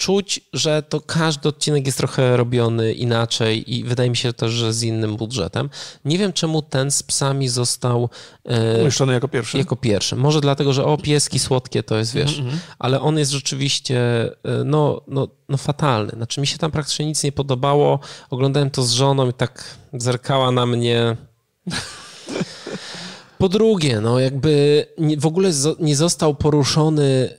czuć, 0.02 0.42
że 0.54 0.84
to 0.84 1.02
każdy 1.02 1.50
odcinek 1.50 1.86
jest 1.86 1.98
trochę 1.98 2.38
robiony 2.38 2.94
inaczej 2.94 3.74
i 3.76 3.84
wydaje 3.84 4.10
mi 4.10 4.18
się 4.18 4.34
też, 4.34 4.52
że 4.52 4.74
z 4.74 4.84
innym 4.84 5.16
budżetem. 5.18 5.70
Nie 6.06 6.18
wiem, 6.18 6.34
czemu 6.34 6.62
ten 6.62 6.92
z 6.92 7.04
psami 7.04 7.50
został 7.50 8.10
e, 8.46 8.82
umieszczony 8.82 9.14
jako 9.14 9.28
pierwszy. 9.28 9.58
Jako 9.58 9.76
pierwszy. 9.76 10.16
Może 10.16 10.42
dlatego, 10.42 10.74
że 10.74 10.86
o, 10.86 10.98
pieski 10.98 11.40
słodkie 11.40 11.84
to 11.84 11.98
jest, 11.98 12.14
wiesz, 12.14 12.40
mm 12.40 12.52
-hmm. 12.52 12.58
ale 12.80 13.02
on 13.02 13.18
jest 13.18 13.32
rzeczywiście 13.32 14.00
e, 14.24 14.64
no, 14.66 15.02
no, 15.08 15.28
no 15.50 15.58
fatalny. 15.58 16.12
Znaczy 16.12 16.42
mi 16.42 16.48
się 16.48 16.58
tam 16.58 16.72
praktycznie 16.72 17.06
nic 17.06 17.24
nie 17.24 17.32
podobało. 17.32 18.00
Oglądałem 18.30 18.70
to 18.70 18.84
z 18.84 18.92
żoną 18.92 19.30
i 19.30 19.34
tak 19.34 19.78
zerkała 19.94 20.52
na 20.52 20.66
mnie... 20.66 21.18
Po 23.38 23.50
drugie, 23.50 24.02
no 24.02 24.20
jakby 24.20 24.86
w 25.18 25.26
ogóle 25.26 25.52
nie 25.80 25.96
został 25.96 26.36
poruszony 26.36 27.30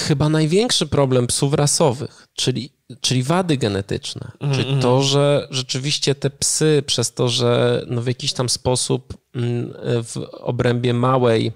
chyba 0.00 0.28
największy 0.28 0.86
problem 0.86 1.26
psów 1.26 1.54
rasowych, 1.54 2.28
czyli, 2.34 2.72
czyli 3.00 3.22
wady 3.22 3.56
genetyczne. 3.56 4.32
Mm, 4.40 4.54
czyli 4.54 4.68
mm. 4.68 4.82
to, 4.82 5.02
że 5.02 5.48
rzeczywiście 5.50 6.14
te 6.14 6.30
psy 6.30 6.82
przez 6.86 7.14
to, 7.14 7.28
że 7.28 7.82
no 7.86 8.02
w 8.02 8.06
jakiś 8.06 8.32
tam 8.32 8.48
sposób 8.48 9.14
mm, 9.34 9.72
w 9.82 10.16
obrębie 10.32 10.94
małej 10.94 11.52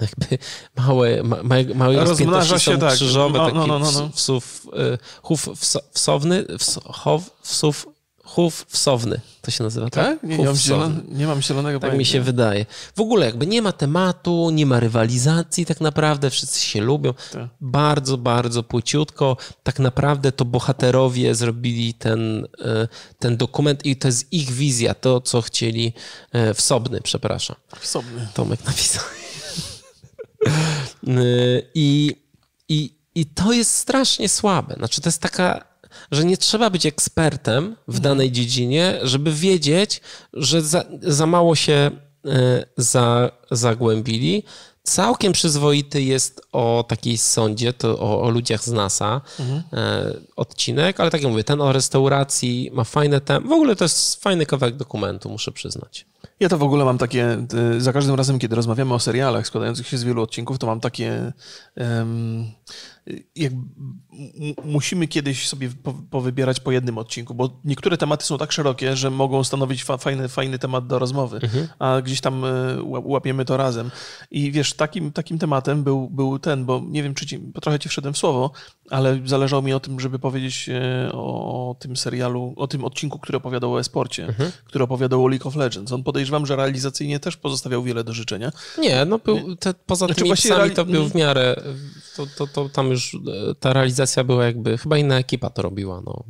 jakby 0.00 0.38
małe, 0.76 1.22
małe, 1.22 1.64
małej 1.74 1.96
rozpiętości 1.96 2.60
są 2.60 2.78
tak. 2.78 2.94
krzyżowe, 2.94 3.38
no, 3.38 3.50
no, 3.54 3.66
no, 3.66 3.78
no, 3.78 3.92
no. 3.92 4.08
psów, 4.08 4.66
y, 4.94 4.98
chów 5.22 5.48
wsowny, 5.92 6.44
wsow, 6.58 7.30
psów 7.42 7.86
chów 8.28 8.66
wsowny, 8.68 9.20
to 9.42 9.50
się 9.50 9.64
nazywa, 9.64 9.90
tak? 9.90 10.20
tak? 10.20 10.22
Nie, 10.30 10.38
mam 10.44 10.56
zielon, 10.56 11.02
nie, 11.08 11.26
mam 11.26 11.42
zielonego 11.42 11.80
Tak 11.80 11.90
pojęcia. 11.90 11.98
mi 11.98 12.04
się 12.04 12.20
wydaje. 12.20 12.66
W 12.96 13.00
ogóle 13.00 13.26
jakby 13.26 13.46
nie 13.46 13.62
ma 13.62 13.72
tematu, 13.72 14.50
nie 14.50 14.66
ma 14.66 14.80
rywalizacji 14.80 15.66
tak 15.66 15.80
naprawdę, 15.80 16.30
wszyscy 16.30 16.60
się 16.60 16.80
lubią. 16.80 17.14
Tak. 17.32 17.48
Bardzo, 17.60 18.18
bardzo 18.18 18.62
płciutko. 18.62 19.36
Tak 19.62 19.78
naprawdę 19.78 20.32
to 20.32 20.44
bohaterowie 20.44 21.34
zrobili 21.34 21.94
ten, 21.94 22.46
e, 22.64 22.88
ten 23.18 23.36
dokument 23.36 23.86
i 23.86 23.96
to 23.96 24.08
jest 24.08 24.32
ich 24.32 24.50
wizja, 24.50 24.94
to 24.94 25.20
co 25.20 25.42
chcieli, 25.42 25.92
e, 26.32 26.54
wsobny, 26.54 27.00
przepraszam. 27.00 27.56
Wsobny. 27.80 28.28
Tomek 28.34 28.64
napisał. 28.64 29.04
E, 31.06 31.10
I, 31.74 32.16
i, 32.68 32.94
I 33.14 33.26
to 33.26 33.52
jest 33.52 33.74
strasznie 33.74 34.28
słabe. 34.28 34.74
Znaczy, 34.74 35.00
to 35.00 35.08
jest 35.08 35.22
taka 35.22 35.64
że 36.10 36.24
nie 36.24 36.36
trzeba 36.36 36.70
być 36.70 36.86
ekspertem 36.86 37.76
w 37.88 37.96
mhm. 37.96 38.02
danej 38.02 38.32
dziedzinie, 38.32 38.98
żeby 39.02 39.32
wiedzieć, 39.32 40.00
że 40.32 40.62
za, 40.62 40.84
za 41.02 41.26
mało 41.26 41.54
się 41.56 41.90
e, 42.24 42.64
za, 42.76 43.30
zagłębili. 43.50 44.42
Całkiem 44.82 45.32
przyzwoity 45.32 46.02
jest 46.02 46.40
o 46.52 46.84
takiej 46.88 47.18
sądzie, 47.18 47.72
to 47.72 47.98
o, 47.98 48.22
o 48.22 48.30
ludziach 48.30 48.64
z 48.64 48.72
NASA 48.72 49.20
mhm. 49.40 49.62
E, 49.72 50.12
odcinek, 50.36 51.00
ale 51.00 51.10
tak 51.10 51.22
jak 51.22 51.30
mówię, 51.30 51.44
ten 51.44 51.60
o 51.60 51.72
restauracji 51.72 52.70
ma 52.72 52.84
fajne 52.84 53.20
tem. 53.20 53.48
W 53.48 53.52
ogóle 53.52 53.76
to 53.76 53.84
jest 53.84 54.22
fajny 54.22 54.46
kawałek 54.46 54.76
dokumentu, 54.76 55.28
muszę 55.28 55.52
przyznać. 55.52 56.06
Ja 56.40 56.48
to 56.48 56.58
w 56.58 56.62
ogóle 56.62 56.84
mam 56.84 56.98
takie, 56.98 57.46
za 57.78 57.92
każdym 57.92 58.14
razem, 58.14 58.38
kiedy 58.38 58.56
rozmawiamy 58.56 58.94
o 58.94 58.98
serialach 58.98 59.46
składających 59.46 59.88
się 59.88 59.98
z 59.98 60.04
wielu 60.04 60.22
odcinków, 60.22 60.58
to 60.58 60.66
mam 60.66 60.80
takie 60.80 61.32
um, 61.76 62.46
jak 63.36 63.52
musimy 64.64 65.08
kiedyś 65.08 65.48
sobie 65.48 65.70
powybierać 66.10 66.60
po 66.60 66.72
jednym 66.72 66.98
odcinku, 66.98 67.34
bo 67.34 67.60
niektóre 67.64 67.96
tematy 67.96 68.24
są 68.24 68.38
tak 68.38 68.52
szerokie, 68.52 68.96
że 68.96 69.10
mogą 69.10 69.44
stanowić 69.44 69.84
fa 69.84 69.96
fajny, 69.96 70.28
fajny 70.28 70.58
temat 70.58 70.86
do 70.86 70.98
rozmowy, 70.98 71.40
mhm. 71.42 71.68
a 71.78 72.00
gdzieś 72.02 72.20
tam 72.20 72.44
e, 72.44 72.48
łapiemy 72.84 73.44
to 73.44 73.56
razem. 73.56 73.90
I 74.30 74.52
wiesz, 74.52 74.74
takim, 74.74 75.12
takim 75.12 75.38
tematem 75.38 75.84
był, 75.84 76.10
był 76.10 76.38
ten, 76.38 76.64
bo 76.64 76.82
nie 76.86 77.02
wiem, 77.02 77.14
czy 77.14 77.26
ci, 77.26 77.40
trochę 77.62 77.78
ci 77.78 77.88
wszedłem 77.88 78.14
w 78.14 78.18
słowo, 78.18 78.50
ale 78.90 79.20
zależało 79.24 79.62
mi 79.62 79.72
o 79.72 79.80
tym, 79.80 80.00
żeby 80.00 80.18
powiedzieć 80.18 80.70
o, 81.12 81.70
o 81.70 81.74
tym 81.74 81.96
serialu, 81.96 82.54
o 82.56 82.66
tym 82.66 82.84
odcinku, 82.84 83.18
który 83.18 83.38
opowiadał 83.38 83.74
o 83.74 83.80
esporcie, 83.80 84.26
mhm. 84.26 84.52
który 84.64 84.84
opowiadał 84.84 85.24
o 85.24 85.28
League 85.28 85.48
of 85.48 85.56
Legends. 85.56 85.92
On 85.92 86.04
podejrzewam, 86.08 86.46
że 86.46 86.56
realizacyjnie 86.56 87.20
też 87.20 87.36
pozostawiał 87.36 87.82
wiele 87.82 88.04
do 88.04 88.12
życzenia. 88.12 88.52
Nie, 88.78 89.04
no 89.04 89.18
był, 89.18 89.56
te, 89.56 89.74
poza 89.74 90.06
znaczy, 90.06 90.22
tymi 90.22 90.34
psami 90.34 90.70
to 90.70 90.84
był 90.84 91.08
w 91.08 91.14
miarę, 91.14 91.62
to, 92.16 92.26
to, 92.36 92.46
to 92.46 92.68
tam 92.68 92.90
już 92.90 93.14
e, 93.14 93.54
ta 93.60 93.72
realizacja 93.72 94.24
była 94.24 94.44
jakby, 94.44 94.78
chyba 94.78 94.98
inna 94.98 95.18
ekipa 95.18 95.50
to 95.50 95.62
robiła, 95.62 96.02
no. 96.06 96.24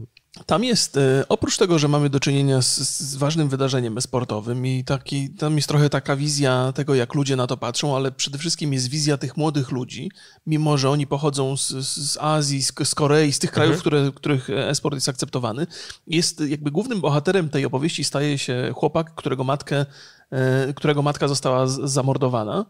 Tam 0.47 0.64
jest, 0.64 0.97
e, 0.97 1.24
oprócz 1.28 1.57
tego, 1.57 1.78
że 1.78 1.89
mamy 1.89 2.11
do 2.11 2.20
czynienia 2.20 2.62
z, 2.62 2.76
z, 2.78 3.16
ważnym 3.16 3.49
wydarzeniem 3.49 4.01
sportowym 4.01 4.66
i 4.66 4.84
taki, 4.84 5.30
tam 5.30 5.57
jest 5.57 5.68
trochę 5.68 5.91
taka 5.91 6.16
wizja 6.16 6.72
tego, 6.74 6.95
jak 6.95 7.14
ludzie 7.14 7.36
na 7.36 7.47
to 7.47 7.57
patrzą, 7.57 7.97
ale 7.97 8.12
przede 8.12 8.39
wszystkim 8.39 8.72
jest 8.72 8.89
wizja 8.89 9.16
tych 9.16 9.36
młodych 9.36 9.70
ludzi, 9.70 10.11
mimo 10.47 10.78
że 10.78 10.91
oni 10.91 11.07
pochodzą 11.07 11.57
z, 11.57 11.68
z 11.68 12.16
Azji, 12.20 12.62
z, 12.62 12.72
z, 12.84 12.95
Korei, 12.95 13.32
z 13.32 13.39
tych 13.39 13.51
krajów, 13.51 13.74
mhm. 13.74 13.80
które, 13.80 14.12
których 14.14 14.51
esport 14.51 14.95
jest 14.95 15.09
akceptowany. 15.09 15.66
Jest 16.07 16.41
jakby 16.41 16.70
głównym 16.70 17.01
bohaterem 17.01 17.49
tej 17.49 17.64
opowieści 17.64 18.05
staje 18.05 18.39
się 18.39 18.72
chłopak, 18.74 19.14
którego 19.14 19.45
matkę, 19.45 19.86
e, 20.30 20.74
którego 20.74 21.03
matka 21.03 21.28
została 21.28 21.66
zamordowana. 21.66 22.66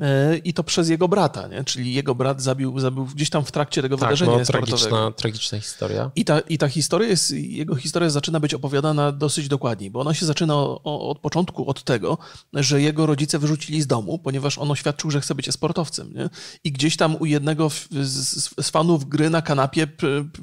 E, 0.00 0.36
i 0.36 0.54
to 0.54 0.64
przez 0.64 0.88
jego 0.88 1.08
brata, 1.08 1.48
nie? 1.48 1.64
czyli 1.64 1.94
jego 1.94 2.14
brat 2.14 2.42
zabił, 2.42 2.80
zabił 2.80 3.04
gdzieś 3.04 3.30
tam 3.30 3.44
w 3.44 3.52
trakcie 3.52 3.82
tego 3.82 3.96
tak, 3.96 4.08
wydarzenia 4.08 4.38
no, 4.38 4.44
tragiczna, 4.44 5.10
tragiczna 5.10 5.60
historia. 5.60 6.10
I 6.16 6.24
ta, 6.24 6.40
I 6.40 6.58
ta 6.58 6.68
historia 6.68 7.08
jest, 7.08 7.30
jego 7.30 7.74
historia 7.74 8.10
zaczyna 8.10 8.40
być 8.40 8.54
opowiadana 8.54 9.12
dosyć 9.12 9.48
dokładnie, 9.48 9.90
bo 9.90 10.00
ona 10.00 10.14
się 10.14 10.26
zaczyna 10.26 10.54
o, 10.54 10.80
o, 10.84 11.08
od 11.10 11.18
początku 11.18 11.70
od 11.70 11.84
tego, 11.84 12.18
że 12.54 12.82
jego 12.82 13.06
rodzice 13.06 13.38
wyrzucili 13.38 13.82
z 13.82 13.86
domu, 13.86 14.18
ponieważ 14.18 14.58
on 14.58 14.70
oświadczył, 14.70 15.10
że 15.10 15.20
chce 15.20 15.34
być 15.34 15.52
sportowcem. 15.52 16.12
Nie? 16.14 16.30
I 16.64 16.72
gdzieś 16.72 16.96
tam 16.96 17.16
u 17.16 17.26
jednego 17.26 17.70
z, 17.90 18.50
z 18.64 18.70
fanów 18.70 19.08
gry 19.08 19.30
na 19.30 19.42
kanapie 19.42 19.86
p, 19.86 20.06
p, 20.32 20.42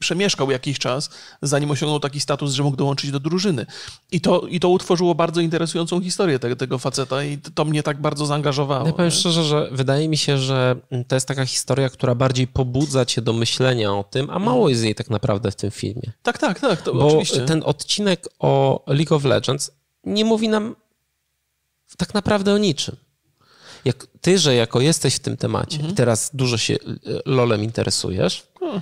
przemieszkał 0.00 0.50
jakiś 0.50 0.78
czas, 0.78 1.10
zanim 1.42 1.70
osiągnął 1.70 2.00
taki 2.00 2.20
status, 2.20 2.52
że 2.52 2.62
mógł 2.62 2.76
dołączyć 2.76 3.10
do 3.10 3.20
drużyny. 3.20 3.66
I 4.12 4.20
to, 4.20 4.40
i 4.40 4.60
to 4.60 4.68
utworzyło 4.68 5.14
bardzo 5.14 5.40
interesującą 5.40 6.00
historię 6.00 6.38
tego, 6.38 6.56
tego 6.56 6.78
faceta 6.78 7.24
i 7.24 7.38
to 7.38 7.64
mnie 7.64 7.82
tak 7.82 8.00
bardzo 8.00 8.26
zaangażowało 8.26 8.53
zaangażowało. 8.54 8.86
Ja 8.86 8.92
powiem 8.92 9.10
szczerze, 9.10 9.44
że 9.44 9.68
wydaje 9.72 10.08
mi 10.08 10.16
się, 10.16 10.38
że 10.38 10.76
to 11.08 11.16
jest 11.16 11.28
taka 11.28 11.46
historia, 11.46 11.88
która 11.88 12.14
bardziej 12.14 12.46
pobudza 12.46 13.04
cię 13.04 13.22
do 13.22 13.32
myślenia 13.32 13.92
o 13.92 14.04
tym, 14.04 14.30
a 14.30 14.38
mało 14.38 14.68
jest 14.68 14.84
jej 14.84 14.94
tak 14.94 15.10
naprawdę 15.10 15.50
w 15.50 15.56
tym 15.56 15.70
filmie. 15.70 16.12
Tak, 16.22 16.38
tak, 16.38 16.60
tak, 16.60 16.82
to 16.82 16.94
Bo 16.94 17.06
oczywiście. 17.06 17.40
ten 17.40 17.62
odcinek 17.66 18.28
o 18.38 18.84
League 18.86 19.14
of 19.14 19.24
Legends 19.24 19.70
nie 20.04 20.24
mówi 20.24 20.48
nam 20.48 20.76
tak 21.96 22.14
naprawdę 22.14 22.54
o 22.54 22.58
niczym. 22.58 22.96
Jak 23.84 24.06
ty, 24.20 24.38
że 24.38 24.54
jako 24.54 24.80
jesteś 24.80 25.14
w 25.14 25.18
tym 25.18 25.36
temacie 25.36 25.76
mhm. 25.76 25.92
i 25.92 25.96
teraz 25.96 26.30
dużo 26.34 26.58
się 26.58 26.76
LOLem 27.26 27.62
interesujesz, 27.62 28.46
hmm. 28.60 28.80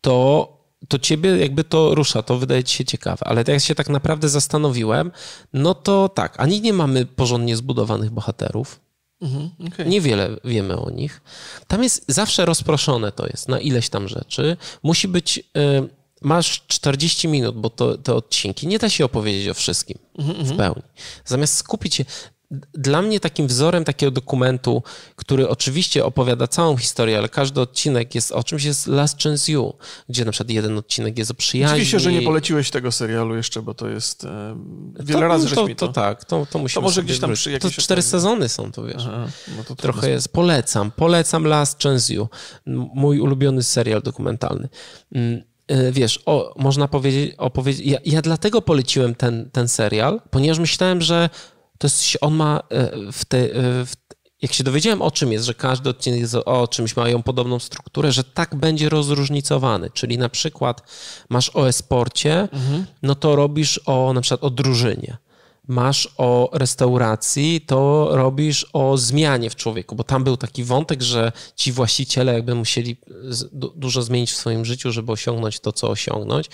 to 0.00 0.48
to 0.88 0.98
ciebie 0.98 1.36
jakby 1.36 1.64
to 1.64 1.94
rusza, 1.94 2.22
to 2.22 2.38
wydaje 2.38 2.64
ci 2.64 2.76
się 2.76 2.84
ciekawe. 2.84 3.26
Ale 3.26 3.44
jak 3.48 3.60
się 3.60 3.74
tak 3.74 3.88
naprawdę 3.88 4.28
zastanowiłem, 4.28 5.10
no 5.52 5.74
to 5.74 6.08
tak, 6.08 6.40
ani 6.40 6.60
nie 6.60 6.72
mamy 6.72 7.06
porządnie 7.06 7.56
zbudowanych 7.56 8.10
bohaterów, 8.10 8.80
Mhm, 9.22 9.50
okay. 9.66 9.86
Niewiele 9.86 10.36
wiemy 10.44 10.76
o 10.76 10.90
nich. 10.90 11.20
Tam 11.66 11.82
jest 11.82 12.04
zawsze 12.08 12.44
rozproszone 12.44 13.12
to 13.12 13.26
jest 13.26 13.48
na 13.48 13.60
ileś 13.60 13.88
tam 13.88 14.08
rzeczy. 14.08 14.56
Musi 14.82 15.08
być. 15.08 15.38
Y, 15.38 15.42
masz 16.20 16.62
40 16.66 17.28
minut, 17.28 17.56
bo 17.56 17.70
to, 17.70 17.98
te 17.98 18.14
odcinki 18.14 18.66
nie 18.66 18.78
da 18.78 18.88
się 18.88 19.04
opowiedzieć 19.04 19.48
o 19.48 19.54
wszystkim 19.54 19.98
-hmm. 20.18 20.44
w 20.44 20.56
pełni. 20.56 20.82
Zamiast 21.24 21.56
skupić 21.56 21.94
się 21.94 22.04
dla 22.74 23.02
mnie 23.02 23.20
takim 23.20 23.46
wzorem 23.46 23.84
takiego 23.84 24.10
dokumentu, 24.10 24.82
który 25.16 25.48
oczywiście 25.48 26.04
opowiada 26.04 26.46
całą 26.46 26.76
historię, 26.76 27.18
ale 27.18 27.28
każdy 27.28 27.60
odcinek 27.60 28.14
jest 28.14 28.32
o 28.32 28.44
czymś, 28.44 28.64
jest 28.64 28.86
Last 28.86 29.22
Chance 29.22 29.52
You, 29.52 29.72
gdzie 30.08 30.24
na 30.24 30.32
przykład 30.32 30.50
jeden 30.50 30.78
odcinek 30.78 31.18
jest 31.18 31.30
o 31.30 31.34
przyjaźni. 31.34 31.74
Oczywiście, 31.74 32.00
że 32.00 32.12
nie 32.12 32.22
poleciłeś 32.22 32.70
tego 32.70 32.92
serialu 32.92 33.36
jeszcze, 33.36 33.62
bo 33.62 33.74
to 33.74 33.88
jest 33.88 34.24
e, 34.24 34.56
wiele 35.00 35.20
to, 35.20 35.28
razy 35.28 35.54
to, 35.54 35.66
mi 35.66 35.76
to, 35.76 35.86
to 35.86 35.92
tak, 35.92 36.24
to, 36.24 36.46
to 36.50 36.58
musimy 36.58 36.74
To 36.74 36.80
może 36.80 37.02
gdzieś 37.02 37.18
tam 37.18 37.34
przy. 37.34 37.58
To 37.58 37.70
cztery 37.70 38.02
sezony 38.02 38.48
są, 38.48 38.72
to 38.72 38.84
wiesz. 38.84 39.02
Aha, 39.08 39.26
no 39.56 39.64
to 39.64 39.76
Trochę 39.76 40.10
jest. 40.10 40.28
Polecam, 40.28 40.90
polecam 40.90 41.44
Last 41.44 41.82
Chance 41.82 42.14
You, 42.14 42.28
mój 42.94 43.20
ulubiony 43.20 43.62
serial 43.62 44.02
dokumentalny 44.02 44.68
mm, 45.12 45.42
e, 45.68 45.92
wiesz, 45.92 46.20
o, 46.26 46.54
można 46.58 46.88
powiedzieć, 46.88 47.34
opowiedzieć. 47.38 47.86
Ja, 47.86 47.98
ja, 48.04 48.22
dlatego 48.22 48.62
poleciłem 48.62 49.14
ten, 49.14 49.50
ten 49.50 49.68
serial, 49.68 50.20
ponieważ 50.30 50.58
myślałem, 50.58 51.00
że 51.00 51.30
to 51.82 51.86
jest, 51.86 52.18
on 52.20 52.34
ma 52.34 52.62
e, 52.68 53.12
w, 53.12 53.24
te, 53.24 53.38
e, 53.38 53.86
w 53.86 53.92
jak 54.42 54.52
się 54.52 54.64
dowiedziałem 54.64 55.02
o 55.02 55.10
czym 55.10 55.32
jest, 55.32 55.44
że 55.44 55.54
każdy 55.54 55.90
odcinek 55.90 56.20
jest 56.20 56.34
o 56.34 56.68
czymś, 56.68 56.96
mają 56.96 57.22
podobną 57.22 57.58
strukturę, 57.58 58.12
że 58.12 58.24
tak 58.24 58.54
będzie 58.54 58.88
rozróżnicowany. 58.88 59.90
Czyli 59.90 60.18
na 60.18 60.28
przykład 60.28 60.82
masz 61.28 61.56
o 61.56 61.68
e-sporcie, 61.68 62.48
mhm. 62.52 62.86
no 63.02 63.14
to 63.14 63.36
robisz 63.36 63.80
o 63.86 64.12
na 64.12 64.20
przykład 64.20 64.44
o 64.44 64.50
drużynie 64.50 65.16
masz 65.68 66.08
o 66.18 66.50
restauracji, 66.52 67.60
to 67.60 68.08
robisz 68.12 68.66
o 68.72 68.98
zmianie 68.98 69.50
w 69.50 69.56
człowieku, 69.56 69.94
bo 69.94 70.04
tam 70.04 70.24
był 70.24 70.36
taki 70.36 70.64
wątek, 70.64 71.02
że 71.02 71.32
ci 71.56 71.72
właściciele 71.72 72.32
jakby 72.32 72.54
musieli 72.54 72.96
dużo 73.76 74.02
zmienić 74.02 74.30
w 74.30 74.36
swoim 74.36 74.64
życiu, 74.64 74.92
żeby 74.92 75.12
osiągnąć 75.12 75.60
to, 75.60 75.72
co 75.72 75.90
osiągnąć. 75.90 76.46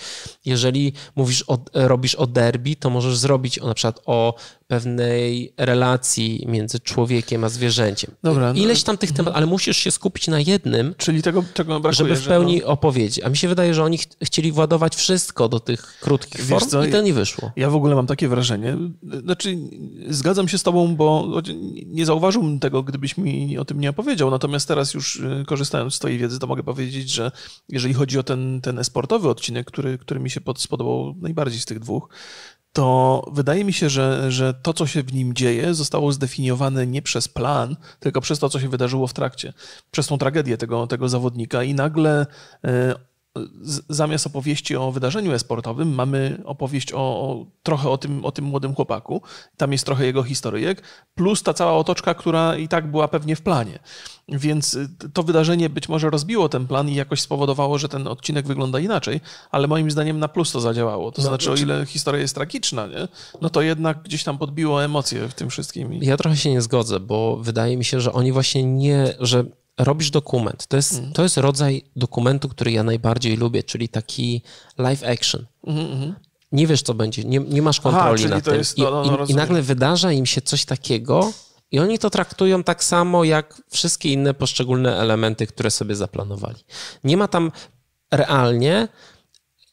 Jeżeli 0.45 0.93
mówisz 1.15 1.43
o, 1.47 1.57
robisz 1.73 2.15
o 2.15 2.27
derby, 2.27 2.75
to 2.75 2.89
możesz 2.89 3.17
zrobić 3.17 3.59
o, 3.59 3.67
na 3.67 3.73
przykład 3.73 3.99
o 4.05 4.35
pewnej 4.67 5.53
relacji 5.57 6.45
między 6.47 6.79
człowiekiem 6.79 7.43
a 7.43 7.49
zwierzęciem. 7.49 8.11
Dobra, 8.23 8.53
no, 8.53 8.59
Ileś 8.59 8.83
tam 8.83 8.97
tych 8.97 9.11
tematów, 9.11 9.37
ale 9.37 9.45
musisz 9.45 9.77
się 9.77 9.91
skupić 9.91 10.27
na 10.27 10.39
jednym, 10.39 10.95
czyli 10.97 11.21
tego, 11.21 11.43
brakuje, 11.65 11.93
żeby 11.93 12.15
w 12.15 12.27
pełni 12.27 12.59
no... 12.59 12.67
opowiedzieć. 12.67 13.23
A 13.23 13.29
mi 13.29 13.37
się 13.37 13.47
wydaje, 13.47 13.73
że 13.73 13.83
oni 13.83 13.97
ch 13.97 14.05
chcieli 14.23 14.51
władować 14.51 14.95
wszystko 14.95 15.49
do 15.49 15.59
tych 15.59 15.99
krótkich 16.01 16.41
Wiesz 16.41 16.49
form 16.49 16.69
co, 16.69 16.85
i 16.85 16.91
to 16.91 17.01
nie 17.01 17.13
wyszło. 17.13 17.51
Ja 17.55 17.69
w 17.69 17.75
ogóle 17.75 17.95
mam 17.95 18.07
takie 18.07 18.27
wrażenie, 18.27 18.77
znaczy 19.03 19.57
zgadzam 20.09 20.47
się 20.47 20.57
z 20.57 20.63
tobą, 20.63 20.95
bo 20.95 21.41
nie 21.85 22.05
zauważyłbym 22.05 22.59
tego, 22.59 22.83
gdybyś 22.83 23.17
mi 23.17 23.57
o 23.57 23.65
tym 23.65 23.79
nie 23.79 23.89
opowiedział, 23.89 24.31
natomiast 24.31 24.67
teraz 24.67 24.93
już 24.93 25.15
y, 25.15 25.43
korzystając 25.47 25.95
z 25.95 25.99
twojej 25.99 26.17
wiedzy, 26.17 26.39
to 26.39 26.47
mogę 26.47 26.63
powiedzieć, 26.63 27.09
że 27.09 27.31
jeżeli 27.69 27.93
chodzi 27.93 28.19
o 28.19 28.23
ten, 28.23 28.61
ten 28.61 28.79
esportowy 28.79 29.29
odcinek, 29.29 29.67
który, 29.67 29.97
który 29.97 30.19
mi 30.19 30.29
się 30.29 30.41
spodobał 30.57 31.15
najbardziej 31.21 31.59
z 31.59 31.65
tych 31.65 31.79
dwóch, 31.79 32.09
to 32.73 33.23
wydaje 33.31 33.65
mi 33.65 33.73
się, 33.73 33.89
że, 33.89 34.31
że 34.31 34.53
to, 34.53 34.73
co 34.73 34.87
się 34.87 35.03
w 35.03 35.13
nim 35.13 35.33
dzieje, 35.33 35.73
zostało 35.73 36.11
zdefiniowane 36.11 36.87
nie 36.87 37.01
przez 37.01 37.27
plan, 37.27 37.75
tylko 37.99 38.21
przez 38.21 38.39
to, 38.39 38.49
co 38.49 38.59
się 38.59 38.69
wydarzyło 38.69 39.07
w 39.07 39.13
trakcie, 39.13 39.53
przez 39.91 40.07
tą 40.07 40.17
tragedię 40.17 40.57
tego, 40.57 40.87
tego 40.87 41.09
zawodnika. 41.09 41.63
I 41.63 41.73
nagle 41.73 42.25
e, 42.63 42.95
zamiast 43.89 44.27
opowieści 44.27 44.75
o 44.75 44.91
wydarzeniu 44.91 45.33
esportowym, 45.33 45.95
mamy 45.95 46.41
opowieść 46.45 46.93
o, 46.93 46.97
o, 46.97 47.45
trochę 47.63 47.89
o 47.89 47.97
tym, 47.97 48.25
o 48.25 48.31
tym 48.31 48.45
młodym 48.45 48.75
chłopaku. 48.75 49.21
Tam 49.57 49.71
jest 49.71 49.85
trochę 49.85 50.05
jego 50.05 50.23
historyjek, 50.23 50.81
plus 51.15 51.43
ta 51.43 51.53
cała 51.53 51.73
otoczka, 51.73 52.13
która 52.13 52.57
i 52.57 52.67
tak 52.67 52.91
była 52.91 53.07
pewnie 53.07 53.35
w 53.35 53.41
planie. 53.41 53.79
Więc 54.27 54.73
y, 54.73 54.89
to 55.13 55.23
wydarzenie 55.23 55.69
być 55.69 55.89
może 55.89 56.09
rozbiło 56.09 56.49
ten 56.49 56.67
plan 56.67 56.89
i 56.89 56.95
jakoś 56.95 57.21
spowodowało, 57.21 57.77
że 57.77 57.89
ten 57.89 58.07
odcinek 58.07 58.47
wygląda 58.47 58.79
inaczej, 58.79 59.21
ale 59.51 59.67
moim 59.67 59.91
zdaniem 59.91 60.19
na 60.19 60.27
plus 60.27 60.51
to 60.51 60.59
zadziałało. 60.59 61.11
To 61.11 61.21
no, 61.21 61.27
znaczy, 61.27 61.51
o 61.51 61.55
ile 61.55 61.85
historia 61.85 62.21
jest 62.21 62.35
tragiczna, 62.35 62.87
nie? 62.87 63.07
no 63.41 63.49
to 63.49 63.61
jednak 63.61 64.03
gdzieś 64.03 64.23
tam 64.23 64.37
podbiło 64.37 64.83
emocje 64.83 65.27
w 65.27 65.33
tym 65.33 65.49
wszystkim. 65.49 65.93
Ja 65.93 66.17
trochę 66.17 66.37
się 66.37 66.51
nie 66.51 66.61
zgodzę, 66.61 66.99
bo 66.99 67.37
wydaje 67.37 67.77
mi 67.77 67.85
się, 67.85 68.01
że 68.01 68.13
oni 68.13 68.31
właśnie 68.31 68.63
nie, 68.63 69.13
że 69.19 69.43
robisz 69.79 70.11
dokument. 70.11 70.67
To 70.67 70.77
jest, 70.77 70.99
mm. 70.99 71.13
to 71.13 71.23
jest 71.23 71.37
rodzaj 71.37 71.83
dokumentu, 71.95 72.49
który 72.49 72.71
ja 72.71 72.83
najbardziej 72.83 73.37
lubię, 73.37 73.63
czyli 73.63 73.89
taki 73.89 74.41
live 74.77 75.03
action. 75.03 75.45
Mm 75.67 75.87
-hmm. 75.87 76.13
Nie 76.51 76.67
wiesz, 76.67 76.81
co 76.81 76.93
będzie, 76.93 77.23
nie, 77.23 77.39
nie 77.39 77.61
masz 77.61 77.79
kontroli 77.79 78.25
Aha, 78.25 78.35
nad 78.35 78.43
tym. 78.43 78.55
Jest, 78.55 78.77
no, 78.77 78.91
no, 78.91 79.03
no, 79.03 79.25
I, 79.25 79.31
I, 79.31 79.35
nagle 79.35 79.61
wydarza 79.61 80.11
im 80.11 80.25
się 80.25 80.41
coś 80.41 80.65
takiego, 80.65 81.31
i 81.71 81.79
oni 81.79 81.99
to 81.99 82.09
traktują 82.09 82.63
tak 82.63 82.83
samo 82.83 83.23
jak 83.23 83.61
wszystkie 83.69 84.13
inne 84.13 84.33
poszczególne 84.33 84.97
elementy, 84.97 85.47
które 85.47 85.71
sobie 85.71 85.95
zaplanowali. 85.95 86.63
Nie 87.03 87.17
ma 87.17 87.27
tam 87.27 87.51
realnie 88.11 88.87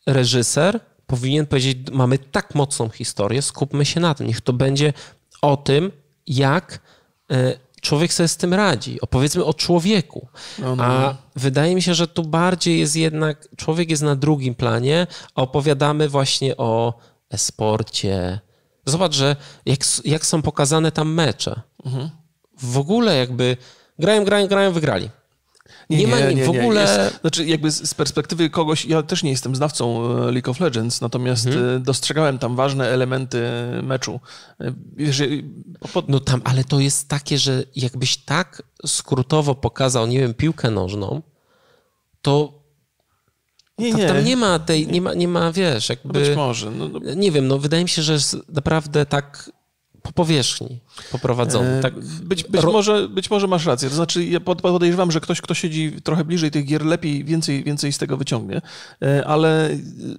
reżyser 0.06 0.80
powinien 1.06 1.46
powiedzieć: 1.46 1.78
Mamy 1.92 2.18
tak 2.18 2.54
mocną 2.54 2.88
historię, 2.88 3.42
skupmy 3.42 3.84
się 3.84 4.00
na 4.00 4.14
tym. 4.14 4.26
Niech 4.26 4.40
to 4.40 4.52
będzie 4.52 4.92
o 5.42 5.56
tym, 5.56 5.92
jak 6.26 6.80
e, 7.30 7.58
człowiek 7.86 8.12
sobie 8.12 8.28
z 8.28 8.36
tym 8.36 8.54
radzi. 8.54 9.00
Opowiedzmy 9.00 9.44
o 9.44 9.54
człowieku. 9.54 10.28
No, 10.58 10.76
no. 10.76 10.84
A 10.84 11.00
no. 11.00 11.16
wydaje 11.36 11.74
mi 11.74 11.82
się, 11.82 11.94
że 11.94 12.08
tu 12.08 12.22
bardziej 12.22 12.80
jest 12.80 12.96
jednak, 12.96 13.48
człowiek 13.56 13.90
jest 13.90 14.02
na 14.02 14.16
drugim 14.16 14.54
planie, 14.54 15.06
a 15.34 15.42
opowiadamy 15.42 16.08
właśnie 16.08 16.56
o 16.56 16.94
esporcie. 17.30 18.40
Zobacz, 18.84 19.14
że 19.14 19.36
jak, 19.66 19.80
jak 20.04 20.26
są 20.26 20.42
pokazane 20.42 20.92
tam 20.92 21.14
mecze. 21.14 21.60
Mhm. 21.84 22.10
W 22.62 22.78
ogóle 22.78 23.16
jakby 23.16 23.56
grają, 23.98 24.24
grają, 24.24 24.46
grają, 24.46 24.72
wygrali. 24.72 25.10
Nie, 25.90 25.98
nie, 25.98 26.06
ma 26.06 26.20
nie, 26.20 26.44
w 26.44 26.50
ogóle. 26.50 26.80
Jest, 26.80 27.20
znaczy, 27.20 27.46
jakby 27.46 27.70
z 27.70 27.94
perspektywy 27.94 28.50
kogoś, 28.50 28.84
ja 28.84 29.02
też 29.02 29.22
nie 29.22 29.30
jestem 29.30 29.56
znawcą 29.56 30.04
e, 30.04 30.32
League 30.32 30.50
of 30.50 30.60
Legends, 30.60 31.00
natomiast 31.00 31.46
mhm. 31.46 31.76
E, 31.76 31.80
dostrzegałem 31.80 32.38
tam 32.38 32.56
ważne 32.56 32.88
elementy 32.88 33.42
meczu. 33.82 34.20
E, 34.60 34.72
no 36.08 36.20
tam, 36.20 36.40
ale 36.44 36.64
to 36.64 36.80
jest 36.80 37.08
takie, 37.08 37.38
że 37.38 37.64
jakbyś 37.76 38.16
tak 38.16 38.62
skrótowo 38.86 39.54
pokazał, 39.54 40.06
nie 40.06 40.18
wiem, 40.20 40.34
piłkę 40.34 40.70
nożną, 40.70 41.22
to 42.22 42.66
nie, 43.78 43.92
nie. 43.92 44.06
Tam 44.06 44.24
nie 44.24 44.36
ma 44.36 44.58
tej, 44.58 44.86
nie 44.86 45.00
ma, 45.00 45.14
nie 45.14 45.28
ma 45.28 45.52
wiesz, 45.52 45.88
jakby... 45.88 46.12
Być 46.12 46.36
może. 46.36 46.70
No, 46.70 46.88
no. 46.88 47.14
Nie 47.14 47.32
wiem, 47.32 47.48
no 47.48 47.58
wydaje 47.58 47.82
mi 47.82 47.88
się, 47.88 48.02
że 48.02 48.18
naprawdę 48.48 49.06
tak 49.06 49.50
po 50.06 50.12
powierzchni 50.12 50.80
poprowadzony. 51.12 51.68
E, 51.78 51.80
tak, 51.80 51.94
być, 52.22 52.44
być, 52.44 52.64
może, 52.64 53.08
być 53.08 53.30
może 53.30 53.46
masz 53.46 53.66
rację. 53.66 53.88
To 53.88 53.94
znaczy, 53.94 54.24
ja 54.24 54.40
podejrzewam, 54.40 55.12
że 55.12 55.20
ktoś, 55.20 55.40
kto 55.40 55.54
siedzi 55.54 55.92
trochę 56.04 56.24
bliżej 56.24 56.50
tych 56.50 56.64
gier, 56.64 56.84
lepiej, 56.84 57.24
więcej, 57.24 57.64
więcej 57.64 57.92
z 57.92 57.98
tego 57.98 58.16
wyciągnie. 58.16 58.60
E, 59.02 59.26
ale 59.26 59.70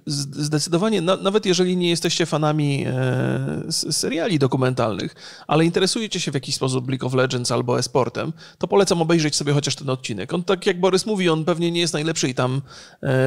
zdecydowanie, 0.06 1.00
nawet 1.00 1.46
jeżeli 1.46 1.76
nie 1.76 1.90
jesteście 1.90 2.26
fanami 2.26 2.84
e, 2.86 3.72
seriali 3.92 4.38
dokumentalnych, 4.38 5.14
ale 5.46 5.64
interesujecie 5.64 6.20
się 6.20 6.30
w 6.30 6.34
jakiś 6.34 6.54
sposób 6.54 6.88
League 6.88 7.06
of 7.06 7.14
Legends 7.14 7.52
albo 7.52 7.78
e-sportem, 7.78 8.32
to 8.58 8.68
polecam 8.68 9.02
obejrzeć 9.02 9.36
sobie 9.36 9.52
chociaż 9.52 9.76
ten 9.76 9.90
odcinek. 9.90 10.34
On, 10.34 10.44
tak 10.44 10.66
jak 10.66 10.80
Borys 10.80 11.06
mówi, 11.06 11.28
on 11.28 11.44
pewnie 11.44 11.70
nie 11.70 11.80
jest 11.80 11.94
najlepszy 11.94 12.28
i 12.28 12.34
tam 12.34 12.62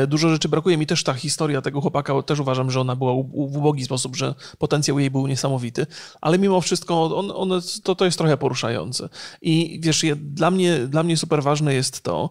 dużo 0.07 0.29
rzeczy 0.29 0.49
brakuje. 0.49 0.77
Mi 0.77 0.87
też 0.87 1.03
ta 1.03 1.13
historia 1.13 1.61
tego 1.61 1.81
chłopaka, 1.81 2.21
też 2.21 2.39
uważam, 2.39 2.71
że 2.71 2.81
ona 2.81 2.95
była 2.95 3.13
w 3.13 3.57
ubogi 3.57 3.85
sposób, 3.85 4.15
że 4.15 4.35
potencjał 4.57 4.99
jej 4.99 5.11
był 5.11 5.27
niesamowity, 5.27 5.85
ale 6.21 6.39
mimo 6.39 6.50
wszystko 6.59 7.17
on, 7.17 7.31
one, 7.35 7.61
to, 7.83 7.95
to 7.95 8.05
jest 8.05 8.17
trochę 8.17 8.37
poruszające. 8.37 9.09
I 9.41 9.79
wiesz, 9.83 10.05
dla 10.15 10.51
mnie, 10.51 10.77
dla 10.77 11.03
mnie 11.03 11.17
super 11.17 11.43
ważne 11.43 11.73
jest 11.73 12.01
to, 12.01 12.29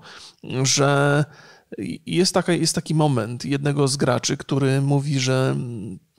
że 0.63 1.25
jest, 2.07 2.35
taka, 2.35 2.53
jest 2.53 2.75
taki 2.75 2.95
moment 2.95 3.45
jednego 3.45 3.89
z 3.89 3.97
graczy, 3.97 4.37
który 4.37 4.81
mówi, 4.81 5.21
że 5.21 5.57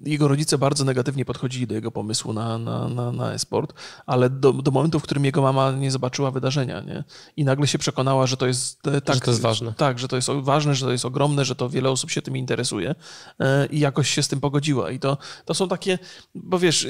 jego 0.06 0.28
rodzice 0.28 0.58
bardzo 0.58 0.86
negatywnie 0.86 1.26
podchodzili 1.26 1.68
do 1.68 1.76
jego 1.76 1.92
pomysłu 1.92 2.34
na, 2.34 2.58
na, 2.58 2.88
na, 2.88 3.12
na 3.12 3.34
e-sport, 3.34 3.74
ale 4.06 4.30
do, 4.30 4.54
do 4.54 4.72
momentu, 4.72 5.00
w 5.00 5.04
którym 5.04 5.26
jego 5.26 5.42
mama 5.42 5.72
nie 5.72 5.92
zobaczyła 5.92 6.32
wydarzenia, 6.32 6.82
nie? 6.82 7.04
I 7.38 7.44
nagle 7.44 7.68
się 7.68 7.78
przekonała, 7.78 8.28
że 8.28 8.38
to 8.38 8.48
jest 8.48 8.82
tak. 8.82 9.16
Że 9.16 9.22
to 9.22 9.32
jest 9.32 9.42
ważne. 9.42 9.74
Tak, 9.78 10.00
że 10.00 10.08
to 10.08 10.16
jest 10.16 10.30
ważne, 10.42 10.76
że 10.76 10.86
to 10.86 10.92
jest 10.92 11.06
ogromne, 11.06 11.46
że 11.46 11.56
to 11.56 11.70
wiele 11.70 11.90
osób 11.90 12.12
się 12.12 12.22
tym 12.22 12.38
interesuje 12.38 12.96
e, 13.40 13.66
i 13.66 13.80
jakoś 13.80 14.10
się 14.10 14.24
z 14.24 14.28
tym 14.28 14.40
pogodziła. 14.40 14.92
I 14.92 15.00
to, 15.00 15.18
to 15.46 15.54
są 15.54 15.68
takie, 15.68 16.00
bo 16.36 16.60
wiesz, 16.60 16.88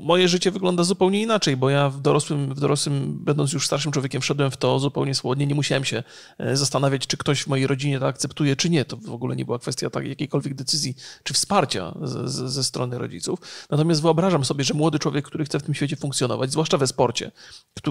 moje 0.00 0.28
życie 0.28 0.50
wygląda 0.50 0.84
zupełnie 0.84 1.22
inaczej, 1.22 1.56
bo 1.56 1.70
ja 1.70 1.88
w 1.88 2.00
dorosłym, 2.00 2.54
w 2.54 2.60
dorosłym, 2.60 3.18
będąc 3.24 3.52
już 3.52 3.66
starszym 3.66 3.92
człowiekiem, 3.92 4.20
wszedłem 4.20 4.50
w 4.50 4.56
to 4.56 4.78
zupełnie 4.78 5.14
swobodnie, 5.14 5.46
nie 5.46 5.54
musiałem 5.54 5.84
się 5.84 6.02
e, 6.38 6.56
zastanawiać, 6.56 7.06
czy 7.06 7.16
ktoś 7.16 7.42
w 7.42 7.46
mojej 7.46 7.66
rodzinie 7.66 8.00
to 8.00 8.06
akceptuje, 8.06 8.56
czy 8.56 8.70
nie. 8.70 8.84
To 8.84 8.96
w 8.96 9.10
ogóle 9.10 9.36
nie 9.36 9.44
była 9.44 9.58
kwestia 9.58 9.90
tak, 9.90 10.06
jakiejkolwiek 10.06 10.54
decyzji, 10.54 10.94
czy 11.22 11.34
wsparcia 11.34 11.94
z, 12.04 12.52
ze 12.52 12.64
strony 12.64 12.98
rodziców. 12.98 13.38
Natomiast 13.70 14.02
wyobrażam 14.02 14.44
sobie, 14.44 14.64
że 14.64 14.74
młody 14.74 14.98
człowiek, 14.98 15.24
który 15.24 15.44
chce 15.44 15.60
w 15.60 15.62
tym 15.62 15.74
świecie 15.74 15.96
funkcjonować, 15.96 16.52
zwłaszcza 16.52 16.78
we 16.78 16.86
sporcie, 16.86 17.30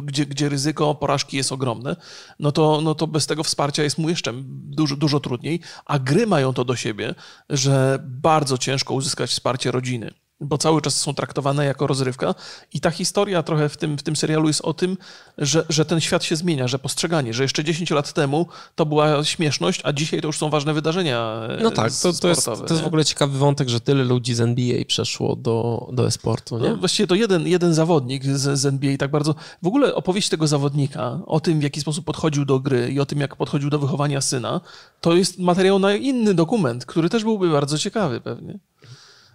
gdzie, 0.04 0.26
gdzie 0.26 0.50
ryzyko 0.50 0.96
porażki 0.96 1.38
jest 1.38 1.52
ogromne, 1.52 1.96
no 2.40 2.52
to, 2.52 2.82
no 2.82 2.96
to 2.96 3.08
bez 3.08 3.28
tego 3.28 3.44
wsparcia 3.44 3.84
jest 3.84 3.98
mu 3.98 4.10
jeszcze 4.10 4.34
dużo, 4.46 4.96
dużo 4.96 5.20
trudniej, 5.20 5.60
a 5.86 6.00
gry 6.00 6.28
mają 6.28 6.54
to 6.54 6.66
do 6.66 6.76
siebie, 6.76 7.16
że 7.50 8.00
bardzo 8.04 8.58
ciężko 8.58 8.94
uzyskać 8.94 9.30
wsparcie 9.30 9.72
rodziny 9.72 10.23
bo 10.44 10.58
cały 10.58 10.82
czas 10.82 10.96
są 10.96 11.14
traktowane 11.14 11.66
jako 11.66 11.88
rozrywka. 11.88 12.36
I 12.74 12.80
ta 12.80 12.92
historia 12.92 13.44
trochę 13.44 13.70
w 13.70 13.78
tym, 13.78 13.98
w 13.98 14.04
tym 14.04 14.16
serialu 14.16 14.48
jest 14.48 14.62
o 14.62 14.74
tym, 14.74 14.98
że, 15.38 15.66
że 15.70 15.86
ten 15.86 16.02
świat 16.02 16.24
się 16.24 16.36
zmienia, 16.36 16.68
że 16.68 16.80
postrzeganie, 16.80 17.34
że 17.34 17.44
jeszcze 17.44 17.64
10 17.64 17.92
lat 17.92 18.14
temu 18.14 18.48
to 18.76 18.86
była 18.86 19.24
śmieszność, 19.24 19.82
a 19.84 19.94
dzisiaj 19.94 20.22
to 20.22 20.28
już 20.28 20.38
są 20.38 20.50
ważne 20.50 20.74
wydarzenia. 20.74 21.42
No 21.62 21.72
tak, 21.72 21.92
to, 22.02 22.14
to, 22.14 22.28
jest, 22.28 22.46
to 22.46 22.68
jest 22.70 22.82
w 22.82 22.88
ogóle 22.88 23.06
ciekawy 23.06 23.38
wątek, 23.38 23.70
że 23.70 23.80
tyle 23.80 24.04
ludzi 24.04 24.34
z 24.34 24.42
NBA 24.42 24.86
przeszło 24.88 25.36
do, 25.36 25.88
do 25.94 26.08
e-sportu. 26.08 26.60
Nie? 26.60 26.70
No, 26.70 26.78
właściwie 26.78 27.08
to 27.08 27.16
jeden, 27.16 27.48
jeden 27.48 27.74
zawodnik 27.74 28.26
z, 28.26 28.60
z 28.60 28.66
NBA 28.66 28.98
tak 28.98 29.12
bardzo. 29.12 29.36
W 29.64 29.68
ogóle 29.68 29.96
opowieść 29.96 30.30
tego 30.30 30.48
zawodnika 30.48 31.20
o 31.26 31.40
tym, 31.40 31.60
w 31.60 31.64
jaki 31.64 31.82
sposób 31.82 32.06
podchodził 32.06 32.46
do 32.46 32.60
gry 32.60 32.92
i 32.92 33.00
o 33.00 33.06
tym, 33.06 33.20
jak 33.20 33.36
podchodził 33.36 33.70
do 33.70 33.80
wychowania 33.80 34.22
syna, 34.22 34.62
to 35.02 35.16
jest 35.16 35.40
materiał 35.40 35.80
na 35.80 35.96
inny 35.96 36.34
dokument, 36.34 36.86
który 36.86 37.10
też 37.10 37.24
byłby 37.24 37.52
bardzo 37.52 37.78
ciekawy 37.78 38.22
pewnie. 38.22 38.60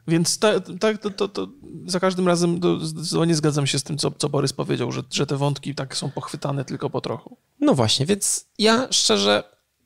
Więc 0.09 0.39
tak 0.39 0.65
ta, 0.81 0.99
to, 0.99 1.11
to, 1.11 1.29
to, 1.29 1.49
za 1.87 2.01
każdym 2.01 2.29
razem 2.29 2.61
zdecydowanie 2.83 3.35
zgadzam 3.35 3.67
się 3.67 3.79
z 3.79 3.83
tym, 3.83 3.99
co, 3.99 4.11
co 4.11 4.29
Borys 4.29 4.53
powiedział, 4.53 4.93
że, 4.93 5.03
że 5.11 5.27
te 5.27 5.37
wątki 5.37 5.75
tak 5.75 5.97
są 5.97 6.11
pochwytane 6.11 6.65
tylko 6.65 6.91
po 6.91 7.01
trochu. 7.01 7.37
No 7.61 7.75
właśnie, 7.75 8.07
więc 8.07 8.47
ja 8.59 8.89
szczerze 8.91 9.43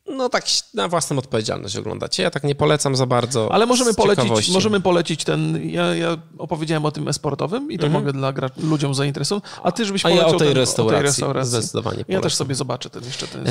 No 0.07 0.29
tak 0.29 0.45
na 0.75 0.89
własną 0.89 1.19
odpowiedzialność 1.19 1.77
oglądacie. 1.77 2.23
Ja 2.23 2.31
tak 2.31 2.45
nie 2.45 2.55
polecam 2.55 2.97
za 2.97 3.07
bardzo. 3.07 3.53
Ale 3.53 3.67
możemy 3.67 3.95
polecić, 3.95 4.51
możemy 4.51 4.81
polecić 4.81 5.25
ten. 5.25 5.71
Ja, 5.71 5.95
ja 5.95 6.17
opowiedziałem 6.39 6.85
o 6.85 6.91
tym 6.91 7.09
esportowym 7.09 7.73
i 7.73 7.79
to 7.79 7.89
mogę 7.89 8.13
dla 8.13 8.33
ludziom 8.63 8.95
zainteresować. 8.95 9.45
A 9.63 9.73
ty, 9.73 9.85
żebyś 9.85 10.05
Mhm. 10.07 10.15
A 10.15 10.17
ja 10.19 10.25
polecił 10.25 10.37
o 10.37 10.39
tej 10.39 10.49
ten, 10.49 10.57
restauracji, 10.57 10.95
o 10.95 11.03
tej 11.03 11.05
restauracji. 11.07 11.51
zdecydowanie 11.51 11.99
Ja 11.99 12.05
polecam. 12.05 12.23
też 12.23 12.35
sobie 12.35 12.55
zobaczę 12.55 12.91
ten 12.91 13.05
jeszcze 13.05 13.27
ten. 13.27 13.47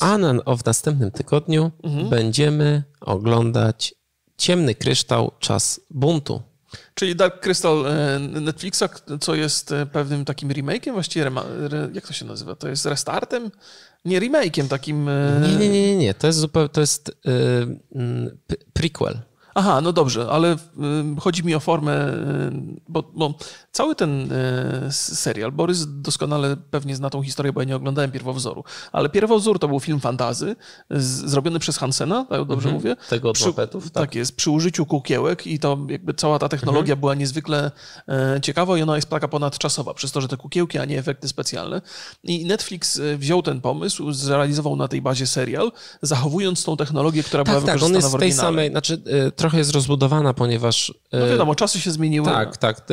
A 0.00 0.18
na, 0.18 0.34
o, 0.44 0.56
w 0.56 0.64
następnym 0.64 1.10
tygodniu 1.10 1.70
Mhm. 1.82 2.08
będziemy 2.08 2.82
oglądać 3.00 3.94
Ciemny 4.40 4.74
Kryształ, 4.74 5.32
Czas 5.38 5.80
Buntu. 5.90 6.42
Czyli 6.94 7.16
Dark 7.16 7.40
Crystal 7.40 7.86
e, 7.86 8.18
Netflixa, 8.18 8.82
co 9.20 9.34
jest 9.34 9.72
e, 9.72 9.86
pewnym 9.86 10.24
takim 10.24 10.48
remake'iem, 10.48 10.92
właściwie, 10.92 11.24
rema, 11.24 11.44
jak 11.92 12.06
to 12.06 12.12
się 12.12 12.24
nazywa? 12.24 12.54
To 12.56 12.68
jest 12.68 12.86
restartem? 12.86 13.50
Nie, 14.04 14.20
remake'iem 14.20 14.68
takim... 14.68 15.08
e, 15.08 15.40
Nie, 15.42 15.56
nie, 15.68 15.68
nie, 15.68 15.96
nie. 15.96 16.14
To 16.14 16.26
jest 16.26 16.38
zupełnie, 16.38 16.68
to 16.68 16.80
jest 16.80 17.08
y, 17.08 17.12
mm, 17.94 18.38
p- 18.46 18.56
prequel. 18.72 19.18
Aha, 19.54 19.80
no 19.80 19.92
dobrze, 19.92 20.26
ale 20.30 20.52
y, 20.54 20.56
chodzi 21.20 21.44
mi 21.44 21.54
o 21.54 21.60
formę, 21.60 22.08
y, 22.08 22.80
bo, 22.88 23.02
bo 23.14 23.34
cały 23.72 23.94
ten 23.94 24.32
y, 24.32 24.92
serial, 24.92 25.52
Borys 25.52 25.86
doskonale 25.88 26.56
pewnie 26.70 26.96
zna 26.96 27.10
tą 27.10 27.22
historię, 27.22 27.52
bo 27.52 27.60
ja 27.60 27.64
nie 27.68 27.76
oglądałem 27.76 28.10
Pierwowzoru, 28.10 28.64
ale 28.92 29.08
Pierwowzór 29.08 29.58
to 29.58 29.68
był 29.68 29.80
film 29.80 30.00
fantazy 30.00 30.56
z, 30.90 31.30
zrobiony 31.30 31.58
przez 31.58 31.78
Hansena, 31.78 32.24
tak 32.24 32.44
dobrze 32.44 32.68
mówię? 32.72 32.96
Tego 33.08 33.28
od 33.30 33.34
Przy- 33.36 33.44
tak. 33.90 33.90
tak. 33.92 34.14
jest, 34.14 34.36
przy 34.36 34.50
użyciu 34.50 34.86
kukiełek 34.86 35.46
i 35.46 35.58
to 35.58 35.78
jakby 35.88 36.14
cała 36.14 36.38
ta 36.38 36.48
technologia 36.48 36.96
była 36.96 37.14
niezwykle 37.14 37.70
e, 38.08 38.40
ciekawa 38.42 38.78
i 38.78 38.82
ona 38.82 38.96
jest 38.96 39.08
taka 39.08 39.28
ponadczasowa, 39.28 39.94
przez 39.94 40.12
to, 40.12 40.20
że 40.20 40.28
te 40.28 40.36
kukiełki, 40.36 40.78
a 40.78 40.84
nie 40.84 40.98
efekty 40.98 41.28
specjalne. 41.28 41.80
I 42.24 42.44
Netflix 42.44 42.98
e, 42.98 43.16
wziął 43.16 43.42
ten 43.42 43.60
pomysł, 43.60 44.12
zrealizował 44.12 44.76
na 44.76 44.88
tej 44.88 45.02
bazie 45.02 45.26
serial, 45.26 45.72
zachowując 46.02 46.64
tą 46.64 46.76
technologię, 46.76 47.22
która 47.22 47.44
była 47.44 47.56
Tak, 47.56 47.64
tak, 47.66 47.74
on 47.74 47.92
wykorzystana 47.92 47.96
jest 47.98 48.08
w 48.08 48.10
z 48.10 48.12
tej 48.12 48.18
oryginale. 48.18 48.48
samej, 48.48 48.70
znaczy 48.70 49.02
y, 49.28 49.32
trochę 49.40 49.58
jest 49.58 49.70
rozbudowana, 49.74 50.34
ponieważ... 50.34 50.94
No 51.12 51.26
wiadomo, 51.28 51.54
czasy 51.54 51.80
się 51.80 51.90
zmieniły. 51.90 52.26
Tak, 52.26 52.56
tak. 52.56 52.86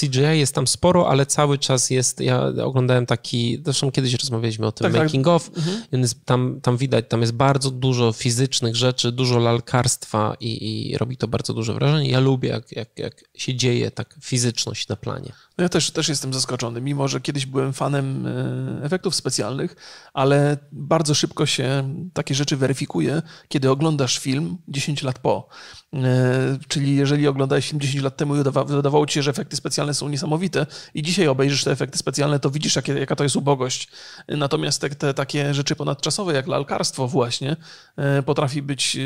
CGI 0.00 0.38
jest 0.38 0.54
tam 0.54 0.66
sporo, 0.66 1.08
ale 1.08 1.26
cały 1.26 1.58
czas 1.58 1.90
jest. 1.90 2.20
Ja 2.20 2.42
oglądałem 2.64 3.06
taki. 3.06 3.62
Zresztą 3.64 3.90
kiedyś 3.92 4.14
rozmawialiśmy 4.14 4.66
o 4.66 4.72
tym 4.72 4.84
Tak, 4.84 4.92
tak. 4.92 5.02
making 5.02 5.26
of. 5.26 5.50
I 5.92 5.94
on 5.94 6.00
jest, 6.00 6.24
tam, 6.24 6.60
tam 6.62 6.76
widać, 6.76 7.04
tam 7.08 7.20
jest 7.20 7.32
bardzo 7.32 7.70
dużo 7.70 8.12
fizycznych 8.12 8.76
rzeczy, 8.76 9.12
dużo 9.12 9.38
lalkarstwa 9.38 10.36
i, 10.40 10.90
i 10.90 10.98
robi 10.98 11.16
to 11.16 11.28
bardzo 11.28 11.54
duże 11.54 11.74
wrażenie. 11.74 12.10
Ja 12.10 12.20
lubię, 12.20 12.48
jak, 12.48 12.72
jak, 12.72 12.98
jak 12.98 13.24
się 13.34 13.54
dzieje 13.54 13.90
tak 13.90 14.16
fizyczność 14.20 14.88
na 14.88 14.96
planie. 14.96 15.32
No 15.58 15.62
ja 15.62 15.68
też, 15.68 15.90
też 15.90 16.08
jestem 16.08 16.34
zaskoczony, 16.34 16.80
mimo 16.80 17.08
że 17.08 17.20
kiedyś 17.20 17.46
byłem 17.46 17.72
fanem 17.72 18.26
e, 18.26 18.84
efektów 18.84 19.14
specjalnych, 19.14 19.76
ale 20.12 20.56
bardzo 20.72 21.14
szybko 21.14 21.46
się 21.46 21.94
takie 22.12 22.34
rzeczy 22.34 22.56
weryfikuje, 22.56 23.22
kiedy 23.48 23.70
oglądasz 23.70 24.18
film 24.18 24.58
10 24.68 25.02
lat 25.02 25.18
po. 25.18 25.48
E, 25.94 26.58
Czyli 26.68 26.96
jeżeli 26.96 27.28
oglądałeś 27.28 27.68
film 27.68 27.80
10 27.80 28.04
lat 28.04 28.16
temu 28.16 28.34
i 28.34 28.38
wydawa- 28.38 28.64
wydawało 28.64 29.06
ci 29.06 29.14
się, 29.14 29.22
że 29.22 29.30
efekty 29.30 29.56
specjalne 29.56 29.94
są 29.94 30.08
niesamowite 30.08 30.66
i 30.94 31.02
dzisiaj 31.02 31.28
obejrzysz 31.28 31.64
te 31.64 31.70
efekty 31.72 31.98
specjalne, 31.98 32.40
to 32.40 32.50
widzisz, 32.50 32.76
jakie, 32.76 32.92
jaka 32.92 33.16
to 33.16 33.24
jest 33.24 33.36
ubogość. 33.36 33.88
Natomiast 34.28 34.80
te, 34.80 34.90
te 34.90 35.14
takie 35.14 35.54
rzeczy 35.54 35.76
ponadczasowe, 35.76 36.34
jak 36.34 36.46
lalkarstwo 36.46 37.08
właśnie, 37.08 37.56
e, 37.96 38.22
potrafi 38.22 38.62
być 38.62 38.96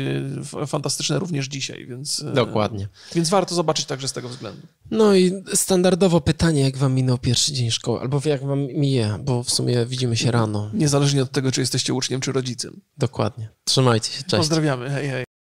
e, 0.61 0.67
fantastyczne 0.67 1.19
również 1.19 1.45
dzisiaj, 1.47 1.85
więc... 1.87 2.23
e, 2.27 2.33
Dokładnie. 2.33 2.87
Więc 3.15 3.29
warto 3.29 3.55
zobaczyć 3.55 3.85
także 3.85 4.07
z 4.07 4.13
tego 4.13 4.29
względu. 4.29 4.67
No 4.91 5.15
i 5.15 5.43
standardowo 5.53 6.21
pytanie, 6.21 6.61
jak 6.61 6.77
wam 6.77 6.93
minął 6.93 7.17
pierwszy 7.17 7.53
dzień 7.53 7.71
szkoły, 7.71 7.99
albo 7.99 8.21
jak 8.25 8.45
wam 8.45 8.59
mije, 8.59 9.19
bo 9.23 9.43
w 9.43 9.49
sumie 9.49 9.85
widzimy 9.85 10.17
się 10.17 10.31
rano. 10.31 10.69
Niezależnie 10.73 11.21
od 11.23 11.31
tego, 11.31 11.51
czy 11.51 11.61
jesteście 11.61 11.93
uczniem, 11.93 12.21
czy 12.21 12.31
rodzicem. 12.31 12.81
Dokładnie. 12.97 13.49
Trzymajcie 13.63 14.11
się, 14.11 14.23
cześć. 14.23 14.35
Pozdrawiamy, 14.37 14.89
hej, 14.89 15.09
hej. 15.09 15.28